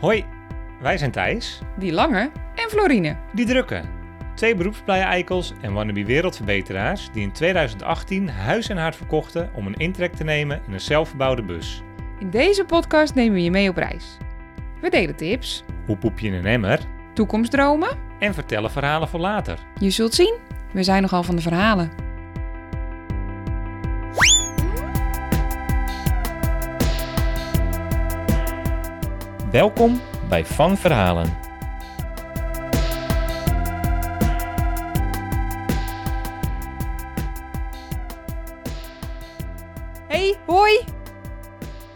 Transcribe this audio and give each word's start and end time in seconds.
Hoi, 0.00 0.24
wij 0.80 0.98
zijn 0.98 1.10
Thijs, 1.10 1.60
Die 1.76 1.92
lange 1.92 2.30
en 2.54 2.70
Florine. 2.70 3.16
die 3.32 3.46
drukke. 3.46 3.80
Twee 4.34 4.54
beroepsblije 4.54 5.02
eikels 5.02 5.52
en 5.60 5.72
wannabe 5.72 6.04
wereldverbeteraars 6.04 7.08
die 7.12 7.22
in 7.22 7.32
2018 7.32 8.28
huis 8.28 8.68
en 8.68 8.76
hart 8.76 8.96
verkochten 8.96 9.50
om 9.54 9.66
een 9.66 9.74
intrek 9.74 10.14
te 10.14 10.24
nemen 10.24 10.60
in 10.66 10.72
een 10.72 10.80
zelfgebouwde 10.80 11.42
bus. 11.42 11.82
In 12.18 12.30
deze 12.30 12.64
podcast 12.64 13.14
nemen 13.14 13.34
we 13.34 13.42
je 13.42 13.50
mee 13.50 13.68
op 13.68 13.76
reis. 13.76 14.16
We 14.80 14.90
delen 14.90 15.16
tips, 15.16 15.64
Hoe 15.86 15.96
poep 15.96 16.18
je 16.18 16.26
in 16.26 16.34
een 16.34 16.46
emmer? 16.46 16.80
toekomstdromen. 17.14 17.88
En 18.18 18.34
vertellen 18.34 18.70
verhalen 18.70 19.08
voor 19.08 19.20
later. 19.20 19.58
Je 19.80 19.90
zult 19.90 20.14
zien, 20.14 20.34
we 20.72 20.82
zijn 20.82 21.02
nogal 21.02 21.22
van 21.22 21.36
de 21.36 21.42
verhalen. 21.42 21.90
Welkom 29.56 30.00
bij 30.28 30.44
Van 30.44 30.76
Verhalen. 30.76 31.36
Hey, 40.08 40.36
hoi! 40.46 40.84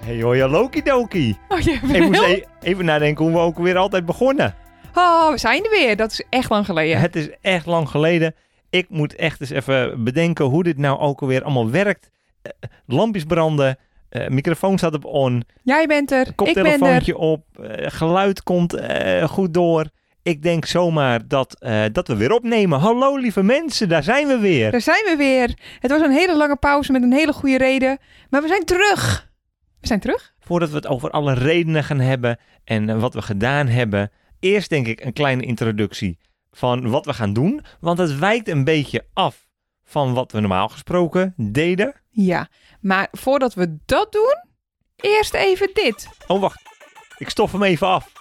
Hey 0.04 0.20
hoi, 0.20 0.41
hallo 0.41 0.68
Doki. 0.84 1.38
Oh, 1.48 1.60
je 1.60 1.73
Ik 1.73 2.01
moest 2.01 2.23
e- 2.23 2.45
even 2.60 2.84
nadenken 2.84 3.24
hoe 3.24 3.34
we 3.34 3.41
ook 3.41 3.59
weer 3.59 3.77
altijd 3.77 4.06
begonnen. 4.06 4.54
Oh, 4.95 5.30
we 5.30 5.38
zijn 5.38 5.65
er 5.65 5.70
weer. 5.70 5.96
Dat 5.96 6.10
is 6.10 6.23
echt 6.29 6.51
lang 6.51 6.65
geleden. 6.65 7.01
Het 7.01 7.16
is 7.16 7.29
echt 7.40 7.66
lang 7.66 7.88
geleden. 7.88 8.34
Ik 8.70 8.87
moet 8.88 9.15
echt 9.15 9.40
eens 9.40 9.51
even 9.51 10.04
bedenken 10.04 10.45
hoe 10.45 10.62
dit 10.62 10.79
nou 10.79 10.98
ook 10.98 11.20
alweer 11.20 11.42
allemaal 11.42 11.70
werkt. 11.70 12.10
Eh, 12.42 12.52
lampjes 12.87 13.24
branden, 13.24 13.79
eh, 14.10 14.28
microfoon 14.28 14.78
staat 14.78 14.95
op 14.95 15.05
on, 15.05 15.45
Jij 15.62 15.87
bent 15.87 16.10
er, 16.10 16.34
koptelefoontje 16.34 17.16
op, 17.16 17.45
eh, 17.59 17.87
geluid 17.90 18.43
komt 18.43 18.74
eh, 18.74 19.24
goed 19.24 19.54
door. 19.54 19.87
Ik 20.23 20.43
denk 20.43 20.65
zomaar 20.65 21.29
dat, 21.29 21.57
dat 21.93 22.09
we 22.09 22.16
weer 22.16 22.32
opnemen. 22.32 22.79
Hallo 22.79 23.16
lieve 23.16 23.43
mensen, 23.43 23.88
daar 23.88 24.02
zijn 24.02 24.26
we 24.26 24.38
weer. 24.38 24.71
Daar 24.71 24.80
zijn 24.80 25.04
we 25.04 25.15
weer. 25.16 25.59
Het 25.79 25.90
was 25.90 26.01
een 26.01 26.10
hele 26.10 26.37
lange 26.37 26.57
pauze 26.57 26.93
met 26.93 27.02
een 27.02 27.12
hele 27.12 27.32
goede 27.32 27.59
reden. 27.59 27.99
Maar 28.30 28.43
we 28.43 28.49
zijn 28.49 28.65
terug. 28.65 29.30
We 29.80 29.87
zijn 29.87 30.01
terug? 30.01 30.34
Voordat 30.38 30.71
we 30.71 30.77
het 30.77 30.87
over 30.87 31.10
alle 31.10 31.34
redenen 31.34 31.84
gaan 31.84 32.01
hebben 32.01 32.38
en 32.65 33.01
wat 33.01 33.15
we 33.15 33.23
gedaan 33.23 33.66
hebben. 33.66 34.10
Eerst 34.40 34.71
denk 34.71 34.87
ik 34.87 35.04
een 35.04 35.12
kleine 35.12 35.43
introductie 35.43 36.18
van 36.51 36.90
wat 36.90 37.06
we 37.06 37.15
gaan 37.15 37.32
doen. 37.32 37.60
Want 37.80 37.99
het 37.99 38.18
wijkt 38.18 38.49
een 38.49 38.65
beetje 38.65 39.04
af 39.12 39.49
van 39.91 40.15
wat 40.15 40.33
we 40.33 40.41
normaal 40.41 40.69
gesproken 40.69 41.35
deden. 41.37 41.95
Ja, 42.10 42.49
maar 42.80 43.09
voordat 43.13 43.55
we 43.55 43.77
dat 43.87 44.13
doen, 44.13 44.45
eerst 44.96 45.35
even 45.35 45.71
dit. 45.73 46.09
Oh, 46.27 46.41
wacht. 46.41 46.63
Ik 47.19 47.30
stof 47.30 47.52
hem 47.52 47.63
even 47.63 47.87
af. 47.87 48.13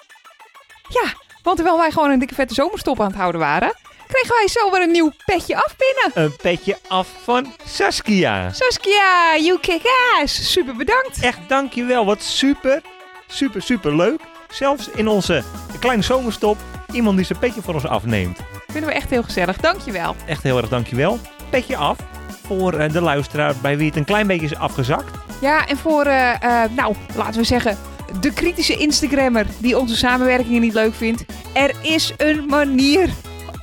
Ja, 0.88 1.14
want 1.44 1.56
terwijl 1.56 1.78
wij 1.78 1.92
gewoon 1.92 2.12
een 2.12 2.20
dikke 2.20 2.34
vette 2.34 2.53
zomerstop 2.53 3.00
aan 3.00 3.08
het 3.08 3.16
houden 3.16 3.42
waren, 3.42 3.73
kregen 4.08 4.36
wij 4.36 4.47
zomaar 4.47 4.81
een 4.81 4.92
nieuw 4.92 5.12
petje 5.25 5.56
af 5.56 5.75
binnen. 5.78 6.23
Een 6.25 6.36
petje 6.36 6.78
af 6.88 7.08
van 7.23 7.53
Saskia. 7.66 8.52
Saskia, 8.53 9.38
you 9.38 9.59
kick 9.59 9.81
ass. 10.22 10.52
Super 10.52 10.75
bedankt. 10.75 11.22
Echt 11.22 11.50
dankjewel. 11.50 12.06
Wat 12.06 12.23
super, 12.23 12.81
super, 13.28 13.62
super 13.62 13.95
leuk. 13.95 14.22
Zelfs 14.52 14.90
in 14.90 15.08
onze 15.08 15.44
kleine 15.80 16.03
zomerstop 16.03 16.58
iemand 16.92 17.17
die 17.17 17.25
zijn 17.25 17.40
petje 17.40 17.62
voor 17.62 17.73
ons 17.73 17.86
afneemt. 17.86 18.40
Vinden 18.67 18.90
we 18.90 18.95
echt 18.95 19.09
heel 19.09 19.23
gezellig. 19.23 19.58
Dankjewel. 19.58 20.16
Echt 20.25 20.44
heel 20.44 20.58
erg 20.58 20.70
dankjewel. 20.70 21.20
Petje 21.50 21.78
af 21.78 21.97
voor 22.44 22.73
eh, 22.73 22.92
de 22.92 23.02
luisteraar 23.02 23.55
bij 23.61 23.78
wie 23.78 23.88
het 23.88 23.95
een 23.95 24.05
klein 24.05 24.28
beetje 24.28 24.45
is 24.45 24.55
afgezakt. 24.55 25.17
Ja, 25.42 25.67
en 25.67 25.78
voor, 25.78 26.06
eh, 26.06 26.64
eh, 26.64 26.72
nou, 26.72 26.95
laten 27.16 27.39
we 27.39 27.45
zeggen, 27.45 27.78
de 28.19 28.33
kritische 28.33 28.78
Instagrammer 28.78 29.45
die 29.59 29.78
onze 29.78 29.95
samenwerkingen 29.97 30.61
niet 30.61 30.73
leuk 30.73 30.94
vindt. 30.94 31.25
Er 31.53 31.75
is 31.81 32.14
een 32.17 32.45
manier 32.45 33.09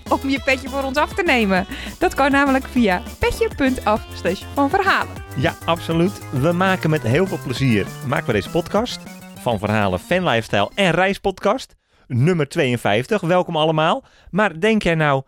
om 0.09 0.28
je 0.28 0.41
petje 0.44 0.69
voor 0.69 0.83
ons 0.83 0.97
af 0.97 1.15
te 1.15 1.22
nemen. 1.22 1.66
Dat 1.99 2.15
kan 2.15 2.31
namelijk 2.31 2.65
via 2.65 3.03
petje.af 3.19 4.00
van 4.55 4.71
verhalen. 4.71 5.15
Ja, 5.37 5.55
absoluut. 5.65 6.21
We 6.31 6.53
maken 6.53 6.91
met 6.91 7.03
heel 7.03 7.27
veel 7.27 7.41
plezier 7.44 7.87
maken 8.06 8.27
we 8.27 8.33
deze 8.33 8.50
podcast 8.50 9.00
van 9.41 9.59
verhalen, 9.59 9.99
fan 9.99 10.25
lifestyle 10.25 10.71
en 10.75 10.91
reispodcast. 10.91 11.75
Nummer 12.06 12.49
52. 12.49 13.21
Welkom 13.21 13.56
allemaal. 13.56 14.05
Maar 14.31 14.60
denk 14.60 14.83
jij 14.83 14.94
nou, 14.94 15.22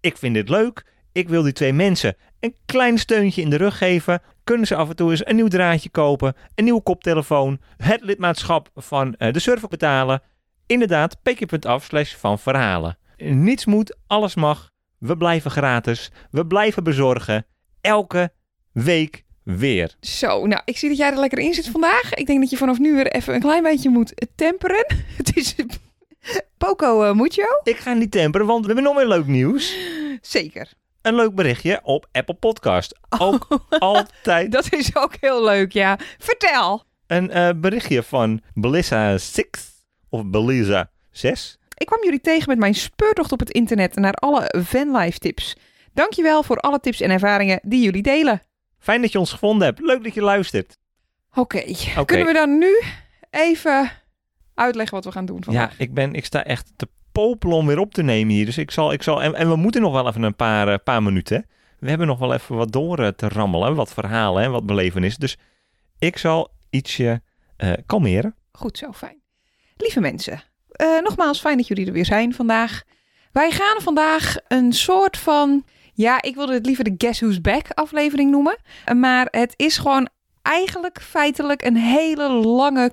ik 0.00 0.16
vind 0.16 0.34
dit 0.34 0.48
leuk. 0.48 0.84
Ik 1.12 1.28
wil 1.28 1.42
die 1.42 1.52
twee 1.52 1.72
mensen 1.72 2.16
een 2.40 2.54
klein 2.66 2.98
steuntje 2.98 3.42
in 3.42 3.50
de 3.50 3.56
rug 3.56 3.78
geven. 3.78 4.22
Kunnen 4.44 4.66
ze 4.66 4.76
af 4.76 4.88
en 4.88 4.96
toe 4.96 5.10
eens 5.10 5.26
een 5.26 5.36
nieuw 5.36 5.48
draadje 5.48 5.90
kopen, 5.90 6.34
een 6.54 6.64
nieuwe 6.64 6.82
koptelefoon, 6.82 7.60
het 7.76 8.02
lidmaatschap 8.02 8.70
van 8.74 9.14
eh, 9.14 9.32
de 9.32 9.38
server 9.38 9.68
betalen. 9.68 10.22
Inderdaad, 10.66 11.22
petje.af 11.22 11.84
slash 11.84 12.14
van 12.14 12.38
verhalen. 12.38 12.98
Niets 13.16 13.64
moet, 13.64 13.96
alles 14.06 14.34
mag. 14.34 14.70
We 14.98 15.16
blijven 15.16 15.50
gratis. 15.50 16.10
We 16.30 16.46
blijven 16.46 16.84
bezorgen. 16.84 17.46
Elke 17.80 18.32
week 18.72 19.24
weer. 19.42 19.94
Zo, 20.00 20.46
nou, 20.46 20.62
ik 20.64 20.76
zie 20.76 20.88
dat 20.88 20.98
jij 20.98 21.10
er 21.10 21.18
lekker 21.18 21.38
in 21.38 21.54
zit 21.54 21.68
vandaag. 21.68 22.14
Ik 22.14 22.26
denk 22.26 22.40
dat 22.40 22.50
je 22.50 22.56
vanaf 22.56 22.78
nu 22.78 22.94
weer 22.94 23.12
even 23.12 23.34
een 23.34 23.40
klein 23.40 23.62
beetje 23.62 23.90
moet 23.90 24.26
temperen. 24.34 24.86
Het 25.16 25.36
is 25.36 25.54
Poco 26.58 27.04
uh, 27.04 27.14
Mucho. 27.14 27.46
Ik 27.62 27.76
ga 27.76 27.92
niet 27.92 28.10
temperen, 28.10 28.46
want 28.46 28.60
we 28.60 28.66
hebben 28.66 28.84
nog 28.84 28.96
meer 28.96 29.08
leuk 29.08 29.26
nieuws. 29.26 29.76
Zeker. 30.20 30.72
Een 31.02 31.14
leuk 31.14 31.34
berichtje 31.34 31.80
op 31.82 32.06
Apple 32.12 32.34
Podcast. 32.34 32.98
Ook 33.18 33.46
altijd 33.78 34.52
Dat 34.52 34.72
is 34.72 34.96
ook 34.96 35.14
heel 35.20 35.44
leuk, 35.44 35.72
ja. 35.72 35.98
Vertel. 36.18 36.84
een 37.06 37.30
eh, 37.30 37.50
berichtje 37.56 38.02
van 38.02 38.40
Belissa 38.54 39.18
6 39.18 39.44
of 40.08 40.24
Belisa 40.26 40.90
6. 41.10 41.58
Ik 41.76 41.86
kwam 41.86 42.04
jullie 42.04 42.20
tegen 42.20 42.48
met 42.48 42.58
mijn 42.58 42.74
speurtocht 42.74 43.32
op 43.32 43.38
het 43.38 43.50
internet 43.50 43.94
naar 43.94 44.14
alle 44.14 44.54
vanlife 44.58 45.18
tips. 45.18 45.56
Dankjewel 45.92 46.42
voor 46.42 46.56
alle 46.58 46.80
tips 46.80 47.00
en 47.00 47.10
ervaringen 47.10 47.60
die 47.62 47.82
jullie 47.84 48.02
delen. 48.02 48.42
Fijn 48.78 49.00
dat 49.02 49.12
je 49.12 49.18
ons 49.18 49.30
gevonden 49.32 49.66
hebt. 49.66 49.80
Leuk 49.80 50.04
dat 50.04 50.14
je 50.14 50.22
luistert. 50.22 50.78
Oké, 51.34 51.62
kunnen 52.04 52.26
we 52.26 52.32
dan 52.32 52.58
nu 52.58 52.82
even 53.30 53.90
uitleggen 54.54 54.94
wat 54.94 55.04
we 55.04 55.12
gaan 55.12 55.24
doen 55.26 55.36
Ja, 55.36 55.42
vandaag? 55.44 55.78
ik, 55.78 55.94
ben, 55.94 56.14
ik 56.14 56.24
sta 56.24 56.44
echt 56.44 56.72
te 56.76 56.88
popelen 57.12 57.56
om 57.56 57.66
weer 57.66 57.78
op 57.78 57.94
te 57.94 58.02
nemen 58.02 58.34
hier. 58.34 58.44
Dus 58.44 58.58
ik 58.58 58.70
zal, 58.70 58.92
ik 58.92 59.02
zal 59.02 59.22
en, 59.22 59.48
we 59.48 59.56
moeten 59.56 59.80
nog 59.80 59.92
wel 59.92 60.08
even 60.08 60.22
een 60.22 60.36
paar, 60.36 60.68
eh, 60.68 60.78
paar 60.84 61.02
minuten. 61.02 61.46
We 61.78 61.88
hebben 61.88 62.06
nog 62.06 62.18
wel 62.18 62.34
even 62.34 62.56
wat 62.56 62.72
door 62.72 62.98
eh, 62.98 63.08
te 63.08 63.28
rammelen. 63.28 63.74
Wat 63.74 63.92
verhalen 63.92 64.42
en 64.42 64.50
wat 64.50 64.66
belevenissen. 64.66 65.20
Dus 65.20 65.36
ik 65.98 66.18
zal 66.18 66.50
ietsje 66.70 67.22
eh, 67.56 67.72
kalmeren. 67.86 68.34
Goed 68.52 68.78
zo, 68.78 68.92
fijn. 68.92 69.20
Lieve 69.76 70.00
mensen, 70.00 70.42
nogmaals 71.02 71.40
fijn 71.40 71.56
dat 71.56 71.66
jullie 71.66 71.86
er 71.86 71.92
weer 71.92 72.04
zijn 72.04 72.34
vandaag. 72.34 72.82
Wij 73.32 73.50
gaan 73.50 73.82
vandaag 73.82 74.36
een 74.48 74.72
soort 74.72 75.16
van, 75.16 75.64
ja, 75.92 76.22
ik 76.22 76.34
wilde 76.34 76.52
het 76.52 76.66
liever 76.66 76.84
de 76.84 76.94
Guess 76.96 77.20
Who's 77.20 77.40
Back 77.40 77.66
aflevering 77.70 78.30
noemen. 78.30 78.58
Maar 78.96 79.28
het 79.30 79.54
is 79.56 79.76
gewoon 79.76 80.08
eigenlijk 80.42 81.00
feitelijk 81.02 81.64
een 81.64 81.76
hele 81.76 82.28
lange 82.32 82.92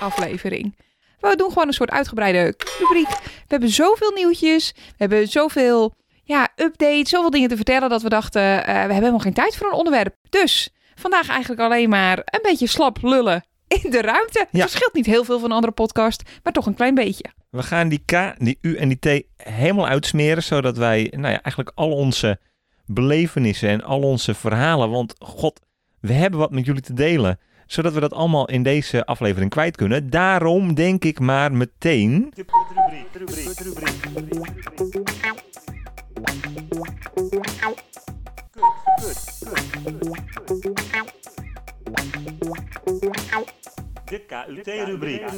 aflevering. 0.00 0.74
We 1.20 1.36
doen 1.36 1.48
gewoon 1.48 1.66
een 1.66 1.72
soort 1.72 1.90
uitgebreide 1.90 2.54
rubriek. 2.78 3.08
We 3.22 3.46
hebben 3.46 3.68
zoveel 3.68 4.10
nieuwtjes, 4.12 4.72
we 4.76 4.94
hebben 4.96 5.28
zoveel 5.28 5.94
ja, 6.24 6.48
updates, 6.56 7.08
zoveel 7.10 7.30
dingen 7.30 7.48
te 7.48 7.56
vertellen 7.56 7.88
dat 7.88 8.02
we 8.02 8.08
dachten, 8.08 8.42
eh, 8.42 8.64
we 8.66 8.70
hebben 8.72 8.94
helemaal 8.94 9.18
geen 9.18 9.32
tijd 9.32 9.56
voor 9.56 9.66
een 9.66 9.72
onderwerp. 9.78 10.14
Dus 10.30 10.68
vandaag 10.94 11.28
eigenlijk 11.28 11.60
alleen 11.60 11.88
maar 11.88 12.18
een 12.24 12.40
beetje 12.42 12.66
slap 12.66 12.98
lullen 13.02 13.44
in 13.68 13.90
de 13.90 14.00
ruimte. 14.00 14.38
Het 14.38 14.48
Ja. 14.50 14.60
verschilt 14.68 14.94
niet 14.94 15.06
heel 15.06 15.24
veel 15.24 15.38
van 15.38 15.48
een 15.50 15.54
andere 15.56 15.72
podcast, 15.72 16.22
maar 16.42 16.52
toch 16.52 16.66
een 16.66 16.74
klein 16.74 16.94
beetje. 16.94 17.24
We 17.50 17.62
gaan 17.62 17.88
die 17.88 18.02
K, 18.04 18.34
die 18.38 18.58
U 18.60 18.76
en 18.76 18.88
die 18.88 18.98
T 18.98 19.22
helemaal 19.48 19.86
uitsmeren, 19.86 20.42
zodat 20.42 20.76
wij 20.76 21.02
nou 21.10 21.32
ja, 21.32 21.42
eigenlijk 21.42 21.72
al 21.74 21.92
onze 21.92 22.38
belevenissen 22.86 23.68
en 23.68 23.82
al 23.82 24.00
onze 24.02 24.34
verhalen, 24.34 24.90
want 24.90 25.14
god, 25.18 25.60
we 26.00 26.12
hebben 26.12 26.38
wat 26.40 26.50
met 26.50 26.66
jullie 26.66 26.82
te 26.82 26.94
delen, 26.94 27.38
zodat 27.68 27.92
we 27.92 28.00
dat 28.00 28.12
allemaal 28.12 28.48
in 28.48 28.62
deze 28.62 29.06
aflevering 29.06 29.50
kwijt 29.50 29.76
kunnen. 29.76 30.10
Daarom 30.10 30.74
denk 30.74 31.04
ik 31.04 31.20
maar 31.20 31.52
meteen... 31.52 32.32
De 32.34 32.44
KUT-rubriek. 44.26 45.30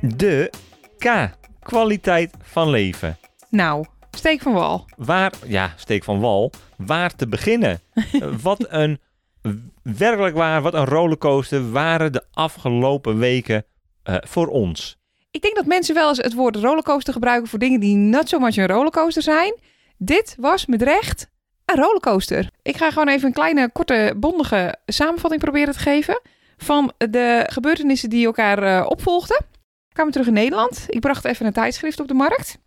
De 0.00 0.50
K, 0.98 1.30
kwaliteit 1.62 2.34
van 2.42 2.70
leven. 2.70 3.16
Nou, 3.48 3.84
steek 4.10 4.40
van 4.40 4.52
wal. 4.52 4.88
Waar, 4.96 5.32
ja, 5.46 5.72
steek 5.76 6.04
van 6.04 6.20
wal, 6.20 6.50
waar 6.76 7.14
te 7.14 7.28
beginnen? 7.28 7.80
Wat 8.42 8.66
een, 8.68 9.00
werkelijk 9.82 10.36
waar, 10.36 10.62
wat 10.62 10.74
een 10.74 10.84
rollercoaster 10.84 11.70
waren 11.70 12.12
de 12.12 12.22
afgelopen 12.32 13.18
weken 13.18 13.64
eh, 14.02 14.16
voor 14.20 14.46
ons. 14.46 14.96
Ik 15.30 15.42
denk 15.42 15.54
dat 15.54 15.66
mensen 15.66 15.94
wel 15.94 16.08
eens 16.08 16.18
het 16.18 16.34
woord 16.34 16.56
rollercoaster 16.56 17.12
gebruiken 17.12 17.48
voor 17.48 17.58
dingen 17.58 17.80
die 17.80 17.96
not 17.96 18.28
so 18.28 18.38
much 18.38 18.56
een 18.56 18.66
rollercoaster 18.66 19.22
zijn. 19.22 19.54
Dit 19.98 20.36
was 20.38 20.66
met 20.66 20.82
recht 20.82 21.30
een 21.64 21.76
rollercoaster. 21.76 22.50
Ik 22.62 22.76
ga 22.76 22.90
gewoon 22.90 23.08
even 23.08 23.26
een 23.26 23.32
kleine, 23.32 23.70
korte, 23.72 24.14
bondige 24.16 24.74
samenvatting 24.86 25.42
proberen 25.42 25.74
te 25.74 25.80
geven 25.80 26.20
van 26.56 26.92
de 26.96 27.44
gebeurtenissen 27.52 28.10
die 28.10 28.26
elkaar 28.26 28.62
eh, 28.62 28.86
opvolgden. 28.88 29.46
kwamen 29.92 30.12
terug 30.12 30.26
in 30.26 30.32
Nederland. 30.32 30.84
Ik 30.88 31.00
bracht 31.00 31.24
even 31.24 31.46
een 31.46 31.52
tijdschrift 31.52 32.00
op 32.00 32.08
de 32.08 32.14
markt. 32.14 32.58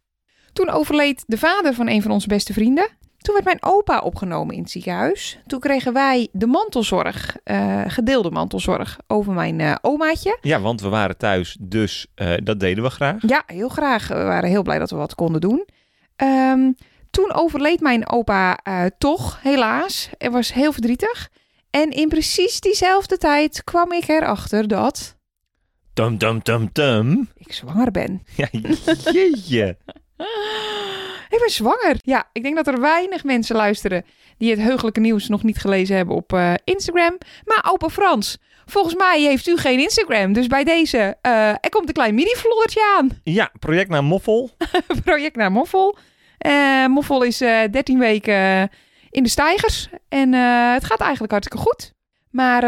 Toen 0.53 0.69
overleed 0.69 1.23
de 1.27 1.37
vader 1.37 1.73
van 1.73 1.87
een 1.87 2.01
van 2.01 2.11
onze 2.11 2.27
beste 2.27 2.53
vrienden. 2.53 2.89
Toen 3.27 3.35
werd 3.35 3.45
mijn 3.45 3.73
opa 3.73 3.99
opgenomen 3.99 4.55
in 4.55 4.61
het 4.61 4.71
ziekenhuis. 4.71 5.39
Toen 5.47 5.59
kregen 5.59 5.93
wij 5.93 6.27
de 6.31 6.45
mantelzorg, 6.45 7.37
eh, 7.43 7.81
gedeelde 7.87 8.31
mantelzorg, 8.31 8.97
over 9.07 9.33
mijn 9.33 9.59
eh, 9.59 9.75
omaatje. 9.81 10.37
Ja, 10.41 10.61
want 10.61 10.81
we 10.81 10.89
waren 10.89 11.17
thuis, 11.17 11.57
dus 11.59 12.07
eh, 12.15 12.33
dat 12.43 12.59
deden 12.59 12.83
we 12.83 12.89
graag. 12.89 13.15
Ja, 13.27 13.43
heel 13.45 13.69
graag. 13.69 14.07
We 14.07 14.23
waren 14.23 14.49
heel 14.49 14.61
blij 14.61 14.79
dat 14.79 14.89
we 14.89 14.95
wat 14.95 15.15
konden 15.15 15.41
doen. 15.41 15.67
Ehm, 16.15 16.71
toen 17.11 17.33
overleed 17.33 17.79
mijn 17.79 18.09
opa 18.09 18.57
toch, 18.97 19.39
helaas. 19.41 20.09
Het 20.17 20.31
was 20.31 20.53
heel 20.53 20.71
verdrietig. 20.71 21.29
En 21.69 21.91
in 21.91 22.09
precies 22.09 22.59
diezelfde 22.59 23.17
tijd 23.17 23.63
kwam 23.63 23.91
ik 23.91 24.07
erachter 24.07 24.67
dat 24.67 25.15
Tum, 25.93 26.17
tum, 26.17 26.41
tum, 26.43 26.71
tum. 26.71 27.29
ik 27.35 27.53
zwanger 27.53 27.91
ben. 27.91 28.23
Ja, 28.35 28.47
jeetje. 29.11 29.77
Ik 31.37 31.43
ben 31.43 31.51
zwanger. 31.51 31.97
Ja, 32.01 32.29
ik 32.33 32.43
denk 32.43 32.55
dat 32.55 32.67
er 32.67 32.79
weinig 32.79 33.23
mensen 33.23 33.55
luisteren 33.55 34.05
die 34.37 34.49
het 34.49 34.59
heugelijke 34.59 34.99
nieuws 34.99 35.27
nog 35.27 35.43
niet 35.43 35.57
gelezen 35.57 35.95
hebben 35.95 36.15
op 36.15 36.33
eh, 36.33 36.53
Instagram. 36.63 37.17
Maar 37.45 37.67
opa 37.71 37.89
Frans, 37.89 38.37
volgens 38.65 38.95
mij 38.95 39.21
heeft 39.21 39.47
u 39.47 39.57
geen 39.57 39.79
Instagram. 39.79 40.33
Dus 40.33 40.47
bij 40.47 40.63
deze, 40.63 41.17
eh, 41.21 41.49
er 41.49 41.69
komt 41.69 41.87
een 41.87 41.93
klein 41.93 42.15
mini-vloddertje 42.15 42.95
aan. 42.97 43.09
Ja, 43.23 43.51
project 43.59 43.89
naar 43.89 44.03
Moffel. 44.03 44.49
Project 45.03 45.35
naar 45.35 45.51
Moffel. 45.51 45.97
Eh, 46.37 46.85
Moffel 46.85 47.23
is 47.23 47.41
eh 47.41 47.71
13 47.71 47.99
weken 47.99 48.69
in 49.09 49.23
de 49.23 49.29
stijgers. 49.29 49.89
En 50.09 50.33
het 50.73 50.85
gaat 50.85 51.01
eigenlijk 51.01 51.31
hartstikke 51.31 51.63
goed. 51.67 51.93
Maar 52.29 52.63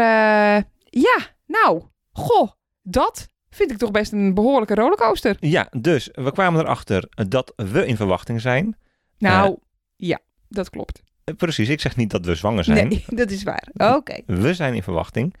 ja, 0.84 1.18
nou, 1.46 1.82
goh, 2.12 2.50
dat 2.82 3.26
vind 3.60 3.72
ik 3.72 3.78
toch 3.78 3.90
best 3.90 4.12
een 4.12 4.34
behoorlijke 4.34 4.74
rollercoaster. 4.74 5.36
Ja, 5.40 5.68
dus 5.70 6.08
we 6.12 6.32
kwamen 6.32 6.60
erachter 6.60 7.08
dat 7.28 7.52
we 7.56 7.86
in 7.86 7.96
verwachting 7.96 8.40
zijn. 8.40 8.76
Nou, 9.18 9.58
ja, 9.96 10.18
dat 10.48 10.70
klopt. 10.70 11.02
Eh, 11.24 11.34
Precies, 11.34 11.68
ik 11.68 11.80
zeg 11.80 11.96
niet 11.96 12.10
dat 12.10 12.24
we 12.24 12.34
zwanger 12.34 12.64
zijn. 12.64 12.88
Nee, 12.88 13.04
dat 13.20 13.30
is 13.30 13.42
waar. 13.42 13.68
Oké. 13.74 14.22
We 14.26 14.54
zijn 14.54 14.74
in 14.74 14.82
verwachting. 14.82 15.34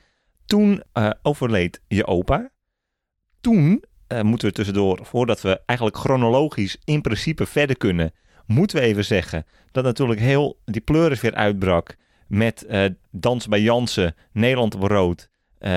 Toen 0.46 0.82
eh, 0.92 1.10
overleed 1.22 1.80
je 1.88 2.06
opa. 2.06 2.50
Toen 3.40 3.84
eh, 4.06 4.22
moeten 4.22 4.48
we 4.48 4.54
tussendoor, 4.54 4.98
voordat 5.02 5.40
we 5.40 5.60
eigenlijk 5.66 5.98
chronologisch 5.98 6.76
in 6.84 7.00
principe 7.00 7.46
verder 7.46 7.76
kunnen, 7.76 8.12
moeten 8.46 8.76
we 8.76 8.82
even 8.82 9.04
zeggen 9.04 9.46
dat 9.72 9.84
natuurlijk 9.84 10.20
heel 10.20 10.60
die 10.64 10.80
pleuris 10.80 11.20
weer 11.20 11.34
uitbrak 11.34 11.96
met 12.26 12.64
eh, 12.64 12.84
Dans 13.10 13.48
bij 13.48 13.60
Jansen, 13.60 14.14
Nederland 14.32 14.74
op 14.74 14.82
rood. 14.82 15.30
Eh, 15.60 15.70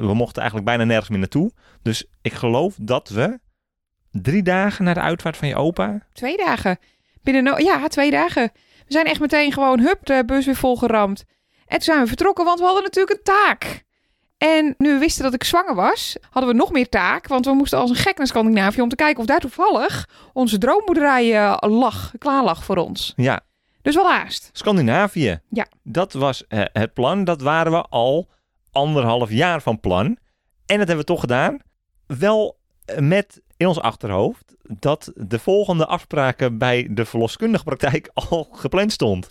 we 0.00 0.12
mochten 0.14 0.36
eigenlijk 0.42 0.70
bijna 0.70 0.84
nergens 0.84 1.08
meer 1.08 1.18
naartoe. 1.18 1.52
Dus 1.82 2.06
ik 2.22 2.32
geloof 2.32 2.74
dat 2.80 3.08
we 3.08 3.38
drie 4.10 4.42
dagen 4.42 4.84
na 4.84 4.94
de 4.94 5.00
uitvaart 5.00 5.36
van 5.36 5.48
je 5.48 5.54
opa. 5.56 6.06
Twee 6.12 6.36
dagen. 6.36 6.78
Binnen 7.22 7.44
no 7.44 7.58
ja, 7.58 7.88
twee 7.88 8.10
dagen. 8.10 8.50
We 8.54 8.92
zijn 8.92 9.06
echt 9.06 9.20
meteen 9.20 9.52
gewoon, 9.52 9.80
hup, 9.80 10.06
de 10.06 10.22
bus 10.26 10.46
weer 10.46 10.56
volgeramd. 10.56 11.24
En 11.66 11.74
toen 11.76 11.80
zijn 11.80 12.00
we 12.00 12.06
vertrokken, 12.06 12.44
want 12.44 12.58
we 12.58 12.64
hadden 12.64 12.82
natuurlijk 12.82 13.16
een 13.16 13.34
taak. 13.34 13.84
En 14.38 14.74
nu 14.78 14.92
we 14.92 14.98
wisten 14.98 15.24
dat 15.24 15.34
ik 15.34 15.44
zwanger 15.44 15.74
was, 15.74 16.16
hadden 16.30 16.50
we 16.52 16.56
nog 16.58 16.72
meer 16.72 16.88
taak. 16.88 17.26
Want 17.26 17.44
we 17.44 17.52
moesten 17.52 17.78
als 17.78 17.90
een 17.90 17.96
gek 17.96 18.18
naar 18.18 18.26
Scandinavië 18.26 18.80
om 18.80 18.88
te 18.88 18.96
kijken 18.96 19.20
of 19.20 19.26
daar 19.26 19.40
toevallig 19.40 20.08
onze 20.32 20.58
droomboerderij 20.58 21.34
eh, 21.36 21.56
lag, 21.60 22.12
klaar 22.18 22.44
lag 22.44 22.64
voor 22.64 22.76
ons. 22.76 23.12
Ja, 23.16 23.40
Dus 23.82 23.94
wel 23.94 24.10
haast. 24.10 24.50
Scandinavië. 24.52 25.40
Ja. 25.50 25.66
Dat 25.82 26.12
was 26.12 26.46
eh, 26.46 26.64
het 26.72 26.94
plan. 26.94 27.24
Dat 27.24 27.40
waren 27.40 27.72
we 27.72 27.82
al 27.82 28.28
anderhalf 28.76 29.30
jaar 29.30 29.62
van 29.62 29.80
plan. 29.80 30.06
En 30.66 30.78
dat 30.78 30.86
hebben 30.86 30.96
we 30.96 31.04
toch 31.04 31.20
gedaan. 31.20 31.58
Wel 32.06 32.58
met 32.98 33.42
in 33.56 33.66
ons 33.66 33.80
achterhoofd 33.80 34.56
dat 34.62 35.12
de 35.14 35.38
volgende 35.38 35.86
afspraken 35.86 36.58
bij 36.58 36.88
de 36.90 37.04
verloskundige 37.04 37.64
praktijk 37.64 38.10
al 38.30 38.48
gepland 38.52 38.92
stond. 38.92 39.26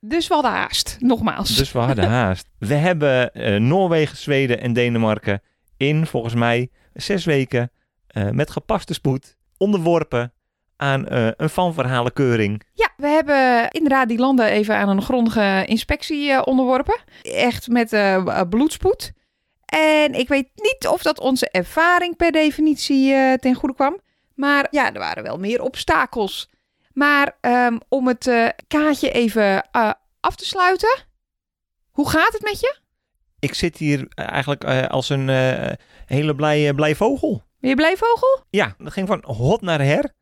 Dus 0.00 0.28
we 0.28 0.34
hadden 0.34 0.52
haast, 0.52 0.96
nogmaals. 1.00 1.56
Dus 1.56 1.72
we 1.72 1.78
hadden 1.78 2.08
haast. 2.20 2.48
We 2.58 2.74
hebben 2.74 3.32
eh, 3.32 3.60
Noorwegen, 3.60 4.16
Zweden 4.16 4.60
en 4.60 4.72
Denemarken 4.72 5.42
in 5.76 6.06
volgens 6.06 6.34
mij 6.34 6.70
zes 6.92 7.24
weken 7.24 7.70
eh, 8.06 8.30
met 8.30 8.50
gepaste 8.50 8.94
spoed 8.94 9.36
onderworpen 9.56 10.32
aan 10.76 11.08
eh, 11.08 11.28
een 11.36 11.50
vanverhalenkeuring. 11.50 12.62
Ja, 12.72 12.90
we 12.96 13.06
hebben 13.06 13.70
inderdaad 13.70 14.08
die 14.08 14.18
landen 14.18 14.46
even 14.46 14.76
aan 14.76 14.88
een 14.88 15.02
grondige 15.02 15.64
inspectie 15.66 16.30
eh, 16.30 16.42
onderworpen. 16.44 16.98
Echt 17.22 17.68
met 17.68 17.92
eh, 17.92 18.40
bloedspoed. 18.48 19.12
En 19.64 20.14
ik 20.14 20.28
weet 20.28 20.48
niet 20.54 20.86
of 20.88 21.02
dat 21.02 21.20
onze 21.20 21.50
ervaring 21.50 22.16
per 22.16 22.32
definitie 22.32 23.38
ten 23.38 23.54
goede 23.54 23.74
kwam. 23.74 24.00
Maar 24.34 24.66
ja, 24.70 24.92
er 24.92 24.98
waren 24.98 25.22
wel 25.22 25.38
meer 25.38 25.62
obstakels. 25.62 26.50
Maar 26.92 27.36
ehm, 27.40 27.78
om 27.88 28.06
het 28.06 28.54
kaartje 28.68 29.10
even 29.10 29.70
af 30.20 30.36
te 30.36 30.44
sluiten. 30.44 31.04
Hoe 31.90 32.08
gaat 32.08 32.32
het 32.32 32.42
met 32.42 32.60
je? 32.60 32.78
Ik 33.38 33.54
zit 33.54 33.76
hier 33.76 34.06
eigenlijk 34.14 34.64
als 34.88 35.08
een 35.08 35.28
hele 36.06 36.34
blij, 36.34 36.74
blij 36.74 36.94
vogel. 36.94 37.42
Ben 37.60 37.70
je 37.70 37.76
blij, 37.76 37.96
vogel? 37.96 38.44
Ja, 38.50 38.74
dat 38.78 38.92
ging 38.92 39.06
van 39.06 39.24
hot 39.26 39.60
naar 39.60 39.80
her. 39.80 40.14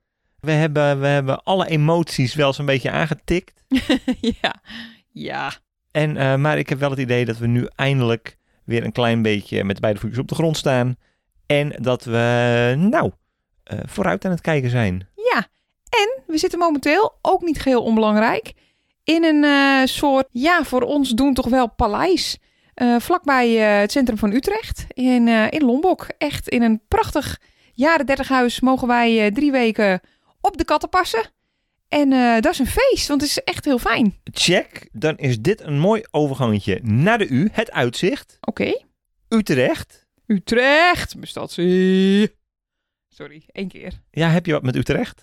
We 0.45 0.53
hebben, 0.53 1.01
we 1.01 1.07
hebben 1.07 1.43
alle 1.43 1.69
emoties 1.69 2.35
wel 2.35 2.53
zo'n 2.53 2.67
beetje 2.67 2.91
aangetikt. 2.91 3.65
ja. 4.41 4.63
Ja. 5.11 5.53
En, 5.91 6.17
eh, 6.17 6.37
maar 6.37 6.59
ik 6.59 6.69
heb 6.69 6.79
wel 6.79 6.91
het 6.91 6.99
idee 6.99 7.25
dat 7.25 7.39
we 7.39 7.47
nu 7.47 7.69
eindelijk 7.77 8.37
weer 8.65 8.85
een 8.85 8.93
klein 8.93 9.23
beetje 9.23 9.65
met 9.65 9.81
beide 9.81 10.01
voetjes 10.01 10.19
op 10.19 10.29
de 10.29 10.35
grond 10.35 10.57
staan. 10.57 10.97
En 11.47 11.73
dat 11.81 12.05
we, 12.05 12.75
nou, 12.79 13.11
eh, 13.65 13.79
vooruit 13.85 14.25
aan 14.25 14.31
het 14.31 14.41
kijken 14.41 14.71
zijn. 14.71 15.09
Ja. 15.15 15.47
En 15.89 16.23
we 16.27 16.39
zitten 16.39 16.59
momenteel, 16.59 17.19
ook 17.23 17.43
niet 17.43 17.61
geheel 17.61 17.83
onbelangrijk, 17.83 18.53
in 19.05 19.25
een 19.25 19.45
eh, 19.45 19.87
soort, 19.87 20.27
ja, 20.31 20.65
voor 20.65 20.83
ons 20.83 21.11
doen 21.11 21.35
toch 21.35 21.49
wel 21.49 21.71
paleis. 21.71 22.39
Vlakbij 22.99 23.51
het 23.51 23.93
centrum 23.93 24.19
van 24.19 24.33
Utrecht, 24.33 24.85
in, 24.89 25.29
in 25.29 25.65
Lombok. 25.65 26.07
Echt 26.19 26.49
in 26.49 26.63
een 26.63 26.81
prachtig 26.89 27.41
jaren 27.73 28.07
30 28.07 28.29
huis 28.29 28.61
mogen 28.61 28.89
wij 28.89 29.31
drie 29.31 29.53
weken 29.53 30.01
op 30.45 30.57
de 30.57 30.65
katten 30.65 30.89
passen. 30.89 31.31
En 31.89 32.13
eh, 32.13 32.41
dat 32.41 32.53
is 32.53 32.59
een 32.59 32.67
feest, 32.67 33.09
want 33.09 33.21
het 33.21 33.31
is 33.31 33.39
echt 33.39 33.65
heel 33.65 33.79
fijn. 33.79 34.21
Check, 34.25 34.89
dan 34.93 35.17
is 35.17 35.41
dit 35.41 35.61
een 35.61 35.79
mooi 35.79 36.03
overgangetje 36.11 36.81
naar 36.83 37.19
de 37.19 37.29
U, 37.29 37.49
het 37.53 37.71
uitzicht. 37.71 38.39
Oké. 38.41 38.83
Utrecht. 39.29 40.07
Utrecht, 40.27 41.15
mijn 41.15 41.27
stadsie. 41.27 42.35
Sorry, 43.09 43.43
één 43.47 43.69
keer. 43.69 43.93
Ja, 44.11 44.29
heb 44.29 44.47
je 44.47 44.53
wat 44.53 44.63
met 44.63 44.77
Utrecht? 44.77 45.23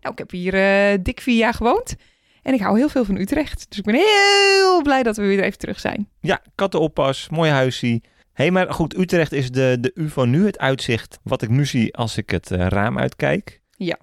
nou, 0.00 0.12
ik 0.12 0.18
heb 0.18 0.30
hier 0.30 0.54
eh, 0.54 0.98
dik 1.02 1.20
vier 1.20 1.36
jaar 1.36 1.54
gewoond. 1.54 1.94
En 2.42 2.54
ik 2.54 2.60
hou 2.60 2.78
heel 2.78 2.88
veel 2.88 3.04
van 3.04 3.16
Utrecht. 3.16 3.66
Dus 3.68 3.78
ik 3.78 3.84
ben 3.84 3.94
heel 3.94 4.82
blij 4.82 5.02
dat 5.02 5.16
we 5.16 5.22
weer 5.22 5.42
even 5.42 5.58
terug 5.58 5.80
zijn. 5.80 6.08
Ja, 6.20 6.42
kattenoppas, 6.54 7.28
mooi 7.28 7.50
huisje. 7.50 8.02
Hé, 8.32 8.50
maar 8.50 8.72
goed, 8.72 8.96
Utrecht 8.98 9.32
is 9.32 9.50
de, 9.50 9.76
de 9.80 9.90
U 9.94 10.08
van 10.08 10.30
nu, 10.30 10.46
het 10.46 10.58
uitzicht 10.58 11.18
wat 11.22 11.42
ik 11.42 11.48
nu 11.48 11.66
zie 11.66 11.94
als 11.96 12.16
ik 12.16 12.30
het 12.30 12.50
eh, 12.50 12.66
raam 12.66 12.98
uitkijk. 12.98 13.60
Ja. 13.76 13.98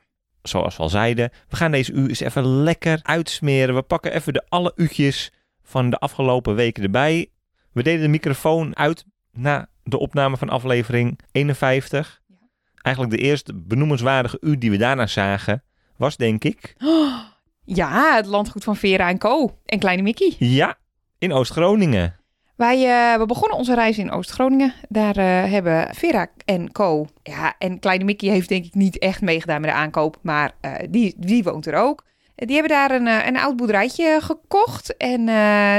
Zoals 0.49 0.77
we 0.77 0.83
al 0.83 0.89
zeiden, 0.89 1.31
we 1.49 1.55
gaan 1.55 1.71
deze 1.71 1.91
U 1.91 2.07
eens 2.07 2.19
even 2.19 2.63
lekker 2.63 2.99
uitsmeren. 3.03 3.75
We 3.75 3.81
pakken 3.81 4.13
even 4.13 4.33
de 4.33 4.45
alle 4.49 4.73
u'tjes 4.75 5.31
van 5.63 5.89
de 5.89 5.97
afgelopen 5.97 6.55
weken 6.55 6.83
erbij. 6.83 7.29
We 7.71 7.83
deden 7.83 8.01
de 8.01 8.07
microfoon 8.07 8.77
uit 8.77 9.05
na 9.31 9.69
de 9.83 9.99
opname 9.99 10.37
van 10.37 10.49
aflevering 10.49 11.19
51. 11.31 12.21
Ja. 12.27 12.35
Eigenlijk 12.81 13.15
de 13.17 13.21
eerste 13.23 13.53
benoemenswaardige 13.55 14.37
U 14.41 14.57
die 14.57 14.71
we 14.71 14.77
daarna 14.77 15.07
zagen, 15.07 15.63
was 15.97 16.17
denk 16.17 16.43
ik, 16.43 16.75
Ja, 17.65 18.15
het 18.15 18.25
landgoed 18.25 18.63
van 18.63 18.75
Vera 18.75 19.09
en 19.09 19.17
Co. 19.17 19.57
En 19.65 19.79
Kleine 19.79 20.01
Mickey. 20.01 20.35
ja, 20.39 20.77
in 21.17 21.33
Oost-Groningen. 21.33 22.18
Wij 22.59 23.11
eh, 23.13 23.19
we 23.19 23.25
begonnen 23.25 23.57
onze 23.57 23.73
reis 23.73 23.97
in 23.97 24.11
Oost-Groningen. 24.11 24.73
Daar 24.89 25.17
eh, 25.17 25.51
hebben 25.51 25.95
Vera 25.95 26.27
en 26.45 26.71
Co. 26.71 27.07
Ja, 27.23 27.55
en 27.57 27.79
Kleine 27.79 28.03
Mickey 28.03 28.29
heeft 28.29 28.49
denk 28.49 28.65
ik 28.65 28.73
niet 28.73 28.97
echt 28.97 29.21
meegedaan 29.21 29.61
met 29.61 29.69
de 29.69 29.75
aankoop. 29.75 30.17
Maar 30.21 30.51
eh, 30.61 30.73
die, 30.89 31.13
die 31.17 31.43
woont 31.43 31.65
er 31.65 31.75
ook. 31.75 32.05
Die 32.35 32.55
hebben 32.55 32.71
daar 32.71 32.91
een, 32.91 33.07
een 33.07 33.37
oud 33.37 33.55
boerderijtje 33.55 34.17
gekocht. 34.21 34.97
En 34.97 35.25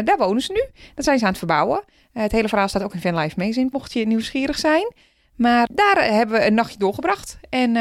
daar 0.04 0.16
wonen 0.16 0.42
ze 0.42 0.52
nu. 0.52 0.82
Dat 0.94 1.04
zijn 1.04 1.18
ze 1.18 1.24
aan 1.24 1.30
het 1.30 1.38
verbouwen. 1.38 1.84
Het 2.12 2.32
hele 2.32 2.48
verhaal 2.48 2.68
staat 2.68 2.82
ook 2.82 2.94
in 2.94 3.00
Fanlife 3.00 3.38
Magazine, 3.38 3.68
mocht 3.72 3.92
je 3.92 4.06
nieuwsgierig 4.06 4.58
zijn. 4.58 4.92
Maar 5.36 5.68
daar 5.72 6.04
hebben 6.04 6.38
we 6.38 6.46
een 6.46 6.54
nachtje 6.54 6.78
doorgebracht. 6.78 7.38
En 7.50 7.74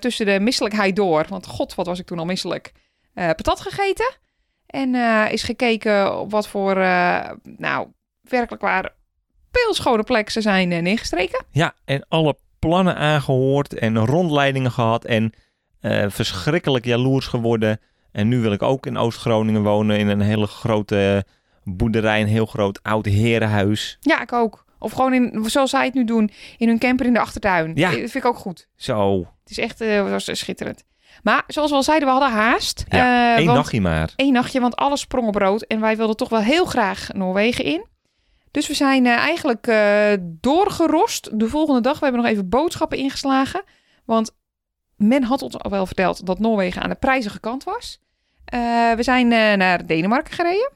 tussen 0.00 0.26
de 0.26 0.40
misselijkheid 0.40 0.96
door, 0.96 1.26
want 1.28 1.46
god, 1.46 1.74
wat 1.74 1.86
was 1.86 1.98
ik 1.98 2.06
toen 2.06 2.18
al 2.18 2.24
misselijk, 2.24 2.72
patat 3.14 3.60
gegeten. 3.60 4.16
En 4.66 4.94
is 5.30 5.42
gekeken 5.42 6.20
op 6.20 6.30
wat 6.30 6.48
voor, 6.48 6.74
nou, 7.56 7.88
werkelijk 8.30 8.62
waar 8.62 8.90
peelschone 9.50 10.02
plekken 10.02 10.32
ze 10.32 10.40
zijn 10.40 10.72
eh, 10.72 10.82
neergestreken. 10.82 11.44
Ja, 11.50 11.74
en 11.84 12.04
alle 12.08 12.36
plannen 12.58 12.96
aangehoord 12.96 13.74
en 13.74 13.98
rondleidingen 13.98 14.70
gehad 14.72 15.04
en 15.04 15.32
eh, 15.80 16.04
verschrikkelijk 16.08 16.84
jaloers 16.84 17.26
geworden. 17.26 17.80
En 18.12 18.28
nu 18.28 18.40
wil 18.40 18.52
ik 18.52 18.62
ook 18.62 18.86
in 18.86 18.96
Oost-Groningen 18.98 19.62
wonen 19.62 19.98
in 19.98 20.08
een 20.08 20.20
hele 20.20 20.46
grote 20.46 21.24
boerderij, 21.64 22.20
een 22.20 22.26
heel 22.26 22.46
groot 22.46 22.82
oud 22.82 23.04
herenhuis. 23.06 23.96
Ja, 24.00 24.22
ik 24.22 24.32
ook. 24.32 24.64
Of 24.78 24.92
gewoon 24.92 25.14
in, 25.14 25.44
zoals 25.46 25.70
zij 25.70 25.84
het 25.84 25.94
nu 25.94 26.04
doen, 26.04 26.30
in 26.56 26.68
hun 26.68 26.78
camper 26.78 27.06
in 27.06 27.12
de 27.12 27.20
achtertuin. 27.20 27.72
Ja. 27.74 27.86
Eh, 27.90 28.00
Dat 28.00 28.10
vind 28.10 28.24
ik 28.24 28.30
ook 28.30 28.36
goed. 28.36 28.68
Zo, 28.76 29.18
Het 29.18 29.50
is 29.50 29.58
echt 29.58 29.80
eh, 29.80 30.10
was 30.10 30.28
schitterend. 30.32 30.84
Maar 31.22 31.44
zoals 31.46 31.70
we 31.70 31.76
al 31.76 31.82
zeiden, 31.82 32.08
we 32.08 32.14
hadden 32.14 32.38
haast. 32.38 32.84
Ja, 32.88 33.30
Eh, 33.32 33.36
één 33.36 33.46
want- 33.46 33.58
nachtje 33.58 33.80
maar. 33.80 34.10
één 34.16 34.32
nachtje, 34.32 34.60
want 34.60 34.76
alles 34.76 35.00
sprong 35.00 35.26
op 35.28 35.34
rood. 35.34 35.62
En 35.62 35.80
wij 35.80 35.96
wilden 35.96 36.16
toch 36.16 36.28
wel 36.28 36.40
heel 36.40 36.64
graag 36.64 37.08
Noorwegen 37.12 37.64
in. 37.64 37.84
Dus 38.56 38.68
we 38.68 38.74
zijn 38.74 39.06
eh, 39.06 39.12
eigenlijk 39.12 39.66
eh, 39.66 40.12
doorgerost 40.20 41.40
de 41.40 41.48
volgende 41.48 41.80
dag. 41.80 41.98
We 41.98 42.04
hebben 42.04 42.22
nog 42.22 42.30
even 42.30 42.48
boodschappen 42.48 42.98
ingeslagen. 42.98 43.62
Want 44.04 44.36
men 44.96 45.22
had 45.22 45.42
ons 45.42 45.58
al 45.58 45.70
wel 45.70 45.86
verteld 45.86 46.26
dat 46.26 46.38
Noorwegen 46.38 46.82
aan 46.82 46.88
de 46.88 46.94
prijzige 46.94 47.40
kant 47.40 47.64
was. 47.64 48.00
Eh, 48.44 48.92
we 48.92 49.02
zijn 49.02 49.28
naar 49.58 49.86
Denemarken 49.86 50.34
gereden. 50.34 50.70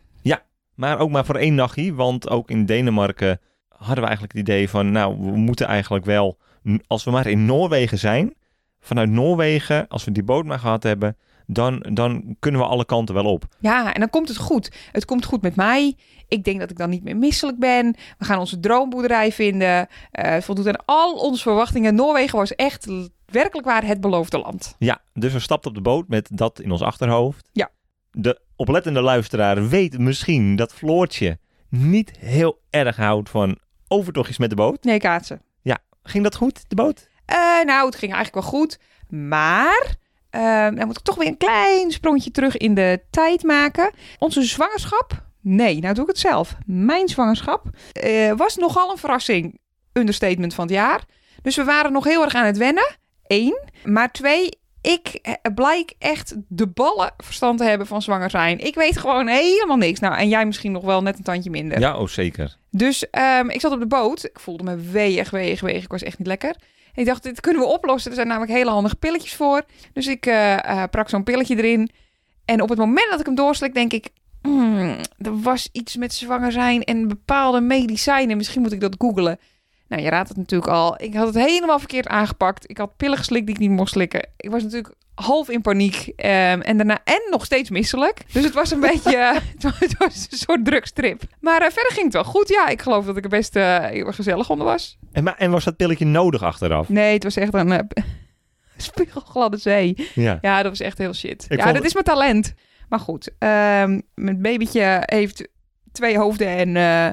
Maar 0.74 0.98
ook 0.98 1.10
maar 1.10 1.24
voor 1.24 1.36
één 1.36 1.54
nachtje, 1.54 1.94
want 1.94 2.28
ook 2.28 2.50
in 2.50 2.66
Denemarken 2.66 3.40
hadden 3.68 3.98
we 3.98 4.06
eigenlijk 4.08 4.32
het 4.32 4.48
idee 4.48 4.68
van, 4.68 4.92
nou, 4.92 5.16
we 5.18 5.36
moeten 5.36 5.66
eigenlijk 5.66 6.04
wel, 6.04 6.38
als 6.86 7.04
we 7.04 7.10
maar 7.10 7.26
in 7.26 7.46
Noorwegen 7.46 7.98
zijn, 7.98 8.34
vanuit 8.80 9.10
Noorwegen, 9.10 9.88
als 9.88 10.04
we 10.04 10.12
die 10.12 10.22
boot 10.22 10.44
maar 10.44 10.58
gehad 10.58 10.82
hebben, 10.82 11.16
dan, 11.52 11.86
dan 11.92 12.36
kunnen 12.38 12.60
we 12.60 12.66
alle 12.66 12.84
kanten 12.84 13.14
wel 13.14 13.24
op. 13.24 13.44
Ja, 13.58 13.94
en 13.94 14.00
dan 14.00 14.10
komt 14.10 14.28
het 14.28 14.36
goed. 14.36 14.72
Het 14.92 15.04
komt 15.04 15.24
goed 15.24 15.42
met 15.42 15.56
mij. 15.56 15.96
Ik 16.28 16.44
denk 16.44 16.60
dat 16.60 16.70
ik 16.70 16.76
dan 16.76 16.90
niet 16.90 17.02
meer 17.02 17.16
misselijk 17.16 17.58
ben. 17.58 17.96
We 18.18 18.24
gaan 18.24 18.38
onze 18.38 18.60
droomboerderij 18.60 19.32
vinden. 19.32 19.88
Het 20.10 20.44
voldoet 20.44 20.66
aan 20.68 20.84
al 20.84 21.14
onze 21.14 21.42
verwachtingen. 21.42 21.94
Noorwegen 21.94 22.38
was 22.38 22.54
echt 22.54 22.86
werkelijk 23.24 23.66
waar 23.66 23.86
het 23.86 24.00
beloofde 24.00 24.38
land. 24.38 24.74
Ja, 24.78 25.00
dus 25.12 25.32
we 25.32 25.38
stapten 25.38 25.70
op 25.70 25.76
de 25.76 25.82
boot 25.82 26.08
met 26.08 26.28
dat 26.32 26.60
in 26.60 26.70
ons 26.70 26.82
achterhoofd. 26.82 27.48
Ja. 27.52 27.70
De 28.10 28.40
oplettende 28.56 29.00
luisteraar 29.00 29.68
weet 29.68 29.98
misschien 29.98 30.56
dat 30.56 30.74
Floortje 30.74 31.38
niet 31.68 32.18
heel 32.18 32.60
erg 32.70 32.96
houdt 32.96 33.30
van 33.30 33.58
overtochtjes 33.88 34.38
met 34.38 34.50
de 34.50 34.56
boot. 34.56 34.84
Nee, 34.84 34.98
kaatsen. 34.98 35.42
Ging 36.02 36.24
dat 36.24 36.34
goed, 36.34 36.64
de 36.68 36.74
boot? 36.74 37.08
Eh, 37.24 37.36
nou, 37.64 37.86
het 37.86 37.96
ging 37.96 38.12
eigenlijk 38.12 38.34
wel 38.34 38.60
goed. 38.60 38.78
Maar 39.08 39.94
eh, 40.30 40.64
dan 40.64 40.86
moet 40.86 40.98
ik 40.98 41.04
toch 41.04 41.16
weer 41.16 41.26
een 41.26 41.36
klein 41.36 41.90
sprongetje 41.90 42.30
terug 42.30 42.56
in 42.56 42.74
de 42.74 43.00
tijd 43.10 43.42
maken. 43.42 43.90
Onze 44.18 44.42
zwangerschap? 44.42 45.22
Nee, 45.40 45.80
nou 45.80 45.94
doe 45.94 46.02
ik 46.02 46.10
het 46.10 46.18
zelf. 46.18 46.56
Mijn 46.66 47.08
zwangerschap 47.08 47.64
eh, 47.92 48.32
was 48.36 48.56
nogal 48.56 48.90
een 48.90 48.98
verrassing. 48.98 49.58
Understatement 49.92 50.54
van 50.54 50.64
het 50.64 50.74
jaar. 50.74 51.04
Dus 51.42 51.56
we 51.56 51.64
waren 51.64 51.92
nog 51.92 52.04
heel 52.04 52.22
erg 52.22 52.34
aan 52.34 52.46
het 52.46 52.56
wennen. 52.56 52.96
Eén. 53.26 53.60
Maar 53.84 54.12
twee, 54.12 54.48
ik 54.80 55.08
eh, 55.08 55.34
blijk 55.54 55.92
echt 55.98 56.36
de 56.48 56.66
ballen 56.66 57.12
verstand 57.16 57.58
te 57.58 57.64
hebben 57.64 57.86
van 57.86 58.02
zwanger 58.02 58.30
zijn. 58.30 58.58
Ik 58.58 58.74
weet 58.74 58.98
gewoon 58.98 59.26
helemaal 59.26 59.76
niks. 59.76 60.00
Nou, 60.00 60.16
en 60.16 60.28
jij 60.28 60.46
misschien 60.46 60.72
nog 60.72 60.84
wel 60.84 61.02
net 61.02 61.18
een 61.18 61.24
tandje 61.24 61.50
minder. 61.50 61.80
Ja, 61.80 61.98
oh 61.98 62.08
zeker. 62.08 62.56
Dus 62.70 63.10
ehm, 63.10 63.48
ik 63.48 63.60
zat 63.60 63.72
op 63.72 63.80
de 63.80 63.86
boot. 63.86 64.24
Ik 64.24 64.40
voelde 64.40 64.64
me 64.64 64.76
weeg, 64.76 65.30
weeg, 65.30 65.60
weeg. 65.60 65.82
Ik 65.82 65.90
was 65.90 66.02
echt 66.02 66.18
niet 66.18 66.26
lekker. 66.26 66.56
Ik 66.94 67.06
dacht, 67.06 67.22
dit 67.22 67.40
kunnen 67.40 67.62
we 67.62 67.68
oplossen. 67.68 68.10
Er 68.10 68.16
zijn 68.16 68.28
namelijk 68.28 68.52
hele 68.52 68.70
handige 68.70 68.96
pilletjes 68.96 69.34
voor. 69.34 69.62
Dus 69.92 70.06
ik 70.06 70.26
eh, 70.26 70.82
prak 70.90 71.08
zo'n 71.08 71.24
pilletje 71.24 71.56
erin. 71.56 71.90
En 72.44 72.62
op 72.62 72.68
het 72.68 72.78
moment 72.78 73.10
dat 73.10 73.20
ik 73.20 73.26
hem 73.26 73.34
doorslik, 73.34 73.74
denk 73.74 73.92
ik... 73.92 74.08
"Hmm, 74.42 74.96
er 75.18 75.40
was 75.40 75.68
iets 75.72 75.96
met 75.96 76.14
zwanger 76.14 76.52
zijn 76.52 76.84
en 76.84 77.08
bepaalde 77.08 77.60
medicijnen. 77.60 78.36
Misschien 78.36 78.62
moet 78.62 78.72
ik 78.72 78.80
dat 78.80 78.94
googlen. 78.98 79.38
Nou, 79.88 80.02
je 80.02 80.08
raadt 80.08 80.28
het 80.28 80.36
natuurlijk 80.36 80.70
al. 80.70 81.02
Ik 81.02 81.14
had 81.14 81.26
het 81.26 81.46
helemaal 81.46 81.78
verkeerd 81.78 82.06
aangepakt. 82.06 82.70
Ik 82.70 82.78
had 82.78 82.96
pillen 82.96 83.18
geslikt 83.18 83.46
die 83.46 83.54
ik 83.54 83.60
niet 83.60 83.70
mocht 83.70 83.90
slikken. 83.90 84.28
Ik 84.36 84.50
was 84.50 84.62
natuurlijk 84.62 84.94
half 85.22 85.48
in 85.48 85.60
paniek. 85.60 86.12
ehm, 86.16 86.60
en 86.60 86.76
daarna 86.76 86.98
en 87.04 87.20
nog 87.30 87.44
steeds 87.44 87.70
misselijk. 87.70 88.20
Dus 88.32 88.44
het 88.44 88.54
was 88.54 88.70
een 88.70 88.80
beetje... 88.80 89.16
het 89.54 89.62
was- 89.62 89.78
het 89.78 89.94
was 89.98 90.26
een 90.30 90.38
soort 90.38 90.64
drugstrip. 90.64 91.22
Maar 91.40 91.60
eh, 91.62 91.70
verder 91.70 91.92
ging 91.92 92.04
het 92.04 92.12
wel 92.14 92.24
goed. 92.24 92.48
Ja, 92.48 92.68
ik 92.68 92.82
geloof 92.82 93.04
dat 93.06 93.16
ik 93.16 93.22
er 93.24 93.28
best 93.30 93.56
eh, 93.56 93.78
heel 93.84 94.06
erg 94.06 94.16
gezellig 94.16 94.50
onder 94.50 94.66
was. 94.66 94.98
En, 95.12 95.24
maar, 95.24 95.34
en 95.38 95.50
was 95.50 95.64
dat 95.64 95.76
pilletje 95.76 96.04
nodig 96.04 96.42
achteraf? 96.42 96.88
Nee, 96.88 97.12
het 97.14 97.22
was 97.24 97.36
echt 97.36 97.54
een 97.54 97.72
eh, 97.72 97.78
spiegelgladde 98.76 99.56
zee. 99.56 100.08
Ja. 100.14 100.38
Ja, 100.40 100.62
dat 100.62 100.70
was 100.70 100.80
echt 100.80 100.98
heel 100.98 101.14
shit. 101.14 101.46
Ik 101.48 101.58
ja, 101.58 101.72
dat 101.72 101.84
is 101.84 101.92
mijn 101.92 102.04
talent. 102.04 102.54
Maar 102.88 103.00
goed, 103.00 103.30
ehm, 103.38 104.00
mijn 104.14 104.42
babytje 104.42 105.02
heeft 105.04 105.48
twee 105.92 106.18
hoofden 106.18 106.46
en 106.48 106.76
eh, 106.76 107.10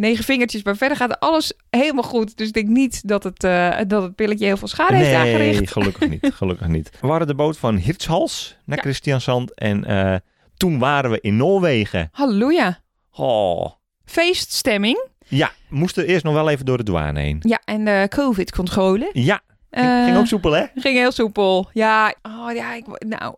negen 0.00 0.24
vingertjes. 0.24 0.62
Maar 0.62 0.76
verder 0.76 0.96
gaat 0.96 1.20
alles 1.20 1.52
helemaal 1.70 2.02
goed. 2.02 2.36
Dus 2.36 2.46
ik 2.46 2.52
denk 2.54 2.68
niet 2.68 3.08
dat 3.08 3.24
het, 3.24 3.44
eh, 3.44 3.76
dat 3.86 4.02
het 4.02 4.14
pilletje 4.14 4.46
heel 4.46 4.56
veel 4.56 4.68
schade 4.68 4.94
heeft 4.94 5.14
aangericht. 5.14 5.58
Nee, 5.58 5.66
gelukkig 5.66 6.08
niet. 6.08 6.30
Gelukkig 6.34 6.66
niet. 6.66 6.90
We 7.00 7.06
waren 7.06 7.26
de 7.26 7.34
boot 7.34 7.58
van 7.58 7.76
Hirtshals 7.76 8.56
naar 8.64 8.76
Ja. 8.76 8.82
Christiansand. 8.82 9.54
En 9.54 9.84
eh, 9.84 10.14
toen 10.56 10.78
waren 10.78 11.10
we 11.10 11.18
in 11.20 11.36
Noorwegen. 11.36 12.08
Halleluja. 12.12 12.80
Oh. 13.12 13.66
Feeststemming. 14.04 15.08
Ja, 15.28 15.50
moesten 15.68 16.06
eerst 16.06 16.24
nog 16.24 16.34
wel 16.34 16.48
even 16.50 16.64
door 16.64 16.76
de 16.76 16.82
douane 16.84 17.20
heen. 17.20 17.38
Ja, 17.40 17.60
en 17.64 17.84
de 17.84 18.06
COVID-controle. 18.08 19.10
Ja, 19.12 19.40
ging, 19.70 19.86
Eh, 19.86 20.04
ging 20.04 20.16
ook 20.16 20.26
soepel 20.26 20.52
hè? 20.52 20.64
Ging 20.74 20.96
heel 20.96 21.12
soepel. 21.12 21.68
Ja, 21.72 22.14
oh, 22.22 22.52
ja 22.54 22.74
ik, 22.74 22.84
nou, 23.06 23.34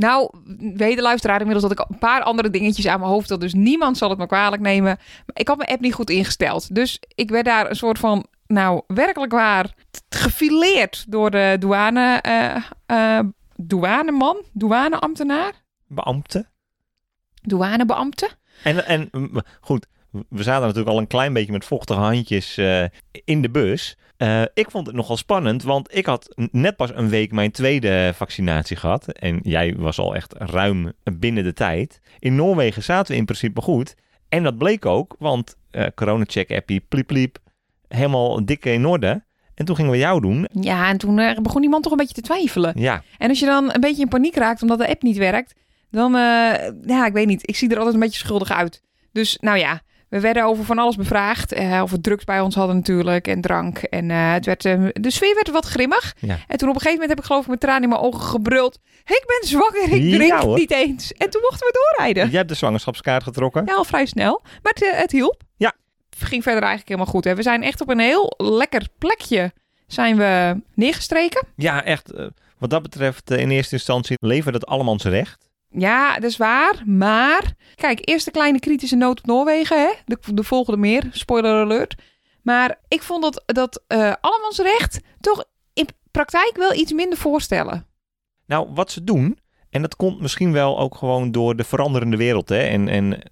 nou, 0.00 0.30
weet 0.74 0.96
de 0.96 1.02
luisteraar 1.02 1.40
inmiddels 1.40 1.68
dat 1.68 1.78
ik 1.80 1.86
een 1.88 1.98
paar 1.98 2.22
andere 2.22 2.50
dingetjes 2.50 2.86
aan 2.86 2.98
mijn 3.00 3.10
hoofd 3.10 3.28
had. 3.30 3.40
Dus 3.40 3.54
niemand 3.54 3.98
zal 3.98 4.10
het 4.10 4.18
me 4.18 4.26
kwalijk 4.26 4.62
nemen. 4.62 4.98
Maar 5.26 5.36
ik 5.36 5.48
had 5.48 5.56
mijn 5.56 5.68
app 5.68 5.80
niet 5.80 5.94
goed 5.94 6.10
ingesteld. 6.10 6.74
Dus 6.74 7.00
ik 7.14 7.30
werd 7.30 7.44
daar 7.44 7.70
een 7.70 7.76
soort 7.76 7.98
van, 7.98 8.26
nou, 8.46 8.82
werkelijk 8.86 9.32
waar 9.32 9.74
gefileerd 10.08 11.04
door 11.08 11.30
de 11.30 11.56
douane, 11.58 12.18
eh 12.22 12.56
eh, 12.86 13.20
douaneman, 13.56 14.42
douaneambtenaar, 14.52 15.52
Beambte. 15.86 16.46
douanebeambte. 17.42 18.30
En, 18.64 18.86
en 18.86 19.10
goed, 19.60 19.86
we 20.10 20.42
zaten 20.42 20.62
natuurlijk 20.62 20.88
al 20.88 20.98
een 20.98 21.06
klein 21.06 21.32
beetje 21.32 21.52
met 21.52 21.64
vochtige 21.64 22.00
handjes 22.00 22.56
eh, 22.56 22.84
in 23.24 23.42
de 23.42 23.50
bus. 23.50 23.96
Eh, 24.16 24.42
ik 24.54 24.70
vond 24.70 24.86
het 24.86 24.96
nogal 24.96 25.16
spannend, 25.16 25.62
want 25.62 25.96
ik 25.96 26.06
had 26.06 26.34
net 26.50 26.76
pas 26.76 26.90
een 26.94 27.08
week 27.08 27.32
mijn 27.32 27.50
tweede 27.50 28.12
vaccinatie 28.14 28.76
gehad. 28.76 29.08
En 29.08 29.40
jij 29.42 29.74
was 29.76 29.98
al 29.98 30.14
echt 30.14 30.34
ruim 30.38 30.92
binnen 31.18 31.44
de 31.44 31.52
tijd. 31.52 32.00
In 32.18 32.34
Noorwegen 32.34 32.82
zaten 32.82 33.12
we 33.12 33.18
in 33.18 33.24
principe 33.24 33.60
goed. 33.60 33.94
En 34.28 34.42
dat 34.42 34.58
bleek 34.58 34.86
ook, 34.86 35.16
want 35.18 35.56
eh 35.70 35.86
corona-check-appie, 35.94 36.80
pliep 36.88 37.06
pliep, 37.06 37.38
helemaal 37.88 38.44
dik 38.44 38.64
in 38.64 38.86
orde. 38.86 39.22
En 39.54 39.64
toen 39.64 39.76
gingen 39.76 39.90
we 39.90 39.98
jou 39.98 40.20
doen. 40.20 40.48
Ja, 40.52 40.88
en 40.88 40.98
toen 40.98 41.34
begon 41.42 41.60
die 41.60 41.70
man 41.70 41.82
toch 41.82 41.92
een 41.92 41.98
beetje 41.98 42.14
te 42.14 42.20
twijfelen. 42.20 42.72
Ja, 42.76 43.02
En 43.18 43.28
als 43.28 43.38
je 43.40 43.46
dan 43.46 43.74
een 43.74 43.80
beetje 43.80 44.02
in 44.02 44.08
paniek 44.08 44.36
raakt 44.36 44.62
omdat 44.62 44.78
de 44.78 44.88
app 44.88 45.02
niet 45.02 45.16
werkt, 45.16 45.54
dan, 45.90 46.12
ja, 46.12 47.06
ik 47.06 47.12
weet 47.12 47.26
niet. 47.26 47.48
Ik 47.48 47.56
zie 47.56 47.68
er 47.68 47.76
altijd 47.76 47.94
een 47.94 48.00
beetje 48.00 48.18
schuldig 48.18 48.50
uit. 48.50 48.82
Dus 49.12 49.38
nou 49.40 49.58
ja, 49.58 49.82
we 50.10 50.20
werden 50.20 50.44
over 50.44 50.64
van 50.64 50.78
alles 50.78 50.96
bevraagd. 50.96 51.52
eh 51.52 51.80
of 51.82 51.90
we 51.90 52.00
drugs 52.00 52.24
bij 52.24 52.40
ons 52.40 52.54
hadden 52.54 52.76
natuurlijk 52.76 53.26
en 53.28 53.40
drank. 53.40 53.78
En 53.78 54.10
eh, 54.10 54.32
het 54.32 54.46
werd, 54.46 54.64
eh, 54.64 54.84
de 54.92 55.10
sfeer 55.10 55.34
werd 55.34 55.50
wat 55.50 55.66
grimmig. 55.66 56.14
Ja. 56.18 56.38
En 56.46 56.56
toen 56.58 56.68
op 56.68 56.74
een 56.74 56.80
gegeven 56.80 56.90
moment 56.92 57.08
heb 57.08 57.18
ik 57.18 57.24
geloof 57.24 57.42
ik 57.44 57.50
met 57.50 57.60
tranen 57.60 57.82
in 57.82 57.88
mijn 57.88 58.00
ogen 58.00 58.20
gebruld. 58.20 58.78
Ik 59.04 59.24
ben 59.26 59.48
zwanger, 59.48 59.82
ik 59.92 60.12
drink 60.14 60.56
niet 60.56 60.70
eens. 60.70 61.12
En 61.12 61.30
toen 61.30 61.40
mochten 61.40 61.66
we 61.66 61.72
doorrijden. 61.96 62.28
jij 62.28 62.36
hebt 62.38 62.48
de 62.48 62.54
zwangerschapskaart 62.54 63.22
getrokken. 63.22 63.62
Ja, 63.66 63.74
al 63.74 63.84
vrij 63.84 64.06
snel. 64.06 64.40
Maar 64.62 64.72
het, 64.72 64.82
eh, 64.82 64.98
het 64.98 65.12
hielp. 65.12 65.42
Ja. 65.56 65.72
Het 66.10 66.28
ging 66.28 66.42
verder 66.42 66.62
eigenlijk 66.62 66.88
helemaal 66.88 67.12
goed. 67.12 67.24
Hè. 67.24 67.34
We 67.34 67.42
zijn 67.42 67.62
echt 67.62 67.80
op 67.80 67.88
een 67.88 67.98
heel 67.98 68.34
lekker 68.36 68.88
plekje 68.98 69.52
zijn 69.86 70.16
we 70.16 70.60
neergestreken. 70.74 71.46
Ja, 71.56 71.84
echt. 71.84 72.12
eh, 72.12 72.26
wat 72.58 72.70
dat 72.70 72.82
betreft, 72.82 73.30
in 73.30 73.50
eerste 73.50 73.74
instantie 73.74 74.16
leverde 74.20 74.58
het 74.58 74.66
allemaal 74.66 74.96
recht. 75.02 75.48
Ja, 75.70 76.14
dat 76.14 76.30
is 76.30 76.36
waar. 76.36 76.82
Maar, 76.84 77.54
kijk, 77.74 78.08
eerst 78.08 78.24
de 78.24 78.30
kleine 78.30 78.58
kritische 78.58 78.96
noot 78.96 79.18
op 79.18 79.26
Noorwegen. 79.26 79.80
Hè? 79.80 79.92
De, 80.04 80.18
de 80.34 80.44
volgende 80.44 80.80
meer. 80.80 81.08
Spoiler 81.12 81.62
alert. 81.62 81.94
Maar 82.42 82.80
ik 82.88 83.02
vond 83.02 83.22
dat, 83.22 83.42
dat 83.46 83.84
eh 83.86 84.12
allemansrecht 84.20 85.00
toch 85.20 85.44
in 85.72 85.88
praktijk 86.10 86.52
wel 86.56 86.74
iets 86.74 86.92
minder 86.92 87.18
voorstellen. 87.18 87.86
Nou, 88.46 88.68
wat 88.74 88.90
ze 88.90 89.04
doen, 89.04 89.38
en 89.70 89.82
dat 89.82 89.96
komt 89.96 90.20
misschien 90.20 90.52
wel 90.52 90.78
ook 90.78 90.96
gewoon 90.96 91.32
door 91.32 91.56
de 91.56 91.64
veranderende 91.64 92.16
wereld, 92.16 92.48
hè, 92.48 92.62
en, 92.62 92.88
en 92.88 93.22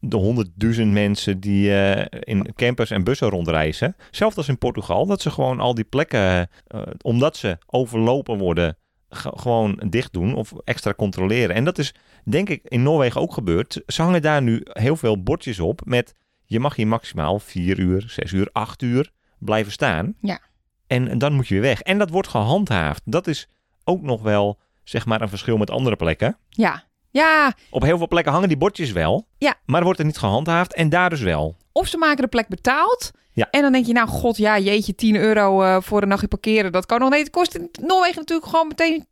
de 0.00 0.16
honderdduizend 0.16 0.92
mensen 0.92 1.40
die 1.40 1.74
eh, 1.74 2.20
in 2.20 2.54
campers 2.54 2.90
en 2.90 3.04
bussen 3.04 3.28
rondreizen. 3.28 3.96
Zelfs 4.10 4.36
als 4.36 4.48
in 4.48 4.58
Portugal, 4.58 5.06
dat 5.06 5.20
ze 5.22 5.30
gewoon 5.30 5.60
al 5.60 5.74
die 5.74 5.84
plekken, 5.84 6.48
eh, 6.66 6.82
omdat 7.02 7.36
ze 7.36 7.58
overlopen 7.66 8.38
worden, 8.38 8.78
gewoon 9.10 9.82
dicht 9.88 10.12
doen 10.12 10.34
of 10.34 10.52
extra 10.64 10.94
controleren. 10.94 11.54
En 11.54 11.64
dat 11.64 11.78
is, 11.78 11.94
denk 12.24 12.48
ik, 12.48 12.60
in 12.64 12.82
Noorwegen 12.82 13.20
ook 13.20 13.32
gebeurd. 13.32 13.82
Ze 13.86 14.02
hangen 14.02 14.22
daar 14.22 14.42
nu 14.42 14.60
heel 14.64 14.96
veel 14.96 15.22
bordjes 15.22 15.60
op 15.60 15.80
met, 15.84 16.14
je 16.44 16.60
mag 16.60 16.76
hier 16.76 16.86
maximaal 16.86 17.38
vier 17.38 17.78
uur, 17.78 18.04
zes 18.06 18.32
uur, 18.32 18.48
acht 18.52 18.82
uur 18.82 19.10
blijven 19.38 19.72
staan. 19.72 20.14
Ja. 20.20 20.40
En 20.86 21.18
dan 21.18 21.32
moet 21.32 21.48
je 21.48 21.54
weer 21.54 21.62
weg. 21.62 21.80
En 21.80 21.98
dat 21.98 22.10
wordt 22.10 22.28
gehandhaafd. 22.28 23.02
Dat 23.04 23.26
is 23.26 23.48
ook 23.84 24.02
nog 24.02 24.22
wel, 24.22 24.58
zeg 24.84 25.06
maar, 25.06 25.20
een 25.20 25.28
verschil 25.28 25.56
met 25.56 25.70
andere 25.70 25.96
plekken. 25.96 26.38
Ja. 26.48 26.84
Ja, 27.10 27.54
Op 27.70 27.82
heel 27.82 27.98
veel 27.98 28.08
plekken 28.08 28.32
hangen 28.32 28.48
die 28.48 28.56
bordjes 28.56 28.92
wel. 28.92 29.26
Ja. 29.38 29.54
Maar 29.66 29.82
wordt 29.84 29.98
er 29.98 30.04
niet 30.04 30.18
gehandhaafd. 30.18 30.74
En 30.74 30.88
daar 30.88 31.10
dus 31.10 31.20
wel. 31.20 31.56
of 31.72 31.86
ze 31.86 31.96
maken 31.96 32.22
de 32.22 32.28
plek 32.28 32.48
betaald. 32.48 33.10
Ja. 33.32 33.48
En 33.50 33.62
dan 33.62 33.72
denk 33.72 33.86
je, 33.86 33.92
nou 33.92 34.08
god, 34.08 34.36
ja, 34.36 34.58
jeetje, 34.58 34.94
10 34.94 35.16
euro 35.16 35.62
eh, 35.62 35.76
voor 35.80 36.02
een 36.02 36.08
nachtje 36.08 36.28
parkeren. 36.28 36.72
Dat 36.72 36.86
kan 36.86 37.00
nog 37.00 37.10
niet. 37.10 37.18
Het 37.18 37.30
kost 37.30 37.54
in 37.54 37.68
Noorwegen 37.80 38.18
natuurlijk 38.18 38.48
gewoon 38.48 38.68
meteen 38.68 39.06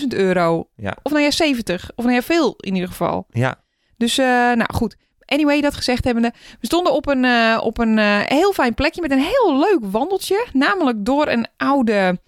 10.000 0.00 0.06
euro. 0.08 0.68
Ja. 0.76 0.96
Of 1.02 1.12
nou 1.12 1.24
ja, 1.24 1.30
70. 1.30 1.90
Of 1.94 2.04
nou 2.04 2.16
ja, 2.16 2.22
veel 2.22 2.54
in 2.56 2.74
ieder 2.74 2.88
geval. 2.88 3.26
Ja. 3.30 3.60
Dus, 3.96 4.18
eh, 4.18 4.26
nou 4.26 4.74
goed. 4.74 4.96
anyway, 5.24 5.60
dat 5.60 5.74
gezegd 5.74 6.04
hebbende. 6.04 6.32
We 6.60 6.66
stonden 6.66 6.92
op 6.92 7.06
een, 7.08 7.24
eh, 7.24 7.60
op 7.62 7.78
een 7.78 7.98
heel 8.26 8.52
fijn 8.52 8.74
plekje 8.74 9.00
met 9.00 9.10
een 9.10 9.18
heel 9.22 9.58
leuk 9.58 9.80
wandeltje. 9.80 10.46
Namelijk 10.52 11.04
door 11.04 11.28
een 11.28 11.46
oude... 11.56 12.20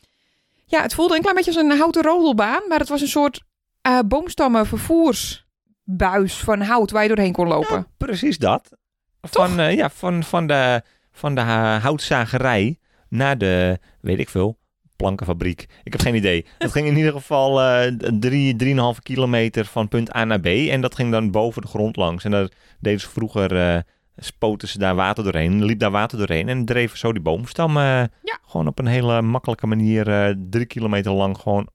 Ja, 0.66 0.82
het 0.82 0.94
voelde 0.94 1.14
een 1.14 1.20
klein 1.20 1.36
beetje 1.36 1.52
als 1.54 1.62
een 1.62 1.78
houten 1.78 2.02
rodelbaan. 2.02 2.62
Maar 2.68 2.78
het 2.78 2.88
was 2.88 3.00
een 3.00 3.08
soort 3.08 3.42
eh 3.82 3.98
boomstammen 4.06 4.66
vervoersbuis 4.66 6.36
van 6.36 6.60
hout 6.60 6.90
waar 6.90 7.02
je 7.02 7.08
doorheen 7.08 7.32
kon 7.32 7.48
lopen. 7.48 7.76
Ja, 7.76 7.86
precies 7.96 8.38
dat. 8.38 8.76
Van, 9.20 9.58
eh, 9.60 9.74
ja, 9.76 9.90
van, 9.90 10.22
van 10.22 10.46
de, 10.46 10.82
van 11.12 11.34
de 11.34 11.40
houtzagerij 11.40 12.78
naar 13.08 13.38
de, 13.38 13.78
weet 14.00 14.18
ik 14.18 14.28
veel, 14.28 14.58
plankenfabriek. 14.96 15.66
Ik 15.82 15.92
heb 15.92 16.00
geen 16.00 16.14
idee. 16.14 16.46
Het 16.58 16.72
ging 16.72 16.86
in 16.86 16.96
ieder 16.96 17.12
geval 17.12 17.60
eh 17.62 17.92
drie, 18.20 18.56
drieënhalve 18.56 19.02
kilometer 19.02 19.64
van 19.64 19.88
punt 19.88 20.16
A 20.16 20.24
naar 20.24 20.40
B. 20.40 20.46
En 20.46 20.80
dat 20.80 20.94
ging 20.94 21.10
dan 21.10 21.30
boven 21.30 21.62
de 21.62 21.68
grond 21.68 21.96
langs. 21.96 22.24
En 22.24 22.30
daar 22.30 22.48
deden 22.80 23.00
ze 23.00 23.08
vroeger, 23.08 23.82
spoten 24.16 24.68
ze 24.68 24.78
daar 24.78 24.94
water 24.94 25.24
doorheen. 25.24 25.64
Liep 25.64 25.78
daar 25.78 25.90
water 25.90 26.18
doorheen 26.18 26.48
en 26.48 26.64
dreven 26.64 26.98
zo 26.98 27.12
die 27.12 27.22
boomstam 27.22 27.78
Ja. 27.78 28.08
gewoon 28.46 28.66
op 28.66 28.78
een 28.78 28.86
hele 28.86 29.22
makkelijke 29.22 29.66
manier 29.66 30.08
eh, 30.08 30.34
drie 30.50 30.66
kilometer 30.66 31.12
lang 31.12 31.38
gewoon 31.38 31.68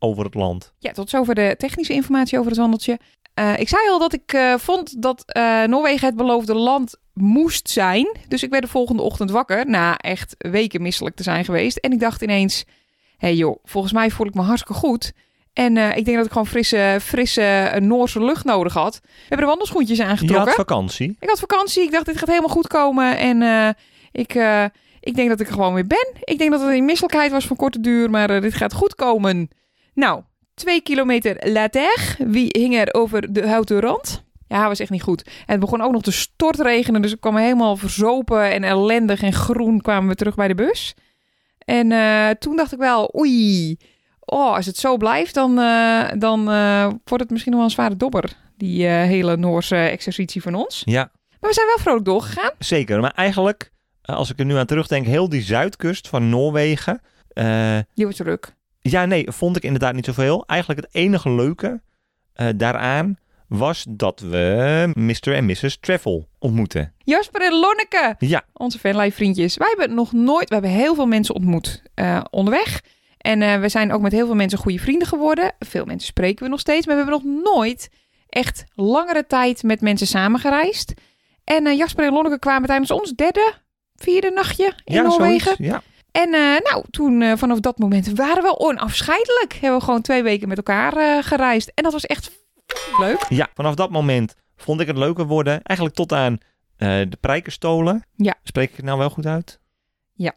over 0.00 0.24
het 0.24 0.34
land. 0.34 0.72
Ja, 0.78 0.92
tot 0.92 1.10
zover 1.10 1.34
de 1.34 1.54
technische 1.58 1.92
informatie 1.92 2.38
over 2.38 2.50
het 2.50 2.60
wandeltje. 2.60 2.98
Eh, 3.34 3.58
ik 3.58 3.68
zei 3.68 3.88
al 3.88 3.98
dat 3.98 4.12
ik 4.12 4.32
eh, 4.32 4.54
vond 4.56 5.02
dat 5.02 5.22
eh, 5.26 5.62
Noorwegen 5.64 6.06
het 6.06 6.16
beloofde 6.16 6.54
land 6.54 6.96
moest 7.14 7.70
zijn. 7.70 8.16
Dus 8.28 8.42
ik 8.42 8.50
werd 8.50 8.62
de 8.62 8.68
volgende 8.68 9.02
ochtend 9.02 9.30
wakker, 9.30 9.70
na 9.70 9.96
echt 9.96 10.34
weken 10.38 10.82
misselijk 10.82 11.16
te 11.16 11.22
zijn 11.22 11.44
geweest. 11.44 11.76
En 11.76 11.92
ik 11.92 12.00
dacht 12.00 12.22
ineens, 12.22 12.64
hé 13.16 13.26
hey 13.28 13.34
joh, 13.34 13.58
volgens 13.64 13.92
mij 13.92 14.10
voel 14.10 14.26
ik 14.26 14.34
me 14.34 14.42
hartstikke 14.42 14.80
goed. 14.80 15.12
En 15.52 15.76
ik 15.76 16.04
denk 16.04 16.16
dat 16.16 16.26
ik 16.26 16.32
gewoon 16.32 16.46
frisse, 16.46 16.98
frisse 17.02 17.76
Noorse 17.80 18.24
lucht 18.24 18.44
nodig 18.44 18.72
had. 18.72 19.00
We 19.02 19.10
hebben 19.18 19.38
de 19.38 19.44
wandelschoentjes 19.44 19.98
Je 19.98 20.04
aangetrokken. 20.04 20.46
had 20.46 20.54
vakantie. 20.54 21.16
Ik 21.20 21.28
had 21.28 21.38
vakantie. 21.38 21.82
Ik 21.82 21.90
dacht, 21.90 22.06
dit 22.06 22.18
gaat 22.18 22.28
helemaal 22.28 22.48
goed 22.48 22.66
komen. 22.66 23.18
En 23.18 23.42
ik, 24.12 24.34
ik 25.00 25.14
denk 25.14 25.28
dat 25.28 25.40
ik 25.40 25.46
er 25.46 25.52
gewoon 25.52 25.74
weer 25.74 25.86
ben. 25.86 26.12
Ik 26.24 26.38
denk 26.38 26.50
dat 26.50 26.60
het 26.60 26.70
een 26.70 26.84
misselijkheid 26.84 27.30
was 27.30 27.46
van 27.46 27.56
korte 27.56 27.80
duur. 27.80 28.10
Maar 28.10 28.40
dit 28.40 28.54
gaat 28.54 28.72
goed 28.72 28.94
komen. 28.94 29.50
Nou, 30.00 30.22
twee 30.54 30.80
kilometer 30.80 31.50
later. 31.50 32.16
Wie 32.18 32.48
hing 32.58 32.76
er 32.76 32.94
over 32.94 33.32
de 33.32 33.48
houten 33.48 33.80
rand? 33.80 34.24
Ja, 34.48 34.68
was 34.68 34.78
echt 34.78 34.90
niet 34.90 35.02
goed. 35.02 35.22
En 35.22 35.32
het 35.46 35.60
begon 35.60 35.80
ook 35.80 35.92
nog 35.92 36.02
te 36.02 36.12
stortregenen. 36.12 37.02
Dus 37.02 37.12
ik 37.12 37.20
kwam 37.20 37.36
helemaal 37.36 37.76
verzopen 37.76 38.50
en 38.50 38.64
ellendig 38.64 39.22
en 39.22 39.32
groen 39.32 39.80
kwamen 39.80 40.08
we 40.08 40.14
terug 40.14 40.34
bij 40.34 40.48
de 40.48 40.54
bus. 40.54 40.94
En 41.58 41.92
eh, 41.92 42.28
toen 42.28 42.56
dacht 42.56 42.72
ik 42.72 42.78
wel, 42.78 43.14
oei. 43.18 43.76
Oh, 44.20 44.54
als 44.54 44.66
het 44.66 44.76
zo 44.76 44.96
blijft, 44.96 45.34
dan, 45.34 45.58
eh, 45.58 46.08
dan 46.18 46.50
eh, 46.50 46.86
wordt 47.04 47.22
het 47.22 47.30
misschien 47.30 47.52
nog 47.52 47.60
wel 47.60 47.70
een 47.70 47.74
zware 47.74 47.96
dobber. 47.96 48.36
Die 48.56 48.86
hele 48.86 49.36
Noorse 49.36 49.76
exercitie 49.76 50.42
van 50.42 50.54
ons. 50.54 50.82
Ja, 50.84 51.10
Maar 51.40 51.50
we 51.50 51.54
zijn 51.54 51.66
wel 51.66 51.78
vrolijk 51.78 52.04
doorgegaan. 52.04 52.52
zeker. 52.58 53.00
Maar 53.00 53.14
eigenlijk, 53.14 53.72
als 54.02 54.30
ik 54.30 54.38
er 54.38 54.44
nu 54.44 54.54
aan 54.54 54.66
terugdenk, 54.66 55.06
heel 55.06 55.28
die 55.28 55.42
zuidkust 55.42 56.08
van 56.08 56.28
Noorwegen. 56.28 57.00
Die 57.94 58.04
wordt 58.04 58.16
druk. 58.16 58.58
Ja, 58.80 59.04
nee, 59.04 59.30
vond 59.30 59.56
ik 59.56 59.62
inderdaad 59.62 59.94
niet 59.94 60.04
zoveel. 60.04 60.44
Eigenlijk 60.46 60.80
het 60.80 60.94
enige 60.94 61.30
leuke 61.30 61.80
eh, 62.32 62.48
daaraan 62.56 63.18
was 63.48 63.84
dat 63.88 64.20
we 64.20 64.90
Mr. 64.94 65.34
en 65.34 65.46
Mrs. 65.46 65.78
Travel 65.80 66.28
ontmoeten. 66.38 66.92
Jasper 66.98 67.42
en 67.42 67.52
Lonneke, 67.52 68.14
Ja, 68.18 68.42
onze 68.52 68.78
fanlife 68.78 69.16
vriendjes. 69.16 69.56
Wij 69.56 69.74
hebben 69.76 69.96
nog 69.96 70.12
nooit, 70.12 70.48
we 70.48 70.54
hebben 70.54 70.72
heel 70.72 70.94
veel 70.94 71.06
mensen 71.06 71.34
ontmoet 71.34 71.82
eh, 71.94 72.20
onderweg. 72.30 72.80
En 73.18 73.42
eh, 73.42 73.60
we 73.60 73.68
zijn 73.68 73.92
ook 73.92 74.00
met 74.00 74.12
heel 74.12 74.26
veel 74.26 74.34
mensen 74.34 74.58
goede 74.58 74.78
vrienden 74.78 75.08
geworden. 75.08 75.52
Veel 75.58 75.84
mensen 75.84 76.06
spreken 76.08 76.44
we 76.44 76.50
nog 76.50 76.60
steeds, 76.60 76.86
maar 76.86 76.96
we 76.96 77.02
hebben 77.02 77.22
nog 77.22 77.54
nooit 77.54 77.90
echt 78.28 78.64
langere 78.74 79.26
tijd 79.26 79.62
met 79.62 79.80
mensen 79.80 80.06
samengereisd. 80.06 80.92
En 81.44 81.76
Jasper 81.76 82.04
en 82.06 82.12
Lonneke 82.12 82.38
kwamen 82.38 82.68
tijdens 82.68 82.90
ons 82.90 83.12
derde, 83.12 83.52
vierde 83.94 84.30
nachtje 84.30 84.72
in 84.84 84.94
ja 84.94 85.02
Noorwegen. 85.02 85.56
zoiets. 85.56 85.74
Ja. 85.74 85.82
En 86.12 86.34
eh, 86.34 86.72
nou, 86.72 86.84
toen 86.90 87.22
eh, 87.22 87.36
vanaf 87.36 87.60
dat 87.60 87.78
moment 87.78 88.12
waren 88.12 88.42
we 88.42 88.58
onafscheidelijk. 88.58 89.52
Hebben 89.52 89.78
we 89.78 89.84
gewoon 89.84 90.00
twee 90.00 90.22
weken 90.22 90.48
met 90.48 90.56
elkaar 90.56 90.96
eh, 90.96 91.22
gereisd. 91.22 91.72
En 91.74 91.82
dat 91.82 91.92
was 91.92 92.06
echt 92.06 92.30
leuk. 92.98 93.26
ja, 93.28 93.48
vanaf 93.54 93.74
dat 93.74 93.90
moment 93.90 94.34
vond 94.56 94.80
ik 94.80 94.86
het 94.86 94.96
leuker 94.96 95.26
worden. 95.26 95.62
Eigenlijk 95.62 95.96
tot 95.96 96.12
aan 96.12 96.38
de 96.80 97.18
prijkenstolen. 97.20 98.04
Ja. 98.16 98.34
Spreek 98.42 98.70
ik 98.70 98.76
het 98.76 98.84
nou 98.84 98.98
wel 98.98 99.10
goed 99.10 99.26
uit? 99.26 99.60
Ja. 100.12 100.32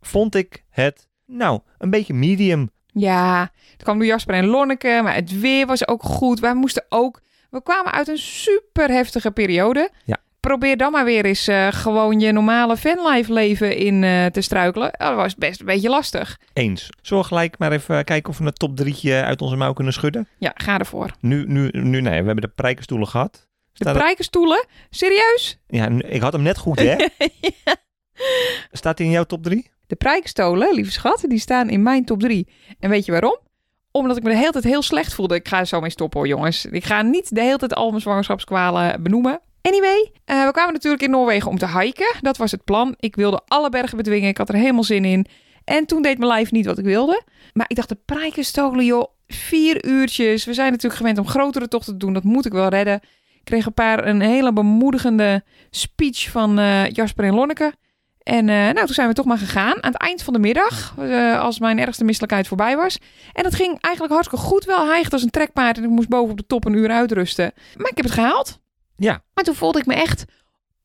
Vond 0.00 0.34
ik 0.34 0.64
het, 0.70 1.08
nou, 1.26 1.60
een 1.78 1.90
beetje 1.90 2.14
medium. 2.14 2.70
Ja, 2.86 3.50
het 3.72 3.82
kwam 3.82 3.98
door 3.98 4.06
Jasper 4.06 4.34
en 4.34 4.46
Lonneke, 4.46 5.00
maar 5.02 5.14
het 5.14 5.40
weer 5.40 5.66
was 5.66 5.88
ook 5.88 6.02
goed. 6.02 6.40
Wij 6.40 6.54
moesten 6.54 6.84
ook... 6.88 7.20
We 7.50 7.62
kwamen 7.62 7.92
uit 7.92 8.08
een 8.08 8.18
super 8.18 8.88
heftige 8.88 9.30
periode. 9.30 9.90
Ja. 10.04 10.16
Probeer 10.40 10.76
dan 10.76 10.92
maar 10.92 11.04
weer 11.04 11.24
eens 11.24 11.46
eh, 11.46 11.68
gewoon 11.70 12.20
je 12.20 12.32
normale 12.32 12.76
fanlife 12.76 13.32
leven 13.32 13.76
in 13.76 14.04
eh, 14.04 14.26
te 14.26 14.40
struikelen. 14.40 14.92
Dat 14.98 15.14
was 15.14 15.34
best 15.34 15.60
een 15.60 15.66
beetje 15.66 15.88
lastig. 15.88 16.38
Eens. 16.52 16.88
Zullen 17.02 17.22
we 17.22 17.28
gelijk 17.28 17.58
maar 17.58 17.72
even 17.72 18.04
kijken 18.04 18.30
of 18.30 18.38
we 18.38 18.44
een 18.44 18.52
top 18.52 18.76
drietje 18.76 19.22
uit 19.22 19.42
onze 19.42 19.56
mouw 19.56 19.72
kunnen 19.72 19.92
schudden? 19.92 20.28
Ja, 20.38 20.52
ga 20.54 20.78
ervoor. 20.78 21.10
Nu, 21.20 21.44
nu, 21.46 21.68
nu 21.72 22.00
nee, 22.00 22.20
we 22.20 22.26
hebben 22.26 22.40
de 22.40 22.48
prijkenstoelen 22.48 23.08
gehad. 23.08 23.32
De 23.32 23.38
Staat 23.72 23.96
prijkenstoelen? 23.96 24.66
Serieus? 24.90 25.58
Ja, 25.66 25.88
ik 25.88 26.20
had 26.20 26.32
hem 26.32 26.42
net 26.42 26.58
goed, 26.58 26.78
hè? 26.78 26.96
Staat 28.72 28.98
hij 28.98 29.06
in 29.06 29.12
jouw 29.12 29.24
top 29.24 29.42
3? 29.42 29.70
De 29.86 29.96
prijkenstolen, 29.96 30.74
lieve 30.74 30.90
schat, 30.92 31.24
die 31.28 31.38
staan 31.38 31.68
in 31.68 31.82
mijn 31.82 32.04
top 32.04 32.20
3. 32.20 32.48
En 32.78 32.90
weet 32.90 33.04
je 33.04 33.12
waarom? 33.12 33.38
Omdat 33.90 34.16
ik 34.16 34.22
me 34.22 34.28
de 34.28 34.36
hele 34.36 34.52
tijd 34.52 34.64
heel 34.64 34.82
slecht 34.82 35.14
voelde. 35.14 35.34
Ik 35.34 35.48
ga 35.48 35.58
er 35.58 35.66
zo 35.66 35.80
mee 35.80 35.90
stoppen 35.90 36.18
hoor, 36.18 36.28
jongens. 36.28 36.64
Ik 36.66 36.84
ga 36.84 37.02
niet 37.02 37.34
de 37.34 37.40
hele 37.40 37.56
tijd 37.56 37.74
al 37.74 37.88
mijn 37.90 38.00
zwangerschapskwalen 38.00 39.02
benoemen. 39.02 39.40
Anyway, 39.62 40.12
eh, 40.24 40.44
we 40.44 40.52
kwamen 40.52 40.72
natuurlijk 40.72 41.02
in 41.02 41.10
Noorwegen 41.10 41.50
om 41.50 41.58
te 41.58 41.78
hiken. 41.78 42.16
Dat 42.20 42.36
was 42.36 42.50
het 42.50 42.64
plan. 42.64 42.94
Ik 42.98 43.16
wilde 43.16 43.40
alle 43.46 43.68
bergen 43.68 43.96
bedwingen. 43.96 44.28
Ik 44.28 44.38
had 44.38 44.48
er 44.48 44.54
helemaal 44.54 44.84
zin 44.84 45.04
in. 45.04 45.26
En 45.64 45.86
toen 45.86 46.02
deed 46.02 46.18
mijn 46.18 46.30
lijf 46.30 46.50
niet 46.50 46.66
wat 46.66 46.78
ik 46.78 46.84
wilde. 46.84 47.22
Maar 47.52 47.64
ik 47.68 47.76
dacht, 47.76 47.88
de 47.88 47.98
prijkenstolen, 48.04 48.84
joh. 48.84 49.04
Vier 49.26 49.84
uurtjes. 49.84 50.44
We 50.44 50.54
zijn 50.54 50.70
natuurlijk 50.70 51.00
gewend 51.00 51.18
om 51.18 51.26
grotere 51.26 51.68
tochten 51.68 51.92
te 51.92 51.98
doen. 51.98 52.12
Dat 52.12 52.24
moet 52.24 52.46
ik 52.46 52.52
wel 52.52 52.68
redden. 52.68 52.94
Ik 53.34 53.44
kreeg 53.44 53.66
een 53.66 53.74
paar 53.74 54.06
een 54.06 54.20
hele 54.20 54.52
bemoedigende 54.52 55.44
speech 55.70 56.30
van 56.30 56.58
eh, 56.58 56.90
Jasper 56.90 57.24
en 57.24 57.34
Lonneke. 57.34 57.74
En 58.22 58.48
eh, 58.48 58.54
nou, 58.54 58.74
toen 58.74 58.94
zijn 58.94 59.08
we 59.08 59.14
toch 59.14 59.24
maar 59.24 59.38
gegaan. 59.38 59.82
Aan 59.82 59.92
het 59.92 60.00
eind 60.00 60.22
van 60.22 60.32
de 60.32 60.38
middag, 60.38 60.94
als 61.38 61.58
mijn 61.58 61.78
ergste 61.78 62.04
misselijkheid 62.04 62.48
voorbij 62.48 62.76
was. 62.76 62.98
En 63.32 63.42
dat 63.42 63.54
ging 63.54 63.78
eigenlijk 63.80 64.14
hartstikke 64.14 64.44
goed. 64.44 64.64
Wel 64.64 64.86
hijgend 64.86 65.12
als 65.12 65.22
een 65.22 65.30
trekpaard. 65.30 65.76
En 65.76 65.84
ik 65.84 65.90
moest 65.90 66.08
boven 66.08 66.30
op 66.30 66.36
de 66.36 66.46
top 66.46 66.64
een 66.64 66.74
uur 66.74 66.90
uitrusten. 66.90 67.52
Maar 67.76 67.90
ik 67.90 67.96
heb 67.96 68.04
het 68.04 68.14
gehaald. 68.14 68.60
Ja. 69.00 69.22
Maar 69.34 69.44
toen 69.44 69.54
voelde 69.54 69.78
ik 69.78 69.86
me 69.86 69.94
echt 69.94 70.24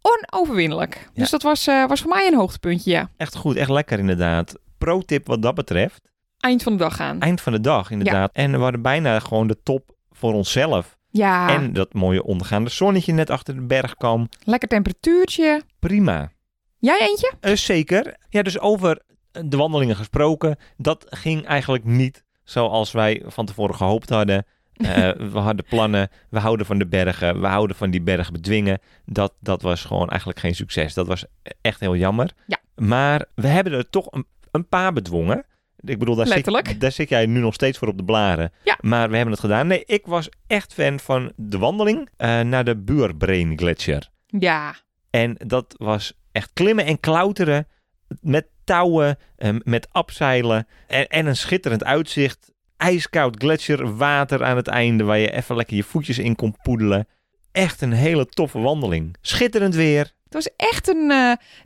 onoverwinnelijk. 0.01 1.10
Dus 1.13 1.30
dat 1.30 1.41
was, 1.41 1.67
eh, 1.67 1.88
was 1.88 2.01
voor 2.01 2.10
mij 2.10 2.28
een 2.28 2.36
hoogtepuntje, 2.36 2.91
ja. 2.91 3.10
Echt 3.17 3.36
goed, 3.36 3.56
echt 3.56 3.69
lekker 3.69 3.99
inderdaad. 3.99 4.56
Pro-tip 4.78 5.28
wat 5.28 5.41
dat 5.41 5.56
betreft. 5.56 6.01
Eind 6.39 6.63
van 6.63 6.71
de 6.71 6.78
dag 6.78 6.95
gaan. 6.95 7.19
Eind 7.19 7.41
van 7.41 7.54
de 7.54 7.60
dag 7.60 7.91
inderdaad. 7.91 8.32
En 8.34 8.51
we 8.51 8.58
hadden 8.58 8.82
bijna 8.82 9.19
gewoon 9.19 9.47
de 9.47 9.58
top 9.63 9.95
voor 10.12 10.34
onszelf. 10.34 10.97
Ja, 11.10 11.49
En 11.49 11.73
dat 11.73 11.93
mooie 11.93 12.23
ondergaande 12.23 12.69
zonnetje 12.69 13.13
net 13.13 13.30
achter 13.30 13.56
de 13.56 13.62
berg 13.62 13.95
kwam. 13.95 14.30
lekker 14.43 14.67
temperatuurtje. 14.69 15.62
Prima. 15.80 16.32
Jij 16.80 16.99
eentje? 16.99 17.32
Eh, 17.39 17.56
zeker. 17.56 18.17
Ja, 18.30 18.41
dus 18.41 18.60
over 18.60 19.01
de 19.32 19.58
wandelingen 19.58 19.95
gesproken. 19.95 20.58
Dat 20.78 21.06
ging 21.10 21.45
eigenlijk 21.45 21.84
niet 21.84 22.23
zoals 22.43 22.91
wij 22.91 23.23
van 23.25 23.45
tevoren 23.45 23.75
gehoopt 23.75 24.10
hadden. 24.10 24.45
Eh, 24.75 25.11
we 25.11 25.39
hadden 25.39 25.65
plannen, 25.65 26.09
we 26.29 26.39
houden 26.39 26.65
van 26.65 26.77
de 26.77 26.88
bergen, 26.88 27.41
we 27.41 27.47
houden 27.47 27.75
van 27.75 27.89
die 27.89 28.01
bergen 28.01 28.33
bedwingen. 28.33 28.79
Dat, 29.05 29.33
dat 29.39 29.61
was 29.61 29.83
gewoon 29.83 30.09
eigenlijk 30.09 30.39
geen 30.39 30.55
succes. 30.55 30.93
Dat 30.93 31.07
was 31.07 31.25
echt 31.61 31.79
heel 31.79 31.95
jammer. 31.95 32.31
Ja. 32.47 32.57
Maar 32.75 33.25
we 33.35 33.47
hebben 33.47 33.73
er 33.73 33.89
toch 33.89 34.07
een, 34.11 34.25
een 34.51 34.67
paar 34.67 34.93
bedwongen. 34.93 35.45
Ik 35.79 35.99
bedoel, 35.99 36.15
daar 36.15 36.27
Letterlijk. 36.27 36.67
zit, 36.67 36.81
daar 36.81 36.91
zit 36.91 37.09
jij 37.09 37.25
nu 37.25 37.39
nog 37.39 37.53
steeds 37.53 37.77
voor 37.77 37.88
op 37.88 37.97
de 37.97 38.03
blaren. 38.03 38.51
Ja. 38.63 38.77
Maar 38.81 39.09
we 39.09 39.15
hebben 39.15 39.33
het 39.33 39.43
gedaan. 39.43 39.67
Nee, 39.67 39.83
ik 39.85 40.05
was 40.05 40.29
echt 40.47 40.73
fan 40.73 40.99
van 40.99 41.31
de 41.35 41.57
wandeling 41.57 42.09
eh, 42.17 42.39
naar 42.39 42.63
de 42.63 42.77
Buurbrain 42.77 43.57
Gletsjer. 43.57 44.09
Ja. 44.27 44.75
En 45.09 45.35
dat 45.45 45.75
was 45.77 46.13
echt 46.31 46.49
klimmen 46.53 46.85
en 46.85 46.99
klauteren 46.99 47.67
met 48.21 48.47
touwen, 48.63 49.17
eh, 49.35 49.55
met 49.63 49.88
abzeilen 49.91 50.67
en, 50.88 51.07
en 51.07 51.25
een 51.25 51.35
schitterend 51.35 51.83
uitzicht. 51.83 52.53
Ijskoud 52.77 53.35
gletsjer, 53.38 53.97
water 53.97 54.43
aan 54.43 54.55
het 54.55 54.67
einde 54.67 55.03
waar 55.03 55.17
je 55.17 55.31
even 55.31 55.55
lekker 55.55 55.75
je 55.75 55.83
voetjes 55.83 56.17
in 56.17 56.35
kon 56.35 56.55
poedelen. 56.61 57.07
Echt 57.51 57.81
een 57.81 57.91
hele 57.91 58.25
toffe 58.25 58.59
wandeling. 58.59 59.15
Schitterend 59.21 59.75
weer. 59.75 59.99
Het 60.23 60.33
was 60.33 60.49
echt 60.55 60.88
een, 60.88 61.11
eh, 61.11 61.17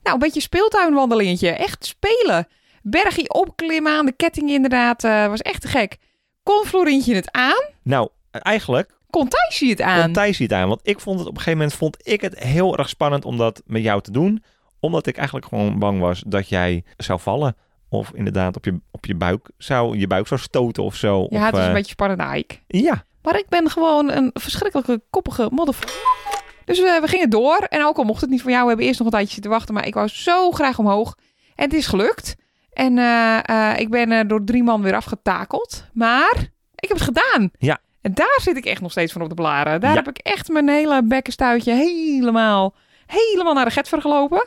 nou, 0.04 0.14
een 0.14 0.20
beetje 0.20 0.42
speeltuinwandelingetje. 0.42 1.50
Echt 1.50 1.86
spelen. 1.86 2.48
Bergje 2.82 3.34
opklimmen 3.34 3.92
aan 3.92 4.06
de 4.06 4.12
ketting 4.16 4.50
inderdaad. 4.50 5.04
eh, 5.04 5.28
was 5.28 5.42
echt 5.42 5.62
te 5.62 5.68
gek. 5.68 5.98
Kon 6.44 6.66
Florientje 6.66 7.16
het 7.16 7.32
aan? 7.32 7.64
Nou, 7.84 8.10
eigenlijk 8.32 8.98
Kon 9.10 9.28
Thijsje 9.28 9.66
het 9.66 9.82
aan? 9.82 10.14
kon 10.14 10.24
het 10.24 10.54
aan. 10.54 10.68
Want 10.68 10.80
ik 10.84 11.00
vond 11.00 11.20
het 11.20 11.28
op 11.28 11.34
een 11.34 11.40
gegeven 11.42 11.60
moment 11.60 11.78
vond 11.78 12.08
ik 12.08 12.22
het 12.22 12.40
heel 12.40 12.78
erg 12.78 12.90
spannend 12.90 13.26
om 13.26 13.38
dat 13.38 13.62
met 13.66 13.84
jou 13.84 14.02
te 14.02 14.12
doen. 14.12 14.44
Omdat 14.80 15.06
ik 15.06 15.18
eigenlijk 15.18 15.48
gewoon 15.48 15.80
bang 15.80 16.00
was 16.00 16.24
dat 16.28 16.50
jij 16.50 16.84
zou 16.98 17.20
vallen. 17.20 17.56
Of 17.90 18.12
inderdaad 18.14 18.56
op 18.56 18.66
je, 18.66 18.80
op 18.92 19.06
je 19.06 19.16
buik 19.16 19.50
zou, 19.58 19.98
je 19.98 20.08
buik 20.08 20.28
zou 20.28 20.40
stoten 20.40 20.84
of 20.84 20.96
zo. 20.96 21.28
ja, 21.30 21.40
of, 21.40 21.46
het 21.46 21.56
eh, 21.56 21.68
een 21.68 21.74
beetje 21.74 21.92
spannend, 21.92 22.36
Ike. 22.36 22.56
Ja, 22.68 23.04
Maar 23.22 23.38
ik 23.38 23.50
ben 23.50 23.70
gewoon 23.70 24.12
een 24.12 24.30
verschrikkelijke 24.34 25.02
koppige 25.10 25.48
motherfucker. 25.52 26.18
Dus 26.66 26.80
we, 26.80 26.98
we 27.02 27.08
gingen 27.08 27.30
door. 27.30 27.58
En 27.58 27.86
ook 27.86 27.98
al 27.98 28.04
mocht 28.04 28.22
het 28.22 28.30
niet 28.30 28.42
van 28.42 28.52
jou, 28.52 28.64
we 28.64 28.68
hebben 28.70 28.86
eerst 28.88 29.00
nog 29.00 29.08
een 29.08 29.14
tijdje 29.14 29.34
zitten 29.34 29.52
wachten. 29.52 29.74
Maar 29.74 29.88
ik 29.88 29.94
wou 29.94 30.08
zo 30.08 30.52
graag 30.52 30.80
omhoog. 30.80 31.16
En 31.56 31.64
het 31.64 31.74
is 31.74 31.88
gelukt. 31.88 32.36
En 32.74 32.98
eh, 32.98 33.40
eh, 33.50 33.80
ik 33.80 33.90
ben 33.90 34.12
eh, 34.12 34.28
door 34.28 34.44
drie 34.44 34.64
man 34.64 34.82
weer 34.82 34.96
afgetakeld. 34.96 35.86
Maar 35.94 36.50
ik 36.76 36.88
heb 36.90 36.98
het 36.98 37.02
gedaan. 37.02 37.52
Ja. 37.58 37.78
En 38.02 38.14
daar 38.14 38.40
zit 38.42 38.58
ik 38.58 38.66
echt 38.66 38.82
nog 38.82 38.92
steeds 38.92 39.12
van 39.14 39.22
op 39.22 39.30
de 39.30 39.36
blaren. 39.36 39.82
Daar 39.82 39.90
Ja. 39.90 39.96
heb 39.96 40.08
ik 40.08 40.18
echt 40.18 40.48
mijn 40.50 40.70
hele 40.70 41.04
bekkenstuitje 41.04 41.74
helemaal, 41.74 42.76
helemaal 43.06 43.54
naar 43.54 43.66
de 43.66 43.72
getver 43.72 44.02
gelopen. 44.02 44.38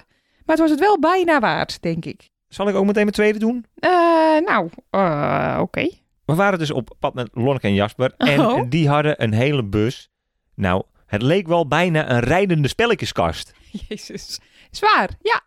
Maar 0.44 0.56
het 0.56 0.58
was 0.58 0.70
het 0.70 0.80
wel 0.80 0.98
bijna 0.98 1.40
waard, 1.40 1.82
denk 1.82 2.04
ik. 2.04 2.30
Zal 2.52 2.68
ik 2.68 2.74
ook 2.74 2.84
meteen 2.86 3.02
mijn 3.02 3.14
tweede 3.14 3.38
doen? 3.38 3.66
Eh, 3.78 3.90
nou, 4.46 4.68
eh, 4.90 5.58
oké. 5.60 5.88
We 6.24 6.34
waren 6.34 6.58
dus 6.58 6.70
op 6.70 6.96
pad 6.98 7.14
met 7.14 7.28
Lonneke 7.32 7.66
en 7.66 7.74
Jasper. 7.74 8.14
En 8.16 8.40
Oh. 8.40 8.62
die 8.70 8.88
hadden 8.88 9.22
een 9.22 9.32
hele 9.32 9.64
bus. 9.64 10.10
Nou, 10.54 10.82
het 11.06 11.22
leek 11.22 11.46
wel 11.46 11.68
bijna 11.68 12.10
een 12.10 12.20
rijdende 12.20 12.68
spelletjeskast. 12.68 13.52
Jezus. 13.88 14.40
Zwaar, 14.70 15.10
ja. 15.22 15.40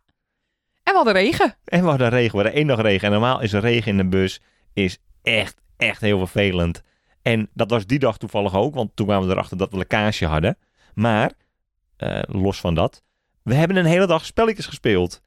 En 0.83 0.91
we 0.91 0.95
hadden 0.95 1.13
regen. 1.13 1.55
En 1.65 1.81
we 1.83 1.89
hadden 1.89 2.09
regen. 2.09 2.31
We 2.31 2.35
hadden 2.37 2.53
één 2.53 2.67
dag 2.67 2.81
regen. 2.81 3.05
En 3.05 3.11
normaal 3.11 3.41
is 3.41 3.53
regen 3.53 3.91
in 3.91 3.97
de 3.97 4.05
bus 4.05 4.41
is 4.73 4.97
echt, 5.21 5.61
echt 5.77 6.01
heel 6.01 6.17
vervelend. 6.17 6.81
En 7.21 7.49
dat 7.53 7.69
was 7.69 7.85
die 7.85 7.99
dag 7.99 8.17
toevallig 8.17 8.55
ook. 8.55 8.75
Want 8.75 8.91
toen 8.95 9.05
kwamen 9.05 9.27
we 9.27 9.33
erachter 9.33 9.57
dat 9.57 9.71
we 9.71 9.77
lekkage 9.77 10.25
hadden. 10.25 10.57
Maar, 10.93 11.31
eh, 11.97 12.19
los 12.27 12.59
van 12.59 12.75
dat. 12.75 13.03
We 13.43 13.53
hebben 13.53 13.77
een 13.77 13.85
hele 13.85 14.07
dag 14.07 14.25
spelletjes 14.25 14.65
gespeeld. 14.65 15.21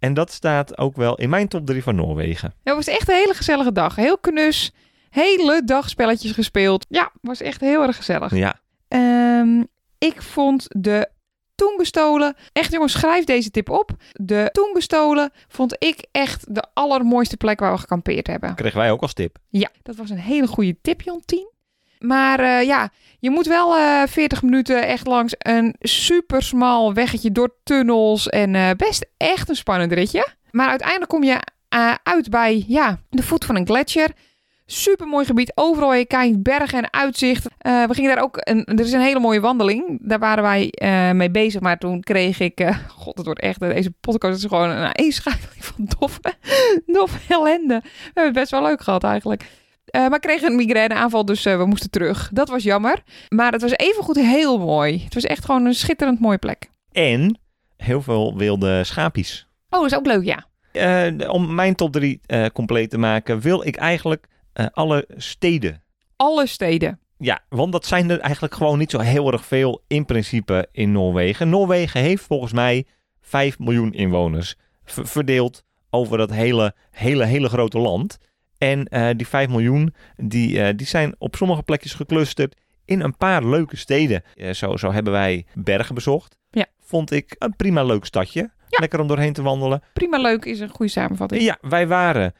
En 0.00 0.14
dat 0.14 0.32
staat 0.32 0.78
ook 0.78 0.96
wel 0.96 1.14
in 1.16 1.30
mijn 1.30 1.48
top 1.48 1.66
3 1.66 1.82
van 1.82 1.94
Noorwegen. 1.94 2.54
Het 2.64 2.74
was 2.74 2.86
echt 2.86 3.08
een 3.08 3.14
hele 3.14 3.34
gezellige 3.34 3.72
dag. 3.72 3.96
Heel 3.96 4.18
knus. 4.18 4.72
Hele 5.10 5.62
dag 5.64 5.88
spelletjes 5.88 6.32
gespeeld. 6.32 6.86
Ja, 6.88 7.10
was 7.20 7.40
echt 7.40 7.60
heel 7.60 7.82
erg 7.82 7.96
gezellig. 7.96 8.34
Ja, 8.34 8.60
Ehm, 8.88 9.62
ik 9.98 10.22
vond 10.22 10.66
de 10.68 11.08
Toengestolen... 11.54 12.34
Echt 12.52 12.72
jongens, 12.72 12.92
schrijf 12.92 13.24
deze 13.24 13.50
tip 13.50 13.70
op. 13.70 13.90
De 14.12 14.48
Toengestolen 14.52 15.30
vond 15.48 15.76
ik 15.78 16.06
echt 16.12 16.54
de 16.54 16.64
allermooiste 16.74 17.36
plek 17.36 17.60
waar 17.60 17.72
we 17.72 17.78
gekampeerd 17.78 18.26
hebben. 18.26 18.54
kregen 18.54 18.78
wij 18.78 18.90
ook 18.90 19.02
als 19.02 19.12
tip. 19.12 19.36
Ja, 19.48 19.68
dat 19.82 19.96
was 19.96 20.10
een 20.10 20.18
hele 20.18 20.46
goede 20.46 20.76
tip, 20.82 21.00
Jon 21.00 21.22
10. 21.24 21.50
Maar 22.00 22.40
eh, 22.40 22.66
ja, 22.66 22.88
je 23.18 23.30
moet 23.30 23.46
wel 23.46 23.76
eh 23.76 24.02
40 24.06 24.42
minuten 24.42 24.86
echt 24.86 25.06
langs 25.06 25.34
een 25.38 25.74
super 25.80 26.42
smal 26.42 26.94
weggetje 26.94 27.32
door 27.32 27.54
tunnels. 27.64 28.28
En 28.28 28.54
eh, 28.54 28.70
best 28.76 29.06
echt 29.16 29.48
een 29.48 29.56
spannend 29.56 29.92
ritje. 29.92 30.26
Maar 30.50 30.68
uiteindelijk 30.68 31.10
kom 31.10 31.22
je 31.24 31.38
eh, 31.68 31.94
uit 32.02 32.30
bij 32.30 32.64
ja, 32.68 32.98
de 33.10 33.22
voet 33.22 33.44
van 33.44 33.56
een 33.56 33.66
gletsjer. 33.66 34.10
Super 34.66 35.06
mooi 35.06 35.24
gebied. 35.24 35.52
Overal 35.54 35.94
je 35.94 36.04
kijkt 36.06 36.42
bergen 36.42 36.78
en 36.82 36.92
uitzicht. 36.92 37.46
Eh, 37.58 37.84
we 37.84 37.94
gingen 37.94 38.14
daar 38.14 38.24
ook. 38.24 38.36
Een, 38.40 38.64
er 38.64 38.80
is 38.80 38.92
een 38.92 39.00
hele 39.00 39.20
mooie 39.20 39.40
wandeling. 39.40 39.98
Daar 40.02 40.18
waren 40.18 40.42
wij 40.42 40.70
eh, 40.70 41.10
mee 41.10 41.30
bezig. 41.30 41.60
Maar 41.60 41.78
toen 41.78 42.00
kreeg 42.00 42.40
ik. 42.40 42.60
eh, 42.60 42.76
God, 42.98 43.16
het 43.16 43.26
wordt 43.26 43.40
echt. 43.40 43.60
Deze 43.60 43.90
podcast 44.00 44.38
is 44.38 44.44
gewoon 44.48 44.70
een 44.70 44.92
eenschakeling 44.92 45.64
van 45.64 45.88
doffe, 45.98 46.20
doffe 46.86 47.18
ellende. 47.34 47.80
We 47.82 47.90
hebben 48.04 48.24
het 48.24 48.32
best 48.32 48.50
wel 48.50 48.62
leuk 48.62 48.80
gehad 48.80 49.04
eigenlijk. 49.04 49.44
Eh, 49.90 50.08
maar 50.08 50.18
kreeg 50.18 50.42
een 50.42 50.56
migraineaanval, 50.56 51.24
dus 51.24 51.44
eh, 51.44 51.56
we 51.56 51.66
moesten 51.66 51.90
terug. 51.90 52.30
Dat 52.32 52.48
was 52.48 52.62
jammer. 52.62 53.02
Maar 53.28 53.52
het 53.52 53.62
was 53.62 53.76
evengoed 53.76 54.16
heel 54.16 54.58
mooi. 54.58 55.04
Het 55.04 55.14
was 55.14 55.24
echt 55.24 55.44
gewoon 55.44 55.64
een 55.64 55.74
schitterend 55.74 56.20
mooie 56.20 56.38
plek. 56.38 56.70
En 56.92 57.38
heel 57.76 58.02
veel 58.02 58.36
wilde 58.36 58.84
schapies. 58.84 59.46
Oh, 59.70 59.80
dat 59.80 59.90
is 59.90 59.96
ook 59.96 60.06
leuk, 60.06 60.24
ja. 60.24 60.46
Eh, 60.72 61.30
om 61.30 61.54
mijn 61.54 61.74
top 61.74 61.92
3 61.92 62.20
compleet 62.52 62.90
te 62.90 62.98
maken, 62.98 63.40
wil 63.40 63.66
ik 63.66 63.76
eigenlijk 63.76 64.26
alle 64.72 65.08
steden. 65.16 65.82
Alle 66.16 66.46
steden. 66.46 67.00
Ja, 67.18 67.40
want 67.48 67.72
dat 67.72 67.86
zijn 67.86 68.10
er 68.10 68.20
eigenlijk 68.20 68.54
gewoon 68.54 68.78
niet 68.78 68.90
zo 68.90 68.98
heel 68.98 69.32
erg 69.32 69.44
veel 69.44 69.84
in 69.86 70.04
principe 70.04 70.68
in 70.72 70.92
Noorwegen. 70.92 71.48
Noorwegen 71.48 72.00
heeft 72.00 72.24
volgens 72.24 72.52
mij 72.52 72.86
5 73.20 73.58
miljoen 73.58 73.92
inwoners. 73.92 74.54
verdeeld 74.84 75.64
over 75.90 76.18
dat 76.18 76.30
hele, 76.30 76.74
hele, 76.90 77.24
hele 77.24 77.48
grote 77.48 77.78
land. 77.78 78.18
En 78.60 78.84
eh, 78.84 79.08
die 79.16 79.26
5 79.26 79.48
miljoen, 79.48 79.94
die, 80.16 80.62
eh, 80.62 80.76
die 80.76 80.86
zijn 80.86 81.14
op 81.18 81.36
sommige 81.36 81.62
plekjes 81.62 81.94
geclusterd 81.94 82.54
in 82.84 83.00
een 83.00 83.16
paar 83.16 83.44
leuke 83.44 83.76
steden. 83.76 84.22
Eh, 84.34 84.50
zo, 84.50 84.76
zo 84.76 84.92
hebben 84.92 85.12
wij 85.12 85.46
Bergen 85.54 85.94
bezocht. 85.94 86.36
Ja. 86.50 86.66
Vond 86.80 87.10
ik 87.10 87.36
een 87.38 87.56
prima 87.56 87.84
leuk 87.84 88.04
stadje. 88.04 88.50
Lekker 88.68 89.00
om 89.00 89.06
doorheen 89.06 89.32
te 89.32 89.42
wandelen. 89.42 89.82
Prima 89.92 90.18
leuk 90.18 90.44
is 90.44 90.60
een 90.60 90.68
goede 90.68 90.92
samenvatting. 90.92 91.42
Ja, 91.42 91.58
wij 91.60 91.86
waren 91.86 92.34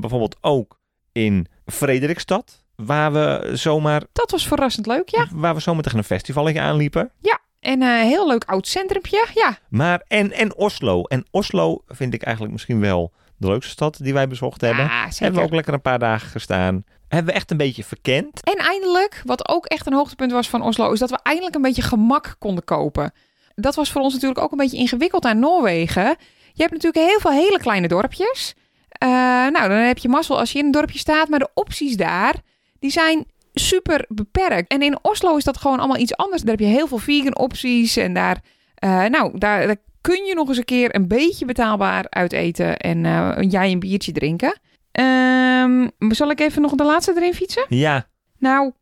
bijvoorbeeld 0.00 0.36
ook 0.40 0.80
in 1.12 1.46
Frederikstad. 1.66 2.64
Waar 2.76 3.12
we 3.12 3.50
zomaar, 3.52 4.02
Dat 4.12 4.30
was 4.30 4.46
verrassend 4.46 4.86
leuk, 4.86 5.08
ja. 5.08 5.26
waar 5.32 5.54
we 5.54 5.60
zomaar 5.60 5.82
tegen 5.82 5.98
een 5.98 6.04
festivaletje 6.04 6.60
aanliepen. 6.60 7.12
En 7.60 7.82
een 7.82 8.06
heel 8.06 8.26
leuk 8.26 8.44
oud 8.44 8.66
centrumpje, 8.66 9.26
ja. 9.34 9.58
Maar 9.68 10.02
en, 10.06 10.32
en 10.32 10.56
Oslo. 10.56 11.02
En 11.02 11.26
Oslo 11.30 11.82
vind 11.86 12.14
ik 12.14 12.22
eigenlijk 12.22 12.54
misschien 12.54 12.80
wel 12.80 13.12
de 13.38 13.46
leukste 13.46 13.70
stad 13.70 13.98
die 14.02 14.12
wij 14.12 14.28
bezocht 14.28 14.60
hebben. 14.60 14.90
Hebben 14.90 15.40
we 15.40 15.46
ook 15.46 15.54
lekker 15.54 15.74
een 15.74 15.82
paar 15.82 15.98
dagen 15.98 16.28
gestaan. 16.28 16.84
Hebben 17.08 17.32
we 17.32 17.38
echt 17.38 17.50
een 17.50 17.56
beetje 17.56 17.84
verkend. 17.84 18.42
En 18.42 18.56
eindelijk, 18.56 19.22
wat 19.24 19.48
ook 19.48 19.66
echt 19.66 19.86
een 19.86 19.92
hoogtepunt 19.92 20.32
was 20.32 20.48
van 20.48 20.62
Oslo, 20.62 20.92
is 20.92 20.98
dat 20.98 21.10
we 21.10 21.18
eindelijk 21.22 21.54
een 21.54 21.62
beetje 21.62 21.82
gemak 21.82 22.36
konden 22.38 22.64
kopen. 22.64 23.12
Dat 23.54 23.74
was 23.74 23.90
voor 23.92 24.02
ons 24.02 24.12
natuurlijk 24.12 24.40
ook 24.40 24.52
een 24.52 24.58
beetje 24.58 24.76
ingewikkeld 24.76 25.24
aan 25.24 25.38
Noorwegen. 25.38 26.16
Je 26.52 26.62
hebt 26.62 26.72
natuurlijk 26.72 27.06
heel 27.06 27.20
veel 27.20 27.30
hele 27.30 27.58
kleine 27.58 27.88
dorpjes. 27.88 28.54
Eh, 28.88 29.08
nou, 29.48 29.68
dan 29.68 29.70
heb 29.70 29.98
je 29.98 30.08
mazzel 30.08 30.38
als 30.38 30.52
je 30.52 30.58
in 30.58 30.64
een 30.64 30.70
dorpje 30.70 30.98
staat, 30.98 31.28
maar 31.28 31.38
de 31.38 31.50
opties 31.54 31.96
daar, 31.96 32.34
die 32.78 32.90
zijn 32.90 33.26
super 33.54 34.04
beperkt. 34.08 34.72
En 34.72 34.82
in 34.82 34.98
Oslo 35.02 35.36
is 35.36 35.44
dat 35.44 35.56
gewoon 35.56 35.78
allemaal 35.78 35.98
iets 35.98 36.16
anders. 36.16 36.42
Daar 36.42 36.56
heb 36.56 36.66
je 36.66 36.74
heel 36.74 36.86
veel 36.86 36.98
vegan 36.98 37.38
opties 37.38 37.96
en 37.96 38.14
daar, 38.14 38.40
eh, 38.74 39.04
nou, 39.04 39.38
daar, 39.38 39.66
daar 39.66 39.76
kun 40.00 40.24
je 40.24 40.34
nog 40.34 40.48
eens 40.48 40.56
een 40.56 40.64
keer 40.64 40.94
een 40.94 41.08
beetje 41.08 41.44
betaalbaar 41.44 42.06
uit 42.10 42.32
eten 42.32 42.76
en 42.76 43.06
eh, 43.06 43.50
jij 43.50 43.72
een 43.72 43.78
biertje 43.78 44.12
drinken. 44.12 44.58
Ehm, 44.92 45.88
zal 45.98 46.30
ik 46.30 46.40
even 46.40 46.62
nog 46.62 46.74
de 46.74 46.84
laatste 46.84 47.12
erin 47.16 47.34
fietsen? 47.34 47.66
Ja. 47.68 48.06
Nou, 48.38 48.72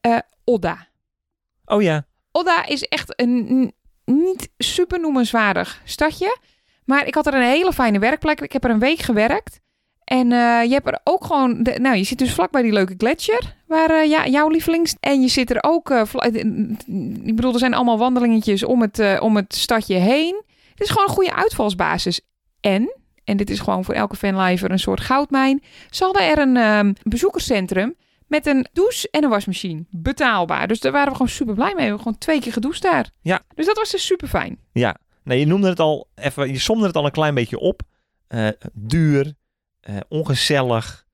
eh, 0.00 0.18
Odda. 0.44 0.88
Oh 1.64 1.82
ja. 1.82 2.06
Odda 2.30 2.66
is 2.66 2.82
echt 2.82 3.20
een 3.20 3.72
niet 4.04 4.50
super 4.58 5.00
noemenswaardig 5.00 5.80
stadje. 5.84 6.38
Maar 6.84 7.06
ik 7.06 7.14
had 7.14 7.26
er 7.26 7.34
een 7.34 7.42
hele 7.42 7.72
fijne 7.72 7.98
werkplek. 7.98 8.40
Ik 8.40 8.52
heb 8.52 8.64
er 8.64 8.70
een 8.70 8.78
week 8.78 8.98
gewerkt. 8.98 9.60
En 10.04 10.32
eh, 10.32 10.64
je 10.64 10.72
hebt 10.72 10.86
er 10.86 11.00
ook 11.04 11.24
gewoon... 11.24 11.62
De, 11.62 11.78
nou, 11.80 11.96
je 11.96 12.04
zit 12.04 12.18
dus 12.18 12.32
vlak 12.32 12.50
bij 12.50 12.62
die 12.62 12.72
leuke 12.72 12.94
gletsjer. 12.96 13.56
Waar 13.66 14.06
ja, 14.06 14.26
jouw 14.26 14.48
lievelings... 14.48 14.96
En 15.00 15.20
je 15.20 15.28
zit 15.28 15.50
er 15.50 15.62
ook... 15.62 15.90
ik 17.24 17.36
bedoel, 17.36 17.52
er 17.52 17.58
zijn 17.58 17.74
allemaal 17.74 17.98
wandelingetjes 17.98 18.64
om 18.64 18.80
het, 18.80 19.20
om 19.20 19.36
het 19.36 19.54
stadje 19.54 19.96
heen. 19.96 20.43
Het 20.74 20.82
is 20.82 20.90
gewoon 20.90 21.08
een 21.08 21.14
goede 21.14 21.34
uitvalsbasis. 21.34 22.20
En, 22.60 22.96
en 23.24 23.36
dit 23.36 23.50
is 23.50 23.60
gewoon 23.60 23.84
voor 23.84 23.94
elke 23.94 24.16
fanlifer 24.16 24.70
een 24.70 24.78
soort 24.78 25.00
goudmijn. 25.00 25.62
Ze 25.90 26.04
hadden 26.04 26.22
er 26.22 26.38
een 26.38 26.56
ehm, 26.56 26.92
bezoekerscentrum 27.02 27.94
met 28.26 28.46
een 28.46 28.66
douche 28.72 29.08
en 29.10 29.24
een 29.24 29.30
wasmachine. 29.30 29.84
Betaalbaar. 29.90 30.68
Dus 30.68 30.80
daar 30.80 30.92
waren 30.92 31.08
we 31.08 31.16
gewoon 31.16 31.32
super 31.32 31.54
blij 31.54 31.66
mee. 31.66 31.74
We 31.76 31.82
hebben 31.82 31.98
gewoon 31.98 32.18
twee 32.18 32.40
keer 32.40 32.52
gedoucht 32.52 32.82
daar. 32.82 33.10
Ja. 33.20 33.42
Dus 33.54 33.66
dat 33.66 33.76
was 33.76 33.90
dus 33.90 34.06
super 34.06 34.28
fijn. 34.28 34.58
Ja. 34.72 34.96
Nou, 35.24 35.38
je 35.38 35.46
noemde 35.46 35.68
het 35.68 35.80
al 35.80 36.08
even, 36.14 36.52
je 36.52 36.58
somde 36.58 36.86
het 36.86 36.96
al 36.96 37.04
een 37.04 37.10
klein 37.10 37.34
beetje 37.34 37.58
op. 37.58 37.82
Eh, 38.26 38.48
duur, 38.72 39.34
eh, 39.80 39.96
ongezellig, 40.08 41.06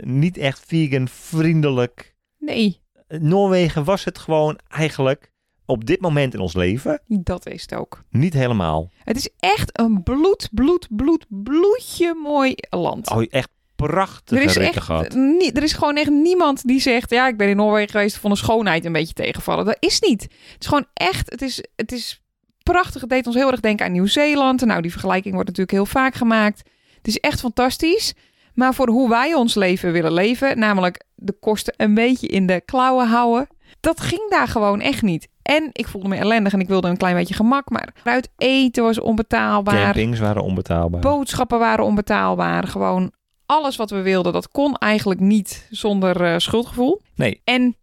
niet 0.00 0.36
echt 0.36 0.64
vegan 0.66 1.08
vriendelijk. 1.08 2.14
Nee, 2.38 2.82
Noorwegen 3.20 3.84
was 3.84 4.04
het 4.04 4.18
gewoon 4.18 4.58
eigenlijk 4.68 5.31
op 5.72 5.84
dit 5.86 6.00
moment 6.00 6.34
in 6.34 6.40
ons 6.40 6.54
leven 6.54 7.00
dat 7.06 7.46
is 7.46 7.62
het 7.62 7.74
ook. 7.74 8.02
niet 8.10 8.32
helemaal. 8.32 8.90
Het 9.04 9.16
is 9.16 9.28
echt 9.38 9.78
een 9.80 10.02
bloed, 10.02 10.48
bloed, 10.52 10.86
bloed, 10.90 11.26
bloedje 11.28 12.14
mooi 12.22 12.54
land. 12.70 13.10
Oh, 13.10 13.24
echt 13.30 13.48
prachtige 13.76 14.40
er 14.40 14.46
is 14.46 14.56
echt 14.56 14.80
gehad. 14.80 15.14
nie- 15.14 15.52
er 15.52 15.62
is 15.62 15.72
gewoon 15.72 15.96
echt 15.96 16.10
niemand 16.10 16.66
die 16.66 16.80
zegt: 16.80 17.10
Ja, 17.10 17.28
ik 17.28 17.36
ben 17.36 17.48
in 17.48 17.56
Noorwegen 17.56 17.90
geweest, 17.90 18.16
vond 18.18 18.34
de 18.34 18.38
schoonheid 18.38 18.84
een 18.84 18.92
beetje 18.92 19.14
tegenvallen. 19.14 19.64
Dat 19.64 19.76
is 19.80 20.00
niet. 20.00 20.22
Het 20.22 20.56
is 20.60 20.66
gewoon 20.66 20.86
echt, 20.94 21.30
het 21.30 21.42
is, 21.42 21.64
het 21.76 21.92
is 21.92 22.22
prachtig. 22.62 23.00
Het 23.00 23.10
deed 23.10 23.26
ons 23.26 23.36
heel 23.36 23.50
erg 23.50 23.60
denken 23.60 23.86
aan 23.86 23.92
Nieuw-Zeeland. 23.92 24.64
Nou, 24.64 24.82
die 24.82 24.90
vergelijking 24.90 25.34
wordt 25.34 25.48
natuurlijk 25.48 25.76
heel 25.76 25.86
vaak 25.86 26.14
gemaakt. 26.14 26.62
Het 26.96 27.06
is 27.06 27.18
echt 27.18 27.40
fantastisch. 27.40 28.14
Maar 28.54 28.74
voor 28.74 28.88
hoe 28.88 29.08
wij 29.08 29.34
ons 29.34 29.54
leven 29.54 29.92
willen 29.92 30.12
leven, 30.12 30.58
namelijk 30.58 31.04
de 31.14 31.32
kosten 31.40 31.74
een 31.76 31.94
beetje 31.94 32.26
in 32.26 32.46
de 32.46 32.62
klauwen 32.64 33.08
houden, 33.08 33.46
dat 33.80 34.00
ging 34.00 34.30
daar 34.30 34.48
gewoon 34.48 34.80
echt 34.80 35.02
niet. 35.02 35.28
En 35.42 35.70
ik 35.72 35.88
voelde 35.88 36.08
me 36.08 36.16
ellendig 36.16 36.52
en 36.52 36.60
ik 36.60 36.68
wilde 36.68 36.88
een 36.88 36.96
klein 36.96 37.14
beetje 37.14 37.34
gemak, 37.34 37.70
maar 37.70 37.94
uit 38.04 38.30
eten 38.36 38.82
was 38.82 39.00
onbetaalbaar. 39.00 39.84
Campings 39.84 40.18
waren 40.18 40.42
onbetaalbaar. 40.42 41.00
Boodschappen 41.00 41.58
waren 41.58 41.84
onbetaalbaar. 41.84 42.66
Gewoon 42.66 43.12
alles 43.46 43.76
wat 43.76 43.90
we 43.90 44.02
wilden, 44.02 44.32
dat 44.32 44.48
kon 44.48 44.76
eigenlijk 44.76 45.20
niet 45.20 45.66
zonder 45.70 46.24
eh, 46.24 46.38
schuldgevoel. 46.38 47.00
Nee. 47.14 47.40
En 47.44 47.76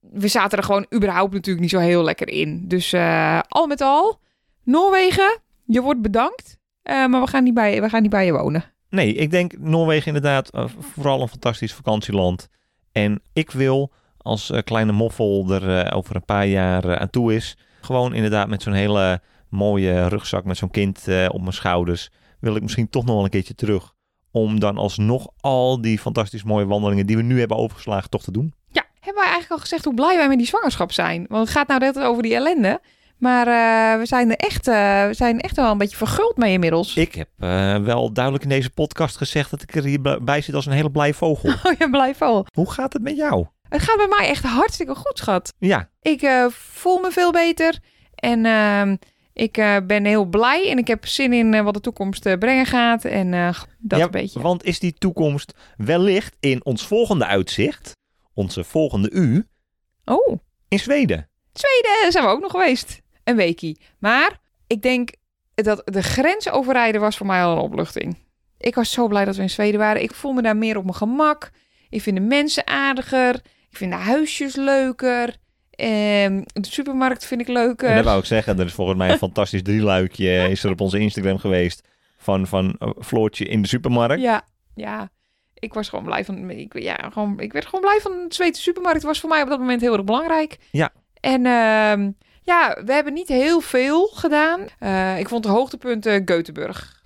we 0.00 0.28
zaten 0.28 0.58
er 0.58 0.64
gewoon 0.64 0.86
überhaupt 0.94 1.32
natuurlijk 1.32 1.60
niet 1.60 1.70
zo 1.70 1.78
heel 1.78 2.02
lekker 2.02 2.28
in. 2.28 2.64
Dus 2.68 2.92
eh, 2.92 3.40
al 3.48 3.66
met 3.66 3.80
al, 3.80 4.20
Noorwegen, 4.62 5.38
je 5.64 5.82
wordt 5.82 6.02
bedankt. 6.02 6.58
Eh, 6.82 7.06
maar 7.06 7.20
we 7.20 7.26
gaan, 7.26 7.44
niet 7.44 7.54
bij, 7.54 7.80
we 7.80 7.88
gaan 7.88 8.02
niet 8.02 8.10
bij 8.10 8.26
je 8.26 8.32
wonen. 8.32 8.64
Nee, 8.88 9.14
ik 9.14 9.30
denk 9.30 9.58
Noorwegen 9.58 10.06
inderdaad 10.06 10.50
vooral 10.78 11.20
een 11.20 11.28
fantastisch 11.28 11.74
vakantieland. 11.74 12.48
En 12.92 13.22
ik 13.32 13.50
wil, 13.50 13.92
als 14.24 14.50
eh, 14.50 14.62
kleine 14.62 14.92
moffel 14.92 15.46
er 15.50 15.78
eh, 15.78 15.96
over 15.96 16.16
een 16.16 16.24
paar 16.24 16.46
jaar 16.46 16.84
eh, 16.84 16.96
aan 16.96 17.10
toe 17.10 17.34
is, 17.34 17.56
Gewoon 17.80 18.14
inderdaad 18.14 18.48
met 18.48 18.62
zo'n 18.62 18.72
hele 18.72 19.20
mooie 19.48 20.08
rugzak 20.08 20.44
met 20.44 20.56
zo'n 20.56 20.70
kind 20.70 20.98
op 21.28 21.40
mijn 21.40 21.52
schouders. 21.52 22.10
Wil 22.40 22.56
ik 22.56 22.62
misschien 22.62 22.88
toch 22.88 23.04
nog 23.04 23.14
wel 23.14 23.24
een 23.24 23.30
keertje 23.30 23.54
terug. 23.54 23.92
Om 24.30 24.60
dan 24.60 24.78
alsnog 24.78 25.28
al 25.40 25.80
die 25.80 25.98
fantastisch 25.98 26.42
mooie 26.42 26.66
wandelingen 26.66 27.06
die 27.06 27.16
we 27.16 27.22
nu 27.22 27.38
hebben 27.38 27.56
overgeslagen 27.56 28.10
toch 28.10 28.22
te 28.22 28.32
doen. 28.32 28.54
Ja, 28.70 28.84
hebben 29.00 29.22
wij 29.22 29.32
eigenlijk 29.32 29.52
al 29.52 29.58
gezegd 29.58 29.84
hoe 29.84 29.94
blij 29.94 30.16
wij 30.16 30.28
met 30.28 30.38
die 30.38 30.46
zwangerschap 30.46 30.92
zijn? 30.92 31.26
Want 31.28 31.42
het 31.48 31.56
gaat 31.56 31.68
nou 31.68 31.80
net 31.80 31.98
over 31.98 32.22
die 32.22 32.34
ellende. 32.34 32.80
Maar 33.18 33.46
we, 33.98 34.06
zijn 34.06 34.30
er 34.30 34.36
echt, 34.36 34.66
we 34.66 35.10
zijn 35.10 35.40
echt 35.40 35.56
wel 35.56 35.70
een 35.70 35.78
beetje 35.78 35.96
verguld 35.96 36.36
mee 36.36 36.52
inmiddels. 36.52 36.96
Ik 36.96 37.14
heb 37.14 37.28
wel 37.84 38.12
duidelijk 38.12 38.44
in 38.44 38.50
deze 38.50 38.70
podcast 38.70 39.16
gezegd 39.16 39.50
dat 39.50 39.62
ik 39.62 39.74
er 39.74 39.84
hierbij 39.84 40.40
zit 40.40 40.54
als 40.54 40.66
een 40.66 40.72
hele 40.72 40.90
blij 40.98 41.14
vogel. 41.14 41.50
Oh 41.50 41.72
ja, 41.78 41.88
blijf 41.88 42.22
al. 42.22 42.46
Hoe 42.52 42.70
gaat 42.70 42.92
het 42.92 43.02
met 43.02 43.16
jou? 43.16 43.46
Het 43.74 43.82
gaat 43.82 43.96
bij 43.96 44.08
mij 44.18 44.28
echt 44.28 44.44
hartstikke 44.44 44.94
goed, 44.94 45.18
schat. 45.18 45.54
Ja, 45.58 45.90
Ik 46.00 46.22
eh, 46.22 46.46
voel 46.48 47.00
me 47.00 47.10
veel 47.10 47.32
beter. 47.32 47.78
En 48.14 48.46
ehm, 48.46 48.96
ik 49.32 49.56
eh, 49.56 49.76
ben 49.86 50.04
heel 50.04 50.24
blij. 50.24 50.70
En 50.70 50.78
ik 50.78 50.86
heb 50.86 51.06
zin 51.06 51.32
in 51.32 51.54
eh, 51.54 51.62
wat 51.62 51.74
de 51.74 51.80
toekomst 51.80 52.38
brengen 52.38 52.66
gaat. 52.66 53.04
En 53.04 53.30
dat 53.78 53.98
Ja, 53.98 54.04
een 54.04 54.10
beetje. 54.10 54.40
want 54.40 54.64
is 54.64 54.78
die 54.78 54.92
toekomst 54.92 55.54
wellicht 55.76 56.36
in 56.40 56.64
ons 56.64 56.86
volgende 56.86 57.26
uitzicht, 57.26 57.96
onze 58.34 58.64
volgende 58.64 59.10
U, 59.10 59.46
Oh, 60.04 60.38
in 60.68 60.78
Zweden? 60.78 61.28
Zweden 61.52 62.12
zijn 62.12 62.24
we 62.24 62.30
ook 62.30 62.40
nog 62.40 62.50
geweest. 62.50 63.00
Een 63.24 63.36
weekie. 63.36 63.80
Maar 63.98 64.40
ik 64.66 64.82
denk 64.82 65.10
dat 65.54 65.82
de 65.84 66.02
grens 66.02 66.50
overrijden 66.50 67.00
was 67.00 67.16
voor 67.16 67.26
mij 67.26 67.42
al 67.44 67.52
een 67.52 67.62
opluchting. 67.62 68.18
Ik 68.58 68.74
was 68.74 68.90
zo 68.92 69.08
blij 69.08 69.24
dat 69.24 69.36
we 69.36 69.42
in 69.42 69.50
Zweden 69.50 69.80
waren. 69.80 70.02
Ik 70.02 70.14
voel 70.14 70.32
me 70.32 70.42
daar 70.42 70.56
meer 70.56 70.76
op 70.76 70.84
mijn 70.84 70.96
gemak. 70.96 71.50
Ik 71.88 72.02
vind 72.02 72.16
de 72.16 72.22
mensen 72.22 72.66
aardiger. 72.66 73.42
Ik 73.74 73.80
vind 73.80 73.92
de 73.92 73.98
huisjes 73.98 74.56
leuker. 74.56 75.36
Ehm, 75.70 76.42
de 76.52 76.66
supermarkt 76.66 77.26
vind 77.26 77.40
ik 77.40 77.48
leuker. 77.48 77.88
En 77.88 77.96
dat 77.96 78.04
wou 78.04 78.18
ik 78.18 78.24
zeggen, 78.24 78.58
er 78.58 78.66
is 78.66 78.72
volgens 78.72 78.98
mij 78.98 79.10
een 79.10 79.18
fantastisch 79.18 79.62
drieluikje, 79.62 80.30
is 80.50 80.64
er 80.64 80.70
op 80.70 80.80
onze 80.80 80.98
Instagram 80.98 81.38
geweest, 81.38 81.88
van, 82.16 82.46
van 82.46 82.76
eh, 82.78 82.88
Floortje 83.00 83.44
in 83.44 83.62
de 83.62 83.68
supermarkt. 83.68 84.22
Ja, 84.22 84.42
ja. 84.74 85.10
Ik 85.54 85.74
was 85.74 85.88
gewoon 85.88 86.04
blij 86.04 86.24
van. 86.24 86.50
Ik, 86.50 86.78
ja, 86.78 87.10
gewoon, 87.12 87.40
ik 87.40 87.52
werd 87.52 87.64
gewoon 87.64 87.80
blij 87.80 88.00
van 88.00 88.12
de 88.28 88.34
Zweedse 88.34 88.62
supermarkt. 88.62 89.02
was 89.02 89.20
voor 89.20 89.28
mij 89.28 89.42
op 89.42 89.48
dat 89.48 89.58
moment 89.58 89.80
heel 89.80 89.92
erg 89.92 90.04
belangrijk. 90.04 90.58
Ja. 90.70 90.92
En 91.20 91.46
ehm, 91.46 92.10
ja, 92.42 92.82
we 92.84 92.92
hebben 92.92 93.12
niet 93.12 93.28
heel 93.28 93.60
veel 93.60 94.06
gedaan. 94.06 94.66
Eh, 94.78 95.18
ik 95.18 95.28
vond 95.28 95.42
de 95.42 95.48
hoogtepunten 95.48 96.22
Göteborg. 96.32 97.00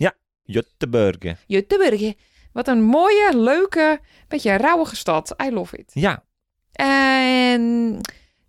Göteborg. 0.44 1.38
Göteborg. 1.46 2.14
Wat 2.52 2.68
een 2.68 2.82
mooie, 2.82 3.36
leuke, 3.36 4.00
beetje 4.28 4.56
rauwige 4.56 4.96
stad. 4.96 5.34
I 5.42 5.50
love 5.50 5.76
it. 5.76 5.90
Ja, 5.94 6.24
En 6.86 8.00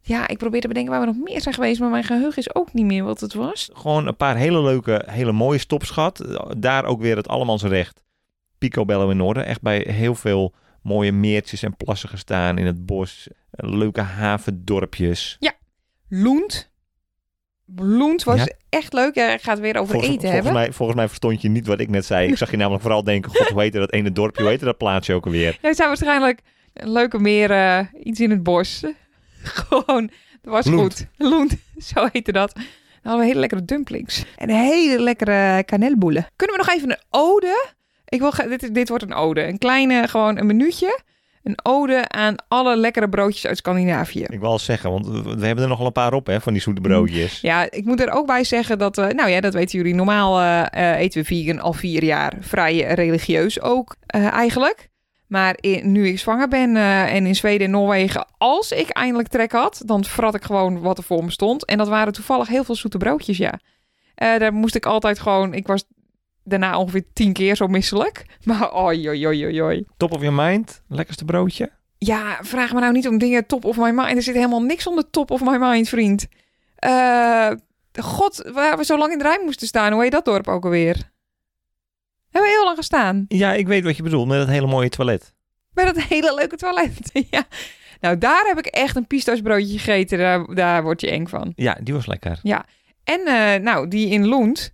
ja, 0.01 0.27
ik 0.27 0.37
probeer 0.37 0.61
te 0.61 0.67
bedenken 0.67 0.91
waar 0.91 0.99
we 1.01 1.05
nog 1.07 1.23
meer 1.23 1.41
zijn 1.41 1.53
geweest. 1.55 1.79
Maar 1.79 1.89
mijn 1.89 2.03
geheugen 2.03 2.37
is 2.37 2.55
ook 2.55 2.73
niet 2.73 2.85
meer 2.85 3.03
wat 3.03 3.19
het 3.19 3.33
was. 3.33 3.69
gewoon 3.73 4.07
een 4.07 4.15
paar 4.17 4.35
hele 4.35 4.61
leuke, 4.61 5.03
hele 5.05 5.31
mooie 5.31 5.57
stopschat. 5.59 6.25
Daar 6.57 6.85
ook 6.85 7.01
weer 7.01 7.15
het 7.15 7.27
allemansrecht. 7.27 8.03
Picobello 8.57 9.09
in 9.09 9.21
orde. 9.21 9.39
Echt 9.41 9.61
bij 9.61 9.85
heel 9.89 10.15
veel 10.15 10.53
mooie 10.81 11.11
meertjes 11.11 11.63
en 11.63 11.75
plassen 11.77 12.09
gestaan 12.09 12.57
in 12.57 12.65
het 12.65 12.85
bos. 12.85 13.27
Leuke 13.51 14.01
havendorpjes. 14.01 15.37
Lund. 16.09 16.71
Lund 17.75 18.23
was 18.23 18.37
Ja. 18.39 18.47
echt 18.69 18.93
leuk. 18.93 19.15
Ja, 19.15 19.33
ik 19.33 19.41
ga 19.41 19.51
het 19.51 19.59
weer 19.59 19.77
over 19.77 19.91
Volgens, 19.91 20.11
eten 20.13 20.21
volgens, 20.21 20.43
hebben. 20.43 20.61
mij, 20.61 20.71
volgens 20.73 20.97
mij 20.97 21.07
verstond 21.07 21.41
je 21.41 21.49
niet 21.49 21.67
wat 21.67 21.79
ik 21.79 21.89
net 21.89 22.05
zei. 22.05 22.27
Ik 22.27 22.37
zag 22.37 22.51
je 22.51 22.57
namelijk 22.57 22.81
vooral 22.81 23.03
denken, 23.03 23.31
god, 23.35 23.47
hoe 23.47 23.61
heette 23.61 23.79
dat 23.79 23.91
ene 23.91 24.11
dorpje? 24.11 24.41
Hoe 24.41 24.49
heette 24.51 24.65
dat 24.65 24.77
plaatsje 24.77 25.13
ook 25.13 25.25
alweer? 25.25 25.57
Ja, 25.61 25.67
het 25.67 25.75
zijn 25.75 25.87
waarschijnlijk 25.87 26.39
leuke 26.83 27.19
meer 27.19 27.51
eh, 27.51 27.79
iets 28.03 28.19
in 28.19 28.29
het 28.29 28.43
bos. 28.43 28.83
Gewoon, 29.43 30.11
dat 30.41 30.53
was 30.53 30.65
Loent. 30.65 30.81
goed. 30.81 31.07
Loent, 31.29 31.55
zo 31.93 32.07
heette 32.11 32.31
dat. 32.31 32.53
Dan 32.53 32.63
hadden 33.01 33.19
we 33.21 33.27
hele 33.27 33.39
lekkere 33.39 33.65
dumplings. 33.65 34.25
En 34.37 34.49
hele 34.49 35.01
lekkere 35.01 35.63
kanelboelen. 35.63 36.27
Kunnen 36.35 36.57
we 36.57 36.63
nog 36.65 36.75
even 36.75 36.89
een 36.91 37.01
ode? 37.09 37.67
Ik 38.05 38.19
wil, 38.19 38.31
dit, 38.47 38.73
dit 38.73 38.89
wordt 38.89 39.03
een 39.03 39.13
ode. 39.13 39.43
Een 39.47 39.57
kleine, 39.57 40.07
gewoon 40.07 40.37
een 40.37 40.45
minuutje. 40.45 40.99
Een 41.43 41.59
ode 41.63 42.09
aan 42.09 42.35
alle 42.47 42.75
lekkere 42.75 43.09
broodjes 43.09 43.45
uit 43.47 43.57
Scandinavië. 43.57 44.23
Ik 44.27 44.39
wil 44.39 44.49
al 44.49 44.59
zeggen, 44.59 44.91
want 44.91 45.07
we 45.07 45.45
hebben 45.45 45.63
er 45.63 45.69
nogal 45.69 45.85
een 45.85 45.91
paar 45.91 46.13
op, 46.13 46.27
hè, 46.27 46.41
van 46.41 46.53
die 46.53 46.61
zoete 46.61 46.81
broodjes. 46.81 47.41
Ja, 47.41 47.71
ik 47.71 47.85
moet 47.85 48.01
er 48.01 48.11
ook 48.11 48.25
bij 48.25 48.43
zeggen 48.43 48.77
dat 48.77 48.95
we, 48.95 49.13
nou 49.13 49.29
ja, 49.29 49.41
dat 49.41 49.53
weten 49.53 49.77
jullie, 49.77 49.95
normaal 49.95 50.41
eh, 50.69 50.99
eten 50.99 51.21
we 51.21 51.27
vegan 51.27 51.59
al 51.59 51.73
vier 51.73 52.03
jaar. 52.03 52.33
Vrij 52.39 52.79
religieus 52.79 53.61
ook 53.61 53.95
eigenlijk. 54.07 54.89
Maar 55.29 55.57
in- 55.59 55.91
nu 55.91 56.07
ik 56.07 56.19
zwanger 56.19 56.47
ben 56.47 56.75
eh, 56.75 57.13
en 57.15 57.25
in 57.25 57.35
Zweden 57.35 57.65
en 57.65 57.71
Noorwegen, 57.71 58.27
als 58.37 58.71
ik 58.71 58.89
eindelijk 58.89 59.27
trek 59.27 59.51
had, 59.51 59.81
dan 59.85 60.03
vrat 60.05 60.35
ik 60.35 60.43
gewoon 60.43 60.79
wat 60.81 60.97
er 60.97 61.03
voor 61.03 61.23
me 61.23 61.31
stond. 61.31 61.65
En 61.65 61.77
dat 61.77 61.87
waren 61.87 62.13
toevallig 62.13 62.47
heel 62.47 62.63
veel 62.63 62.75
zoete 62.75 62.97
broodjes, 62.97 63.37
ja. 63.37 63.59
Eh, 64.15 64.37
daar 64.37 64.53
moest 64.53 64.75
ik 64.75 64.85
altijd 64.85 65.19
gewoon, 65.19 65.53
ik 65.53 65.67
was 65.67 65.83
daarna 66.43 66.77
ongeveer 66.79 67.03
tien 67.13 67.33
keer 67.33 67.55
zo 67.55 67.67
misselijk. 67.67 68.25
Maar 68.43 68.73
oi, 68.75 69.09
oi, 69.09 69.27
oi, 69.27 69.45
oi, 69.45 69.61
oi. 69.61 69.85
Top 69.97 70.11
of 70.13 70.21
your 70.21 70.35
mind, 70.43 70.81
lekkerste 70.87 71.25
broodje. 71.25 71.71
Ja, 71.97 72.37
vraag 72.41 72.73
me 72.73 72.79
nou 72.79 72.93
niet 72.93 73.07
om 73.07 73.17
dingen 73.17 73.45
top 73.45 73.65
of 73.65 73.77
my 73.77 73.89
mind. 73.91 74.15
Er 74.15 74.21
zit 74.23 74.35
helemaal 74.35 74.61
niks 74.63 74.87
onder 74.87 75.09
top 75.09 75.31
of 75.31 75.41
my 75.43 75.57
mind, 75.57 75.89
vriend. 75.89 76.27
Eh, 76.75 77.49
God, 77.99 78.49
waar 78.53 78.77
we 78.77 78.85
zo 78.85 78.97
lang 78.97 79.11
in 79.11 79.17
de 79.17 79.23
rij 79.23 79.41
moesten 79.43 79.67
staan. 79.67 79.91
Hoe 79.93 80.01
heet 80.01 80.11
dat 80.11 80.25
dorp 80.25 80.47
ook 80.47 80.63
alweer? 80.63 81.11
Hebben 82.31 82.49
we 82.51 82.55
heel 82.57 82.65
lang 82.65 82.77
gestaan. 82.77 83.25
Ja, 83.27 83.53
ik 83.53 83.67
weet 83.67 83.83
wat 83.83 83.97
je 83.97 84.03
bedoelt, 84.03 84.27
met 84.27 84.37
dat 84.37 84.47
hele 84.47 84.67
mooie 84.67 84.89
toilet. 84.89 85.33
Bij 85.73 85.85
dat 85.85 86.01
hele 86.01 86.33
leuke 86.35 86.55
toilet. 86.55 87.09
ja. 87.29 87.43
Nou, 87.99 88.17
daar 88.17 88.43
heb 88.47 88.57
ik 88.57 88.65
echt 88.65 88.95
een 88.95 89.07
pistachebroodje 89.07 89.77
gegeten. 89.79 90.17
Daar, 90.17 90.55
daar 90.55 90.83
word 90.83 91.01
je 91.01 91.09
eng 91.09 91.27
van. 91.27 91.53
Ja, 91.55 91.77
die 91.83 91.93
was 91.93 92.05
lekker. 92.05 92.39
En 93.03 93.25
eh, 93.25 93.61
nou, 93.61 93.87
die 93.87 94.09
in 94.09 94.27
Loend. 94.27 94.73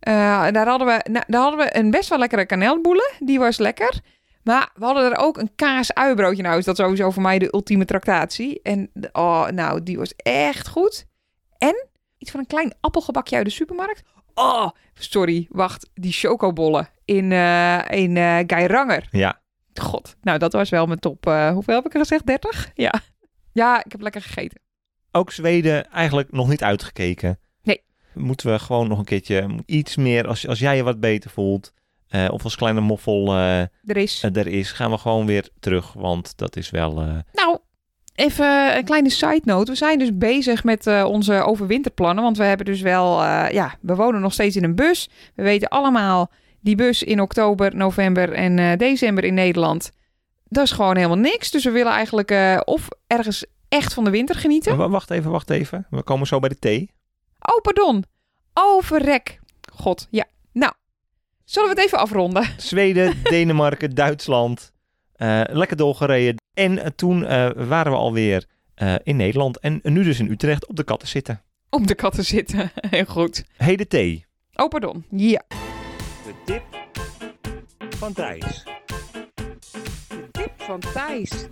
eh, 0.00 0.12
daar, 0.50 0.66
hadden 0.66 0.86
we, 0.86 1.10
nou, 1.10 1.24
daar 1.28 1.40
hadden 1.40 1.60
we 1.66 1.76
een 1.76 1.90
best 1.90 2.08
wel 2.08 2.18
lekkere 2.18 2.46
kanelboelen. 2.46 3.12
Die 3.18 3.38
was 3.38 3.58
lekker. 3.58 4.00
Maar 4.42 4.70
we 4.74 4.84
hadden 4.84 5.12
er 5.12 5.18
ook 5.18 5.38
een 5.38 5.50
kaas-uibroodje. 5.56 6.42
Nou 6.42 6.58
is 6.58 6.64
dat 6.64 6.76
sowieso 6.76 7.10
voor 7.10 7.22
mij 7.22 7.38
de 7.38 7.54
ultieme 7.54 7.84
tractatie. 7.84 8.60
En 8.62 8.90
oh, 9.12 9.48
nou, 9.48 9.82
die 9.82 9.98
was 9.98 10.12
echt 10.16 10.68
goed. 10.68 11.06
En 11.58 11.86
iets 12.18 12.30
van 12.30 12.40
een 12.40 12.46
klein 12.46 12.74
appelgebakje 12.80 13.36
uit 13.36 13.44
de 13.44 13.50
supermarkt. 13.50 14.02
Oh, 14.34 14.68
sorry, 14.94 15.46
wacht. 15.50 15.90
Die 15.94 16.12
chocobollen 16.12 16.88
in, 17.04 17.32
eh 17.32 17.80
in 17.90 18.16
eh 18.16 18.38
Geiranger. 18.46 19.08
Ja, 19.10 19.40
God, 19.74 20.16
nou 20.22 20.38
dat 20.38 20.52
was 20.52 20.68
wel 20.70 20.86
mijn 20.86 20.98
top. 20.98 21.26
eh, 21.26 21.50
hoeveel 21.52 21.74
heb 21.74 21.86
ik 21.86 21.92
er 21.92 22.00
gezegd? 22.00 22.26
30? 22.26 22.70
Ja. 22.74 22.92
Ja, 23.52 23.84
ik 23.84 23.92
heb 23.92 24.00
lekker 24.00 24.22
gegeten. 24.22 24.60
ook 25.12 25.30
Zweden 25.32 25.90
eigenlijk 25.90 26.32
nog 26.32 26.48
niet 26.48 26.62
uitgekeken. 26.62 27.38
Nee. 27.62 27.82
Moeten 28.14 28.52
we 28.52 28.58
gewoon 28.58 28.88
nog 28.88 28.98
een 28.98 29.04
keertje 29.04 29.58
iets 29.66 29.96
meer, 29.96 30.26
als, 30.28 30.48
als 30.48 30.58
jij 30.58 30.76
je 30.76 30.82
wat 30.82 31.00
beter 31.00 31.30
voelt, 31.30 31.72
of 32.30 32.44
als 32.44 32.56
kleine 32.56 32.80
moffel 32.80 33.34
Er 33.36 33.70
is. 33.96 34.22
er 34.22 34.46
is, 34.46 34.72
gaan 34.72 34.90
we 34.90 34.98
gewoon 34.98 35.26
weer 35.26 35.48
terug, 35.60 35.92
want 35.92 36.36
dat 36.38 36.56
is 36.56 36.70
wel... 36.70 36.94
Nou, 37.32 37.58
even 38.14 38.76
een 38.76 38.84
kleine 38.84 39.10
side 39.10 39.40
note. 39.44 39.70
We 39.70 39.76
zijn 39.76 39.98
dus 39.98 40.16
bezig 40.18 40.64
met 40.64 40.86
eh, 40.86 41.04
onze 41.08 41.32
overwinterplannen. 41.42 42.24
Want 42.24 42.36
we 42.36 42.44
hebben 42.44 42.66
dus 42.66 42.80
wel, 42.80 43.22
eh, 43.22 43.50
ja, 43.50 43.74
we 43.80 43.94
wonen 43.94 44.20
nog 44.20 44.32
steeds 44.32 44.56
in 44.56 44.64
een 44.64 44.74
bus. 44.74 45.08
We 45.34 45.42
weten 45.42 45.68
allemaal, 45.68 46.30
die 46.60 46.74
bus 46.76 47.02
in 47.02 47.20
oktober, 47.20 47.76
november 47.76 48.32
en 48.32 48.58
eh, 48.58 48.76
december 48.76 49.24
in 49.24 49.34
Nederland. 49.34 49.90
Dat 50.48 50.64
is 50.64 50.70
gewoon 50.72 50.96
helemaal 50.96 51.18
niks. 51.18 51.50
Dus 51.50 51.64
we 51.64 51.70
willen 51.70 51.92
eigenlijk 51.92 52.30
of 52.64 52.88
ergens 53.06 53.44
echt 53.68 53.94
van 53.94 54.04
de 54.04 54.10
winter 54.10 54.34
genieten. 54.34 54.76
wa- 54.76 54.88
Wacht 54.88 55.10
even, 55.10 55.30
wacht 55.30 55.50
even. 55.50 55.86
We 55.90 56.02
komen 56.02 56.26
zo 56.26 56.38
bij 56.38 56.48
de 56.48 56.58
thee. 56.58 56.90
Oh, 57.40 57.60
pardon. 57.60 58.04
Oh, 58.54 58.82
verrek. 58.82 59.40
God, 59.72 60.06
ja. 60.10 60.24
Nou, 60.52 60.72
zullen 61.44 61.68
we 61.68 61.74
het 61.74 61.84
even 61.84 61.98
afronden? 61.98 62.46
Zweden, 62.56 63.14
Denemarken, 63.22 63.94
Duitsland. 63.94 64.72
Eh, 65.14 65.40
lekker 65.46 65.76
doorgereden. 65.76 66.42
En 66.54 66.78
eh, 66.78 66.90
toen 66.96 67.26
eh, 67.26 67.50
waren 67.56 67.92
we 67.92 67.98
alweer 67.98 68.46
eh 68.74 68.94
in 69.02 69.16
Nederland. 69.16 69.58
En 69.58 69.80
nu 69.82 70.02
dus 70.02 70.18
in 70.18 70.30
Utrecht 70.30 70.66
op 70.66 70.76
de 70.76 70.84
katten 70.84 71.08
zitten. 71.08 71.42
Op 71.70 71.86
de 71.86 71.94
katten 71.94 72.24
zitten. 72.24 72.70
Heel 72.90 73.04
goed. 73.04 73.44
De 73.58 73.86
thee. 73.86 74.26
Oh, 74.54 74.68
pardon. 74.68 75.04
Ja. 75.10 75.42
De 76.24 76.34
tip 76.44 76.62
van 77.96 78.12
Thijs. 78.12 78.64
De 80.08 80.28
tip 80.30 80.52
van 80.56 80.80
Thijs. 80.80 81.46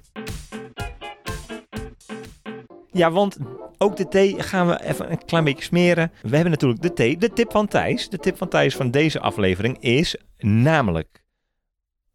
Ja, 2.90 3.10
want 3.10 3.38
ook 3.78 3.96
de 3.96 4.08
thee 4.08 4.42
gaan 4.42 4.66
we 4.66 4.84
even 4.84 5.10
een 5.10 5.24
klein 5.24 5.44
beetje 5.44 5.64
smeren. 5.64 6.12
We 6.22 6.34
hebben 6.34 6.50
natuurlijk 6.50 6.82
de 6.82 6.92
thee. 6.92 7.16
De 7.16 7.32
tip 7.32 7.50
van 7.50 7.66
Thijs. 7.66 8.08
De 8.08 8.18
tip 8.18 8.36
van 8.36 8.48
Thijs 8.48 8.76
van 8.76 8.90
deze 8.90 9.20
aflevering 9.20 9.78
is 9.80 10.16
namelijk... 10.38 11.21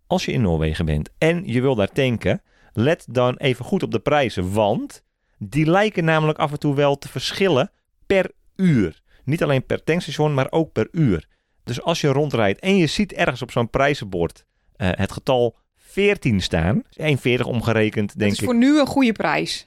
Als 0.08 0.26
je 0.26 0.32
in 0.32 0.42
Noorwegen 0.42 0.86
bent 0.86 1.10
en 1.18 1.44
je 1.46 1.62
wil 1.62 1.76
daar 1.76 1.92
tanken... 1.92 2.42
let 2.74 3.06
dan 3.10 3.36
even 3.36 3.66
goed 3.66 3.84
op 3.84 3.92
de 3.92 4.00
prijzen. 4.00 4.54
Want 4.54 5.04
die 5.38 5.66
lijken 5.70 6.04
namelijk 6.06 6.40
af 6.40 6.52
en 6.52 6.60
toe 6.60 6.76
wel 6.76 6.98
te 6.98 7.10
verschillen 7.10 7.72
per 8.06 8.32
uur. 8.56 9.02
Niet 9.24 9.44
alleen 9.44 9.66
per 9.66 9.84
tankstation, 9.84 10.34
maar 10.34 10.48
ook 10.50 10.72
per 10.72 10.88
uur. 10.92 11.28
Dus 11.64 11.82
als 11.82 12.02
je 12.02 12.08
rondrijdt 12.08 12.60
en 12.60 12.78
je 12.78 12.88
ziet 12.88 13.14
ergens 13.14 13.42
op 13.42 13.52
zo'n 13.52 13.70
prijzenbord... 13.70 14.46
eh, 14.76 14.90
het 14.92 15.12
getal 15.12 15.56
14 15.76 16.42
staan... 16.42 16.84
1,40 17.02 17.40
omgerekend, 17.46 18.08
Dat 18.10 18.18
denk 18.20 18.32
is 18.32 18.40
ik. 18.40 18.46
voor 18.46 18.56
nu 18.56 18.80
een 18.80 18.86
goede 18.88 19.12
prijs. 19.12 19.67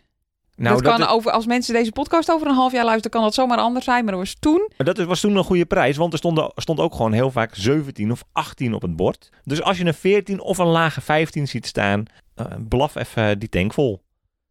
Nou, 0.60 0.74
dat 0.74 0.84
dat, 0.84 0.98
kan 0.98 1.08
over, 1.08 1.30
als 1.30 1.46
mensen 1.46 1.74
deze 1.74 1.92
podcast 1.92 2.30
over 2.30 2.46
een 2.46 2.54
half 2.54 2.72
jaar 2.72 2.84
luisteren, 2.84 3.10
kan 3.10 3.22
dat 3.22 3.34
zomaar 3.34 3.58
anders 3.58 3.84
zijn. 3.84 4.04
Maar 4.04 4.12
dat 4.12 4.22
was 4.22 4.36
toen. 4.38 4.70
dat 4.76 4.98
was 4.98 5.20
toen 5.20 5.36
een 5.36 5.44
goede 5.44 5.64
prijs, 5.64 5.96
want 5.96 6.12
er 6.12 6.18
stond, 6.18 6.52
stond 6.54 6.78
ook 6.80 6.94
gewoon 6.94 7.12
heel 7.12 7.30
vaak 7.30 7.54
17 7.54 8.10
of 8.10 8.24
18 8.32 8.74
op 8.74 8.82
het 8.82 8.96
bord. 8.96 9.30
Dus 9.44 9.62
als 9.62 9.78
je 9.78 9.84
een 9.84 9.94
14 9.94 10.40
of 10.40 10.58
een 10.58 10.66
lage 10.66 11.00
15 11.00 11.48
ziet 11.48 11.66
staan, 11.66 12.04
eh, 12.34 12.46
blaf 12.68 12.94
even 12.94 13.38
die 13.38 13.48
tank 13.48 13.72
vol. 13.72 14.02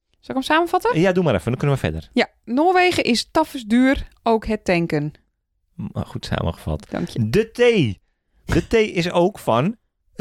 Zal 0.10 0.20
ik 0.20 0.34
hem 0.34 0.42
samenvatten? 0.42 1.00
Ja, 1.00 1.12
doe 1.12 1.24
maar 1.24 1.34
even, 1.34 1.46
dan 1.46 1.58
kunnen 1.58 1.76
we 1.76 1.82
verder. 1.82 2.10
Ja, 2.14 2.28
Noorwegen 2.46 3.04
is 3.04 3.28
tafels 3.32 3.64
duur, 3.64 4.08
ook 4.24 4.46
het 4.46 4.64
tanken. 4.66 5.14
M- 5.76 6.00
Goed 6.00 6.26
samengevat. 6.26 6.86
Dank 6.90 7.08
je. 7.10 7.30
De 7.30 7.52
thee. 7.52 8.02
De 8.46 8.68
thee 8.68 8.92
is 8.92 9.12
ook 9.12 9.40
van 9.40 9.76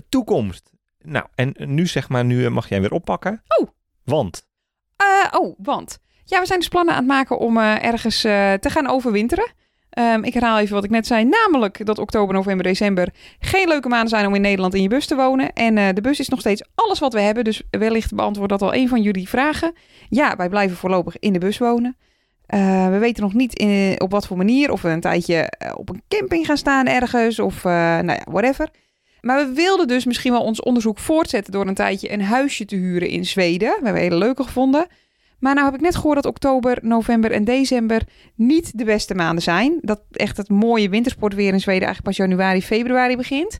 toekomst. 0.08 0.72
Nou, 1.02 1.26
en 1.34 1.54
nu 1.58 1.86
zeg 1.86 2.08
maar, 2.08 2.24
nu 2.24 2.44
eh, 2.44 2.50
mag 2.50 2.68
jij 2.68 2.80
weer 2.80 2.92
oppakken. 2.92 3.42
Oh. 3.60 3.68
Want, 4.04 4.47
Eh, 4.98 5.40
oh, 5.40 5.54
want. 5.58 5.98
Ja, 6.24 6.40
we 6.40 6.46
zijn 6.46 6.58
dus 6.58 6.68
plannen 6.68 6.94
aan 6.94 7.00
het 7.00 7.08
maken 7.08 7.38
om 7.38 7.56
eh, 7.56 7.84
ergens 7.84 8.24
eh, 8.24 8.52
te 8.52 8.70
gaan 8.70 8.88
overwinteren. 8.88 9.52
Ehm, 9.90 10.24
ik 10.24 10.34
herhaal 10.34 10.58
even 10.58 10.74
wat 10.74 10.84
ik 10.84 10.90
net 10.90 11.06
zei, 11.06 11.24
namelijk 11.24 11.86
dat 11.86 11.98
oktober, 11.98 12.34
november, 12.34 12.64
december 12.64 13.08
geen 13.38 13.68
leuke 13.68 13.88
maanden 13.88 14.08
zijn 14.08 14.26
om 14.26 14.34
in 14.34 14.40
Nederland 14.40 14.74
in 14.74 14.82
je 14.82 14.88
bus 14.88 15.06
te 15.06 15.14
wonen. 15.14 15.52
En 15.52 15.94
de 15.94 16.00
bus 16.00 16.20
is 16.20 16.28
nog 16.28 16.40
steeds 16.40 16.62
alles 16.74 16.98
wat 16.98 17.12
we 17.12 17.20
hebben, 17.20 17.44
dus 17.44 17.62
wellicht 17.70 18.14
beantwoordt 18.14 18.50
dat 18.50 18.62
al 18.62 18.74
een 18.74 18.88
van 18.88 19.02
jullie 19.02 19.28
vragen. 19.28 19.72
Ja, 20.08 20.36
wij 20.36 20.48
blijven 20.48 20.76
voorlopig 20.76 21.18
in 21.18 21.32
de 21.32 21.38
bus 21.38 21.58
wonen. 21.58 21.96
We 22.46 22.96
weten 23.00 23.22
nog 23.22 23.34
niet 23.34 23.64
op 23.98 24.10
wat 24.10 24.26
voor 24.26 24.36
manier, 24.36 24.72
of 24.72 24.82
we 24.82 24.88
een 24.88 25.00
tijdje 25.00 25.52
op 25.74 25.88
een 25.88 26.02
camping 26.08 26.46
gaan 26.46 26.56
staan 26.56 26.86
ergens, 26.86 27.38
of 27.38 27.64
nou 27.64 28.06
ja, 28.06 28.24
whatever. 28.30 28.68
Maar 29.20 29.46
we 29.46 29.54
wilden 29.54 29.88
dus 29.88 30.04
misschien 30.04 30.32
wel 30.32 30.42
ons 30.42 30.62
onderzoek 30.62 30.98
voortzetten 30.98 31.52
door 31.52 31.66
een 31.66 31.74
tijdje 31.74 32.12
een 32.12 32.22
huisje 32.22 32.64
te 32.64 32.76
huren 32.76 33.08
in 33.08 33.24
Zweden. 33.24 33.68
We 33.68 33.84
hebben 33.84 34.02
hele 34.02 34.16
leuke 34.16 34.42
gevonden. 34.42 34.86
Maar 35.38 35.54
nou 35.54 35.66
heb 35.66 35.74
ik 35.74 35.80
net 35.80 35.96
gehoord 35.96 36.14
dat 36.14 36.26
oktober, 36.26 36.78
november 36.82 37.32
en 37.32 37.44
december 37.44 38.02
niet 38.34 38.78
de 38.78 38.84
beste 38.84 39.14
maanden 39.14 39.42
zijn. 39.42 39.78
Dat 39.80 40.00
echt 40.10 40.36
het 40.36 40.48
mooie 40.48 40.88
wintersportweer 40.88 41.52
in 41.52 41.60
Zweden 41.60 41.86
eigenlijk 41.86 42.16
pas 42.16 42.26
januari, 42.26 42.62
februari 42.62 43.16
begint. 43.16 43.58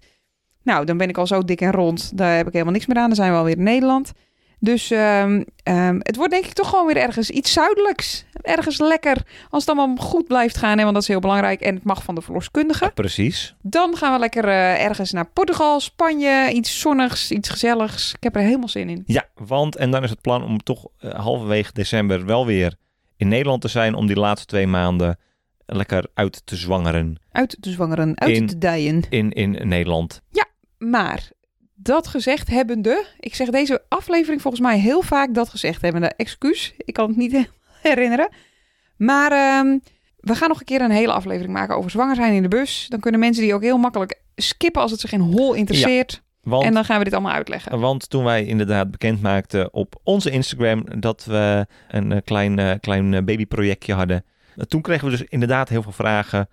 Nou, 0.62 0.84
dan 0.84 0.96
ben 0.96 1.08
ik 1.08 1.18
al 1.18 1.26
zo 1.26 1.44
dik 1.44 1.60
en 1.60 1.72
rond. 1.72 2.16
Daar 2.16 2.36
heb 2.36 2.46
ik 2.46 2.52
helemaal 2.52 2.74
niks 2.74 2.86
meer 2.86 2.96
aan. 2.96 3.06
Dan 3.06 3.16
zijn 3.16 3.30
we 3.30 3.38
alweer 3.38 3.56
in 3.56 3.62
Nederland. 3.62 4.12
Dus 4.60 4.90
ehm, 4.90 5.42
ehm, 5.62 5.96
het 6.02 6.16
wordt 6.16 6.32
denk 6.32 6.44
ik 6.44 6.52
toch 6.52 6.68
gewoon 6.68 6.86
weer 6.86 6.96
ergens 6.96 7.30
iets 7.30 7.52
zuidelijks. 7.52 8.24
Ergens 8.42 8.78
lekker. 8.78 9.16
Als 9.50 9.66
het 9.66 9.76
allemaal 9.76 9.96
goed 10.06 10.26
blijft 10.26 10.56
gaan, 10.56 10.76
hè, 10.76 10.82
want 10.82 10.94
dat 10.94 11.02
is 11.02 11.08
heel 11.08 11.20
belangrijk. 11.20 11.60
En 11.60 11.74
het 11.74 11.84
mag 11.84 12.02
van 12.02 12.14
de 12.14 12.20
verloskundige. 12.20 12.90
precies. 12.94 13.54
Dan 13.62 13.96
gaan 13.96 14.12
we 14.12 14.18
lekker 14.18 14.44
eh, 14.44 14.84
ergens 14.84 15.12
naar 15.12 15.26
Portugal, 15.30 15.80
Spanje. 15.80 16.50
Iets 16.52 16.80
zonnigs, 16.80 17.30
iets 17.30 17.48
gezelligs. 17.48 18.12
Ik 18.14 18.22
heb 18.22 18.34
er 18.36 18.42
helemaal 18.42 18.68
zin 18.68 18.88
in. 18.88 19.02
Ja, 19.06 19.24
want 19.34 19.76
en 19.76 19.90
dan 19.90 20.02
is 20.02 20.10
het 20.10 20.20
plan 20.20 20.44
om 20.44 20.58
toch 20.62 20.86
eh, 20.98 21.10
halverwege 21.14 21.72
december 21.72 22.26
wel 22.26 22.46
weer 22.46 22.74
in 23.16 23.28
Nederland 23.28 23.60
te 23.60 23.68
zijn 23.68 23.94
om 23.94 24.06
die 24.06 24.16
laatste 24.18 24.46
twee 24.46 24.66
maanden 24.66 25.18
lekker 25.66 26.06
uit 26.14 26.42
te 26.46 26.56
zwangeren 26.56 27.20
Uit 27.32 27.56
te 27.60 27.70
zwangeren, 27.70 28.20
uit 28.20 28.30
In- 28.36 28.46
te 28.46 28.58
dijen. 28.58 29.02
in, 29.10 29.30
in 29.32 29.68
Nederland. 29.68 30.22
Maar 30.78 31.30
dat 31.88 32.06
gezegd 32.06 32.48
hebbende, 32.48 33.06
ik 33.20 33.34
zeg 33.34 33.48
deze 33.50 33.82
aflevering 33.88 34.42
volgens 34.42 34.62
mij 34.62 34.78
heel 34.78 35.02
vaak 35.02 35.34
dat 35.34 35.48
gezegd 35.48 35.82
hebbende. 35.82 36.06
Excuus, 36.16 36.74
ik 36.76 36.94
kan 36.94 37.08
het 37.08 37.16
niet 37.16 37.48
herinneren. 37.82 38.28
Maar 38.96 39.32
ehm, 39.32 39.78
we 40.16 40.34
gaan 40.34 40.48
nog 40.48 40.58
een 40.58 40.64
keer 40.64 40.80
een 40.80 40.90
hele 40.90 41.12
aflevering 41.12 41.52
maken 41.52 41.76
over 41.76 41.90
zwanger 41.90 42.14
zijn 42.16 42.34
in 42.34 42.42
de 42.42 42.48
bus. 42.48 42.86
Dan 42.88 43.00
kunnen 43.00 43.20
mensen 43.20 43.42
die 43.42 43.54
ook 43.54 43.62
heel 43.62 43.78
makkelijk 43.78 44.20
skippen 44.36 44.82
als 44.82 44.90
het 44.90 45.00
ze 45.00 45.08
geen 45.08 45.20
hol 45.20 45.54
interesseert. 45.54 46.22
Want, 46.42 46.64
En 46.64 46.74
dan 46.74 46.84
gaan 46.84 46.98
we 46.98 47.04
dit 47.04 47.12
allemaal 47.12 47.32
uitleggen. 47.32 47.80
want 47.80 48.10
toen 48.10 48.24
wij 48.24 48.44
inderdaad 48.44 48.90
bekend 48.90 49.22
maakten 49.22 49.74
op 49.74 50.00
onze 50.02 50.30
Instagram 50.30 51.00
dat 51.00 51.24
we 51.24 51.66
een 51.88 52.12
eh, 52.12 52.18
klein, 52.24 52.58
eh, 52.58 52.74
klein 52.80 53.14
eh, 53.14 53.22
babyprojectje 53.22 53.94
hadden. 53.94 54.24
Toen 54.68 54.82
kregen 54.82 55.04
we 55.04 55.10
dus 55.10 55.22
inderdaad 55.28 55.68
heel 55.68 55.82
veel 55.82 55.92
vragen 55.92 56.48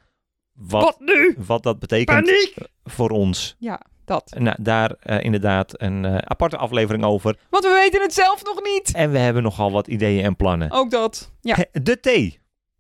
wat, 0.54 0.84
Wat 0.84 1.00
nu? 1.00 1.36
wat 1.38 1.64
dat 1.64 1.80
betekent 1.80 2.26
Paniek! 2.26 2.54
voor 2.84 3.10
ons. 3.10 3.56
Ja, 3.60 3.82
dat. 4.08 4.36
Nou, 4.38 4.58
daar 4.60 4.92
eh, 5.00 5.24
inderdaad 5.24 5.82
een 5.82 6.06
eh, 6.06 6.18
aparte 6.18 6.58
aflevering 6.58 7.04
over. 7.04 7.38
Want 7.50 7.64
we 7.64 7.70
weten 7.70 8.02
het 8.02 8.14
zelf 8.14 8.44
nog 8.44 8.64
niet. 8.64 8.94
En 8.94 9.12
we 9.12 9.18
hebben 9.18 9.44
nogal 9.44 9.72
wat 9.72 9.88
ideeën 9.88 10.24
en 10.24 10.36
plannen. 10.36 10.72
Ook 10.72 10.92
dat. 10.92 11.32
Ja. 11.42 11.66
De 11.72 12.00
thee. 12.00 12.40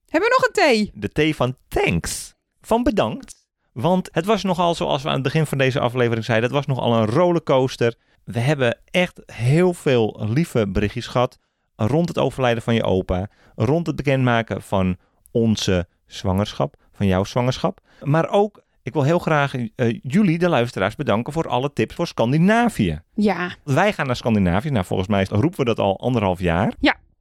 Hebben 0.10 0.30
we 0.30 0.36
nog 0.40 0.48
een 0.48 0.54
thee? 0.54 0.92
De 0.94 1.10
thee 1.10 1.36
van 1.36 1.58
thanks. 1.68 2.34
Van 2.62 2.84
bedankt. 2.84 3.48
Want 3.72 4.10
het 4.12 4.26
was 4.26 4.44
nogal, 4.44 4.76
zoals 4.76 5.02
we 5.02 5.08
aan 5.08 5.14
het 5.14 5.24
begin 5.24 5.46
van 5.46 5.58
deze 5.58 5.80
aflevering 5.80 6.26
zeiden, 6.26 6.50
het 6.50 6.58
was 6.58 6.76
nogal 6.76 6.96
een 6.96 7.06
rollercoaster. 7.06 7.96
We 8.24 8.40
hebben 8.40 8.80
echt 8.92 9.22
heel 9.26 9.74
veel 9.74 10.26
lieve 10.30 10.68
berichtjes 10.68 11.08
gehad 11.08 11.40
rond 11.76 12.08
het 12.08 12.18
overlijden 12.18 12.64
van 12.64 12.74
je 12.74 12.84
opa. 12.84 13.30
Rond 13.56 13.88
het 13.88 13.96
bekendmaken 13.96 14.62
van 14.62 14.98
onze 15.32 15.88
zwangerschap, 16.06 16.76
van 16.92 17.08
jouw 17.08 17.24
zwangerschap. 17.24 17.80
Maar 18.02 18.30
ook, 18.30 18.64
ik 18.86 18.93
wil 18.93 19.04
heel 19.04 19.19
graag 19.19 19.56
eh, 19.56 20.00
jullie, 20.02 20.38
de 20.38 20.50
luisteraars, 20.50 20.95
bedanken 20.95 21.34
voor 21.34 21.48
alle 21.48 21.74
tips 21.74 21.95
voor 21.95 22.08
Scandinavië. 22.08 23.02
Ja. 23.13 23.56
Wij 23.63 23.93
gaan 23.93 24.06
naar 24.06 24.15
Scandinavië. 24.15 24.69
Nou, 24.69 24.86
volgens 24.86 25.10
mij 25.10 25.26
roepen 25.30 25.60
we 25.60 25.65
dat 25.65 25.80
al 25.80 26.00
anderhalf 26.00 26.39
jaar. 26.39 26.74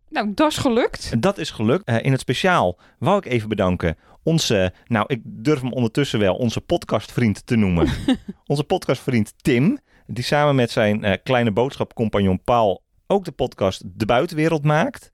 Nou, 0.09 0.33
dat 0.35 0.51
is 0.51 0.57
gelukt. 0.57 1.23
Dat 1.23 1.39
is 1.39 1.51
gelukt. 1.51 1.85
Eh, 1.85 1.97
in 2.03 2.13
het 2.13 2.21
speciaal 2.21 2.79
wou 2.99 3.19
ik 3.19 3.25
even 3.25 3.49
bedanken 3.49 3.97
onze, 4.23 4.73
nou 4.87 5.05
ik 5.09 5.21
durf 5.25 5.61
hem 5.61 5.73
ondertussen 5.73 6.19
wel 6.19 6.35
onze 6.35 6.61
podcastvriend 6.61 7.47
te 7.47 7.57
noemen. 7.57 7.89
onze 8.47 8.65
podcastvriend 8.65 9.35
Tim, 9.37 9.79
die 10.07 10.25
samen 10.25 10.55
met 10.55 10.71
zijn 10.71 11.05
eh, 11.05 11.17
kleine 11.23 11.53
boodschapcompagnon 11.53 12.43
Paul 12.43 12.83
ook 13.07 13.25
de 13.25 13.33
podcast 13.33 13.83
De 13.85 14.07
Buitenwereld 14.07 14.65
maakt. 14.65 15.13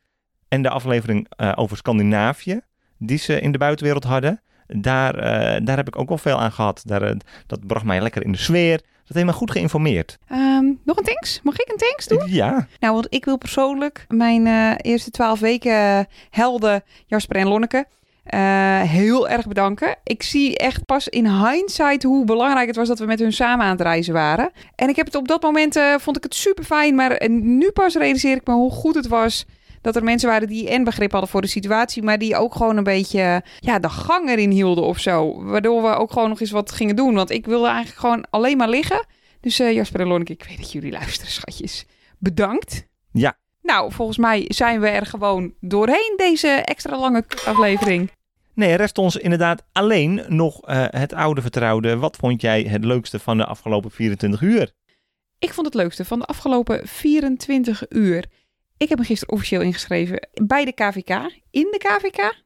En 0.49 0.63
de 0.63 0.71
aflevering 0.71 1.31
over 1.55 1.77
Scandinavië, 1.77 2.61
die 2.99 3.19
ze 3.19 3.41
in 3.41 3.53
de 3.53 3.59
buitenwereld 3.59 4.05
hadden. 4.05 4.43
Daar, 4.77 5.15
eh, 5.15 5.61
daar 5.65 5.77
heb 5.77 5.89
ik 5.89 5.99
ook 5.99 6.09
wel 6.09 6.19
veel 6.19 6.41
aan 6.41 6.53
gehad. 6.53 6.83
Daar, 6.85 7.03
eh, 7.03 7.17
dat 7.47 7.67
bracht 7.67 7.85
mij 7.85 8.01
lekker 8.01 8.25
in 8.25 8.33
de 8.33 8.39
sfeer. 8.39 8.81
Dat 9.07 9.17
heeft 9.17 9.27
me 9.27 9.33
goed 9.33 9.51
geïnformeerd. 9.51 10.19
Ehm, 10.29 10.65
nog 10.85 10.97
een 10.97 11.05
thanks? 11.05 11.41
Mag 11.43 11.59
ik 11.59 11.69
een 11.71 11.77
thanks 11.77 12.07
doen? 12.07 12.23
Ja, 12.27 12.67
Nou, 12.81 12.95
want 12.95 13.07
ik 13.09 13.25
wil 13.25 13.39
persoonlijk 13.39 14.05
mijn 14.09 14.47
eh, 14.47 14.71
eerste 14.77 15.11
twaalf 15.11 15.41
weken 15.41 16.07
helden 16.31 16.83
Jasper 17.07 17.37
en 17.37 17.49
Lonneke 17.49 17.87
heel 18.87 19.29
erg 19.29 19.47
bedanken. 19.47 19.97
Ik 20.05 20.23
zie 20.23 20.57
echt 20.57 20.85
pas 20.85 21.09
in 21.09 21.27
hindsight 21.27 22.03
hoe 22.03 22.25
belangrijk 22.25 22.67
het 22.67 22.77
was 22.77 22.89
dat 22.89 22.99
we 22.99 23.05
met 23.07 23.19
hun 23.19 23.33
samen 23.33 23.65
aan 23.65 23.71
het 23.71 23.81
reizen 23.81 24.15
waren. 24.15 24.51
En 24.75 24.89
ik 24.89 24.97
heb 24.97 25.07
het 25.07 25.15
op 25.15 25.29
dat 25.29 25.43
moment, 25.43 25.81
vond 25.99 26.17
ik 26.17 26.23
het 26.23 26.35
super 26.35 26.65
fijn, 26.65 26.95
maar 26.95 27.29
nu 27.31 27.71
pas 27.71 27.95
realiseer 27.95 28.37
ik 28.37 28.47
me 28.47 28.55
hoe 28.55 28.71
goed 28.71 28.95
het 28.95 29.09
was 29.09 29.47
dat 29.81 29.97
er 29.97 30.05
mensen 30.05 30.29
waren 30.29 30.49
die 30.49 30.69
en 30.69 30.85
begrip 30.85 31.13
hadden 31.13 31.31
voor 31.31 31.41
de 31.41 31.47
situatie, 31.47 32.03
maar 32.03 32.19
die 32.19 32.37
ook 32.37 32.55
gewoon 32.55 32.77
een 32.77 32.85
beetje 32.85 33.43
ja, 33.59 33.79
de 33.79 33.89
gang 33.89 34.29
erin 34.29 34.51
hielden 34.51 34.85
of 34.85 34.99
zo. 34.99 35.45
Waardoor 35.45 35.83
we 35.83 35.89
ook 35.89 36.13
gewoon 36.13 36.29
nog 36.29 36.41
eens 36.41 36.51
wat 36.51 36.73
gingen 36.73 36.97
doen. 36.97 37.15
Want 37.15 37.31
ik 37.31 37.47
wilde 37.47 37.67
eigenlijk 37.67 37.99
gewoon 37.99 38.27
alleen 38.31 38.57
maar 38.57 38.69
liggen. 38.69 39.07
Dus 39.41 39.59
eh, 39.59 39.73
Jasper 39.73 40.01
en 40.01 40.07
Lonneke, 40.07 40.33
ik 40.33 40.45
weet 40.49 40.59
dat 40.59 40.73
jullie 40.73 40.93
luisteren, 40.93 41.33
schatjes. 41.33 41.87
Bedankt. 42.19 42.87
Ja. 43.13 43.39
Nou, 43.63 43.93
volgens 43.93 44.19
mij 44.19 44.45
zijn 44.49 44.81
we 44.81 44.89
er 44.89 45.07
gewoon 45.07 45.55
doorheen 45.61 46.15
deze 46.17 46.49
extra 46.49 46.99
lange 46.99 47.25
aflevering. 47.45 48.11
Nee, 48.55 48.75
rest 48.75 48.99
ons 48.99 49.17
inderdaad 49.17 49.63
alleen 49.73 50.25
nog 50.29 50.67
eh, 50.67 50.85
het 50.89 51.13
oude 51.13 51.41
vertrouwde. 51.41 51.97
Wat 51.97 52.17
vond 52.17 52.41
jij 52.41 52.63
het 52.63 52.85
leukste 52.85 53.19
van 53.19 53.37
de 53.37 53.45
afgelopen 53.45 53.91
24 53.91 54.41
uur? 54.41 54.73
Ik 55.39 55.53
vond 55.53 55.67
het 55.67 55.75
leukste 55.75 56.05
van 56.05 56.19
de 56.19 56.25
afgelopen 56.25 56.89
24 56.89 57.85
uur. 57.89 58.25
Ik 58.81 58.89
heb 58.89 58.99
me 58.99 59.05
gisteren 59.05 59.35
officieel 59.35 59.61
ingeschreven 59.61 60.29
bij 60.43 60.65
de 60.65 60.73
KVK. 60.73 61.11
In 61.51 61.69
de 61.71 61.79
KVK. 61.79 62.43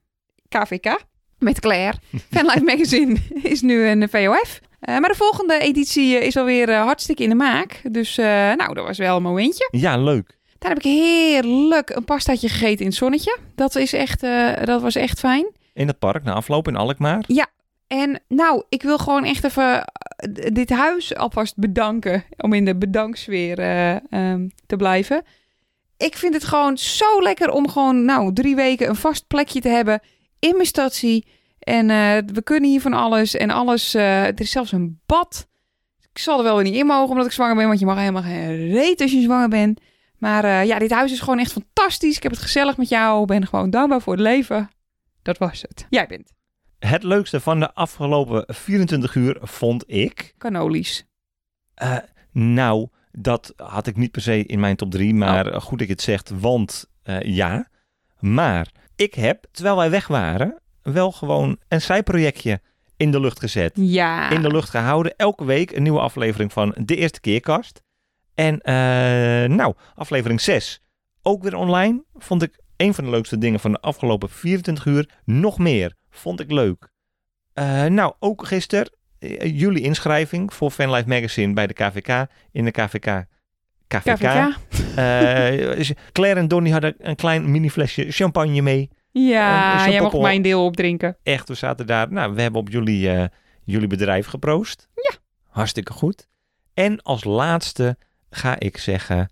KVK. 0.49 1.05
Met 1.39 1.61
Claire. 1.61 1.99
Fanlife 2.35 2.65
Magazine 2.65 3.17
is 3.43 3.63
nu 3.63 3.87
een 3.87 4.09
VOF. 4.09 4.61
Eh, 4.81 4.99
maar 4.99 5.09
de 5.09 5.15
volgende 5.15 5.59
editie 5.59 6.19
eh, 6.19 6.27
is 6.27 6.37
alweer 6.37 6.69
eh, 6.69 6.83
hartstikke 6.83 7.23
in 7.23 7.29
de 7.29 7.35
maak. 7.35 7.81
Dus 7.91 8.17
nou, 8.17 8.75
dat 8.75 8.85
was 8.85 8.99
wel 8.99 9.17
een 9.17 9.23
momentje. 9.23 9.69
Ja, 9.71 9.97
leuk. 9.97 10.39
Daar 10.59 10.69
heb 10.69 10.79
ik 10.79 10.91
heerlijk 10.91 11.91
een 11.91 12.05
pastaatje 12.05 12.49
gegeten 12.49 12.81
in 12.81 12.87
het 12.87 12.95
zonnetje. 12.95 13.39
Dat, 13.55 13.75
is 13.75 13.93
echt, 13.93 14.21
dat 14.65 14.83
was 14.83 14.95
echt 14.95 15.19
fijn. 15.19 15.47
In 15.73 15.87
het 15.87 15.99
park, 15.99 16.25
na 16.25 16.33
afloop 16.33 16.69
in 16.69 16.77
Alkmaar. 16.77 17.25
En 17.87 18.23
nou, 18.29 18.65
ik 18.69 18.83
wil 18.83 18.99
gewoon 18.99 19.25
echt 19.25 19.45
even 19.45 19.93
dit 20.53 20.71
huis 20.71 21.15
alvast 21.15 21.57
bedanken. 21.57 22.25
Om 22.37 22.53
in 22.53 22.65
de 22.65 22.77
bedanksfeer 22.77 23.59
ehm, 23.59 24.49
te 24.67 24.77
blijven. 24.77 25.23
Ik 25.97 26.17
vind 26.17 26.35
het 26.35 26.45
gewoon 26.45 26.79
zo 26.79 27.23
lekker 27.23 27.51
om 27.51 27.69
gewoon 27.69 28.05
nou, 28.05 28.33
drie 28.33 28.55
weken 28.55 28.89
een 28.89 28.97
vast 28.97 29.27
plekje 29.27 29.61
te 29.61 29.69
hebben 29.69 30.01
in 30.39 30.53
mijn 30.55 30.67
statie. 30.67 31.27
En 31.59 31.91
eh, 31.91 32.17
we 32.27 32.43
kunnen 32.43 32.71
hier 32.71 32.81
van 32.81 32.93
alles 32.93 33.35
en 33.35 33.51
alles. 33.51 33.95
eh, 33.95 34.27
er 34.27 34.41
is 34.41 34.51
zelfs 34.51 34.73
een 34.73 35.01
bad. 35.07 35.49
Ik 36.13 36.19
zal 36.19 36.39
er 36.39 36.45
wel 36.45 36.55
weer 36.55 36.65
niet 36.65 36.75
in 36.75 36.87
mogen 36.87 37.11
omdat 37.11 37.27
ik 37.27 37.33
zwanger 37.33 37.55
ben. 37.57 37.67
Want 37.67 37.79
je 37.79 37.87
mag 37.87 37.97
helemaal 37.99 38.23
geen 38.23 38.69
reet 38.73 39.01
als 39.01 39.13
je 39.13 39.21
zwanger 39.23 39.49
bent. 39.49 39.81
Maar 40.19 40.45
eh, 40.45 40.65
ja, 40.65 40.79
dit 40.79 40.91
huis 40.91 41.13
is 41.13 41.21
gewoon 41.21 41.39
echt 41.39 41.53
fantastisch. 41.53 42.17
Ik 42.17 42.23
heb 42.23 42.33
het 42.33 42.41
gezellig 42.41 42.77
met 42.77 42.89
jou. 42.89 43.21
Ik 43.21 43.27
ben 43.27 43.47
gewoon 43.47 43.71
dankbaar 43.71 44.01
voor 44.01 44.13
het 44.13 44.23
leven. 44.23 44.71
Dat 45.23 45.39
was 45.39 45.63
het. 45.63 45.87
Jij 45.91 46.07
bent. 46.07 46.33
Het 46.79 47.03
leukste 47.03 47.41
van 47.41 47.61
de 47.61 47.75
afgelopen 47.75 48.45
24 48.47 49.15
uur 49.15 49.39
vond 49.41 49.85
ik. 49.87 50.35
Canolies. 50.39 51.07
nou, 52.33 52.89
dat 53.19 53.53
had 53.57 53.87
ik 53.87 53.97
niet 53.97 54.11
per 54.11 54.23
se 54.23 54.47
in 54.47 54.61
mijn 54.61 54.77
top 54.77 54.91
3. 54.91 55.15
Maar 55.15 55.61
goed 55.61 55.79
dat 55.79 55.87
je 55.87 55.93
het 55.93 56.03
zegt, 56.03 56.31
want 56.41 56.91
eh, 57.03 57.21
ja. 57.21 57.69
Maar 58.19 58.73
ik 58.97 59.15
heb, 59.15 59.47
terwijl 59.51 59.77
wij 59.77 59.91
weg 59.91 60.07
waren, 60.07 60.61
wel 60.83 61.13
gewoon 61.13 61.59
een 61.69 61.81
zijprojectje 61.81 62.61
in 62.97 63.11
de 63.11 63.21
lucht 63.21 63.41
gezet. 63.41 63.73
Ja. 63.75 64.31
In 64.31 64.43
de 64.43 64.51
lucht 64.51 64.71
gehouden. 64.71 65.17
Elke 65.17 65.45
week 65.45 65.71
een 65.71 65.83
nieuwe 65.83 66.01
aflevering 66.01 66.53
van 66.53 66.75
De 66.81 66.97
Eerste 66.97 67.21
Keerkast. 67.21 67.83
En 68.35 68.61
eh, 68.61 69.49
nou, 69.49 69.75
aflevering 69.95 70.41
6 70.41 70.83
ook 71.25 71.43
weer 71.43 71.57
online. 71.57 72.05
Vond 72.15 72.43
ik 72.43 72.59
een 72.77 72.95
van 72.95 73.05
de 73.05 73.11
leukste 73.11 73.39
dingen 73.39 73.61
van 73.61 73.73
de 73.73 73.81
afgelopen 73.81 74.31
24 74.31 74.87
uur. 74.87 75.09
Nog 75.25 75.59
meer. 75.59 75.95
Vond 76.11 76.41
ik 76.41 76.51
leuk. 76.51 76.89
Eh, 77.53 77.85
nou, 77.85 78.15
ook 78.19 78.47
gisteren 78.47 78.93
jullie 79.53 79.83
inschrijving 79.83 80.53
voor 80.55 80.71
Fanlife 80.71 81.09
Magazine 81.09 81.53
bij 81.53 81.67
de 81.67 81.73
KVK. 81.75 82.27
In 82.53 82.65
de 82.65 82.71
KVK. 82.71 83.25
KVK. 83.89 84.15
KVK. 84.17 84.57
Eh, 84.97 85.91
Claire 86.13 86.41
en 86.41 86.49
Donnie 86.49 86.73
hadden 86.73 86.95
een 86.99 87.17
klein 87.17 87.51
mini 87.51 87.71
flesje 87.71 88.07
champagne 88.11 88.61
mee. 88.63 88.89
Eh, 89.13 89.29
Ja, 89.29 89.89
jij 89.89 89.99
poppel- 89.99 90.21
mijn 90.21 90.43
deel 90.43 90.65
opdrinken. 90.65 91.17
Echt, 91.23 91.49
we 91.49 91.55
zaten 91.55 91.87
daar. 91.87 92.13
Nou, 92.13 92.35
we 92.35 92.43
hebben 92.43 92.61
op 92.61 92.69
jullie, 92.69 93.11
eh, 93.11 93.25
jullie 93.65 93.89
bedrijf 93.89 94.27
geproost. 94.27 94.89
Ja. 94.95 95.11
Hartstikke 95.49 95.93
goed. 95.93 96.29
En 96.75 97.03
als 97.03 97.25
laatste 97.25 97.97
ga 98.31 98.59
ik 98.59 98.77
zeggen. 98.77 99.31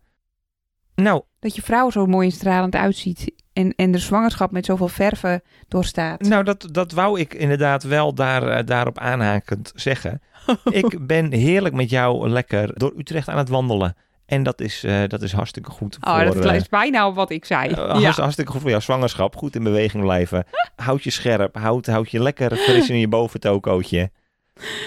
Nou, 0.95 1.23
Dat 1.41 1.55
je 1.55 1.63
vrouw 1.63 1.91
zo 1.91 2.07
mooi 2.07 2.27
en 2.29 2.33
stralend 2.35 2.75
uitziet. 2.75 3.33
En, 3.53 3.73
en 3.77 3.91
de 3.91 3.99
zwangerschap 3.99 4.51
met 4.51 4.65
zoveel 4.65 4.89
verven 4.89 5.43
doorstaat. 5.69 6.21
nou 6.21 6.45
dat, 6.45 6.69
dat 6.71 6.93
wou 6.93 7.21
ik 7.21 7.35
inderdaad 7.35 7.83
wel 7.83 8.15
daar, 8.15 8.49
eh, 8.49 8.67
daarop 8.67 8.99
aanhakend 8.99 9.73
zeggen. 9.75 10.23
ik 10.71 11.07
ben 11.07 11.33
heerlijk 11.33 11.75
met 11.75 11.91
jou 11.91 12.29
lekker 12.29 12.71
door 12.79 12.93
Utrecht 12.97 13.29
aan 13.29 13.39
het 13.39 13.49
wandelen. 13.49 13.97
En 14.27 14.43
dat 14.43 14.61
is, 14.61 14.85
eh, 14.85 15.03
dat 15.09 15.23
is 15.23 15.33
hartstikke 15.33 15.71
goed 15.71 15.99
voor... 16.01 16.13
Oh, 16.13 16.25
dat 16.25 16.45
eh, 16.45 16.55
is 16.55 16.69
bijna 16.69 17.07
op 17.07 17.15
wat 17.15 17.31
ik 17.31 17.45
zei. 17.45 17.69
eh, 17.71 17.77
ja. 17.77 17.85
hartst- 18.01 18.19
Hartstikke 18.19 18.51
goed 18.53 18.61
voor 18.61 18.71
jouw 18.71 18.81
zwangerschap. 18.81 19.37
Goed 19.37 19.55
in 19.57 19.63
beweging 19.63 20.03
blijven. 20.03 20.45
Houd 20.77 21.03
je 21.03 21.11
scherp. 21.11 21.57
Houd, 21.57 21.87
houd 21.87 22.11
je 22.11 22.21
lekker 22.23 22.57
fris 22.57 22.89
in 22.91 22.99
je 22.99 23.09
boventokootje. 23.09 24.11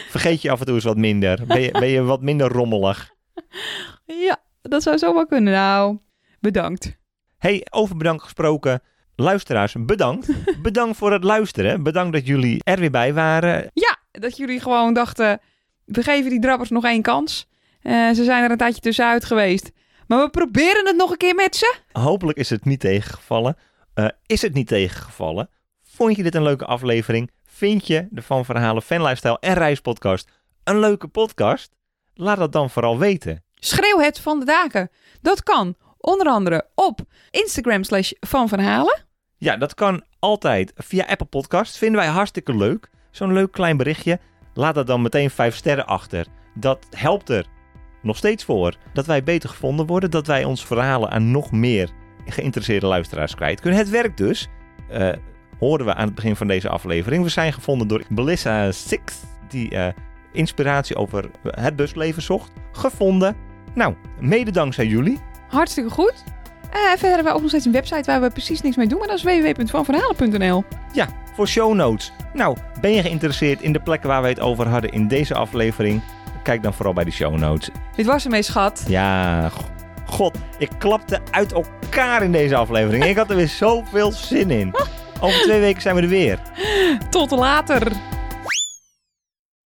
Vergeet 0.10 0.42
je 0.42 0.52
af 0.52 0.60
en 0.60 0.66
toe 0.66 0.76
eens 0.76 0.84
wat 0.84 0.98
minder. 0.98 1.40
Ben 1.48 1.62
je, 1.62 1.72
ben 1.72 1.88
je 1.88 2.02
wat 2.04 2.22
minder 2.22 2.48
rommelig. 2.52 3.10
ja, 4.28 4.38
dat 4.62 4.84
zou 4.84 4.98
zomaar 4.98 5.26
kunnen. 5.28 5.54
Nou, 5.54 5.98
bedankt. 6.40 6.96
Hey, 7.46 7.66
over 7.70 7.98
bedankt 7.98 8.24
gesproken. 8.24 8.82
Luisteraars, 9.16 9.76
bedankt. 9.80 10.28
Bedankt 10.62 10.98
voor 10.98 11.12
het 11.12 11.24
luisteren. 11.24 11.84
Bedankt 11.84 12.14
dat 12.14 12.28
jullie 12.28 12.62
er 12.64 12.80
weer 12.80 12.92
bij 12.92 13.14
waren. 13.14 13.70
Ja, 13.74 13.98
dat 14.12 14.38
jullie 14.38 14.60
gewoon 14.60 14.94
dachten, 14.94 15.40
we 15.86 16.04
geven 16.04 16.30
die 16.30 16.40
drabbers 16.40 16.70
nog 16.70 16.84
één 16.84 17.02
kans. 17.02 17.48
Eh, 17.82 18.12
ze 18.12 18.24
zijn 18.24 18.44
er 18.44 18.52
een 18.52 18.58
tijdje 18.58 18.82
tussenuit 18.82 19.26
geweest. 19.26 19.72
Maar 20.08 20.24
we 20.24 20.30
proberen 20.30 20.86
het 20.86 20.96
nog 20.96 21.12
een 21.12 21.18
keer 21.18 21.36
met 21.36 21.56
ze. 21.56 21.76
Hopelijk 21.92 22.38
is 22.38 22.50
het 22.50 22.66
niet 22.66 22.80
tegengevallen. 22.80 23.58
Eh, 23.94 24.08
is 24.26 24.42
het 24.42 24.54
niet 24.54 24.68
tegengevallen? 24.68 25.50
Vond 25.84 26.16
je 26.16 26.24
dit 26.24 26.36
een 26.36 26.44
leuke 26.44 26.66
aflevering? 26.66 27.32
Vind 27.46 27.88
je 27.88 28.08
de 28.10 28.22
Van 28.22 28.46
Verhalen 28.46 28.82
Fan 28.82 29.02
Lifestyle 29.02 29.40
en 29.40 29.54
Reispodcast 29.54 30.30
een 30.64 30.80
leuke 30.80 31.08
podcast? 31.08 31.76
Laat 32.14 32.38
dat 32.38 32.52
dan 32.52 32.70
vooral 32.70 32.98
weten. 32.98 33.44
Schreeuw 33.56 34.00
het 34.00 34.20
van 34.20 34.40
de 34.40 34.46
daken. 34.46 34.90
Dat 35.22 35.44
kan 35.44 35.76
onder 36.06 36.28
andere 36.28 36.66
op 36.76 37.00
Instagram 37.32 37.84
slash 37.84 38.12
van 38.20 38.50
Van 38.50 38.60
Halen. 38.60 39.04
Ja, 39.38 39.58
dat 39.58 39.74
kan 39.74 40.04
altijd 40.20 40.74
via 40.76 41.06
Apple 41.06 41.28
Podcast. 41.28 41.78
Vinden 41.78 42.02
wij 42.02 42.10
hartstikke 42.10 42.56
leuk. 42.56 42.90
Zo'n 43.12 43.34
leuk 43.34 43.52
klein 43.52 43.78
berichtje. 43.78 44.20
Laat 44.54 44.76
dat 44.76 44.88
dan 44.88 45.02
meteen 45.02 45.30
5 45.30 45.56
sterren 45.56 45.86
achter. 45.86 46.26
Dat 46.54 46.88
helpt 46.90 47.30
er 47.30 47.46
nog 48.02 48.18
steeds 48.18 48.44
voor 48.44 48.76
dat 48.94 49.06
wij 49.06 49.24
beter 49.24 49.50
gevonden 49.50 49.86
worden. 49.86 50.12
Dat 50.12 50.28
wij 50.28 50.44
ons 50.44 50.66
verhalen 50.66 51.10
aan 51.10 51.32
nog 51.32 51.52
meer 51.52 51.90
geïnteresseerde 52.26 52.86
luisteraars 52.86 53.36
kwijt 53.36 53.62
kunnen. 53.62 53.80
Het 53.80 53.90
werkt 53.90 54.18
dus. 54.18 54.48
eh 54.90 55.10
hoorden 55.60 55.88
we 55.88 55.94
aan 55.94 56.06
het 56.06 56.16
begin 56.16 56.36
van 56.36 56.48
deze 56.48 56.70
aflevering. 56.70 57.24
We 57.24 57.30
zijn 57.30 57.54
gevonden 57.54 57.88
door 57.88 58.04
Melissa 58.10 58.72
Six. 58.72 59.24
Die 59.48 59.70
eh, 59.70 59.88
inspiratie 60.32 60.96
over 60.96 61.30
het 61.44 61.76
busleven 61.76 62.22
zocht. 62.22 62.52
Gevonden. 62.72 63.36
Nou, 63.74 63.96
mede 64.20 64.52
dankzij 64.52 64.86
jullie. 64.86 65.20
Hartstikke 65.48 65.90
goed. 65.90 66.24
Eh, 66.72 66.82
verder 66.90 67.10
hebben 67.10 67.24
we 67.24 67.34
ook 67.34 67.40
nog 67.42 67.50
steeds 67.50 67.66
een 67.66 67.72
website 67.72 68.04
waar 68.12 68.22
we 68.22 68.30
precies 68.30 68.62
niks 68.62 68.76
mee 68.76 68.88
doen. 68.88 69.00
Maar 69.00 69.08
dat 69.08 69.18
is 69.18 69.24
www.vanverhalen.nl. 69.24 70.64
Ja, 70.92 71.08
voor 71.36 71.48
show 71.48 71.74
notes. 71.74 72.12
Nou, 72.34 72.58
ben 72.82 72.92
je 72.92 73.02
geïnteresseerd 73.02 73.62
in 73.62 73.74
de 73.74 73.80
plekken 73.80 74.10
waar 74.10 74.22
we 74.22 74.28
het 74.28 74.40
over 74.40 74.68
hadden 74.68 74.92
in 74.92 75.08
deze 75.08 75.34
aflevering? 75.34 76.02
Kijk 76.44 76.64
dan 76.64 76.74
vooral 76.74 76.94
bij 76.94 77.04
de 77.04 77.12
show 77.12 77.38
notes. 77.38 77.70
Dit 77.96 78.06
was 78.06 78.24
ermee, 78.24 78.42
schat. 78.42 78.84
Ja, 78.88 79.50
god, 80.06 80.38
ik 80.58 80.70
klapte 80.78 81.20
uit 81.32 81.54
elkaar 81.54 82.24
in 82.24 82.32
deze 82.32 82.56
aflevering. 82.56 83.06
Ik 83.06 83.18
had 83.18 83.30
er 83.30 83.36
weer 83.36 83.48
zoveel 83.48 84.12
zin 84.12 84.52
in. 84.52 84.76
Over 85.22 85.42
twee 85.42 85.60
weken 85.60 85.82
zijn 85.82 85.96
we 85.96 86.02
er 86.02 86.08
weer. 86.08 86.40
Tot 87.10 87.32
later. 87.32 87.92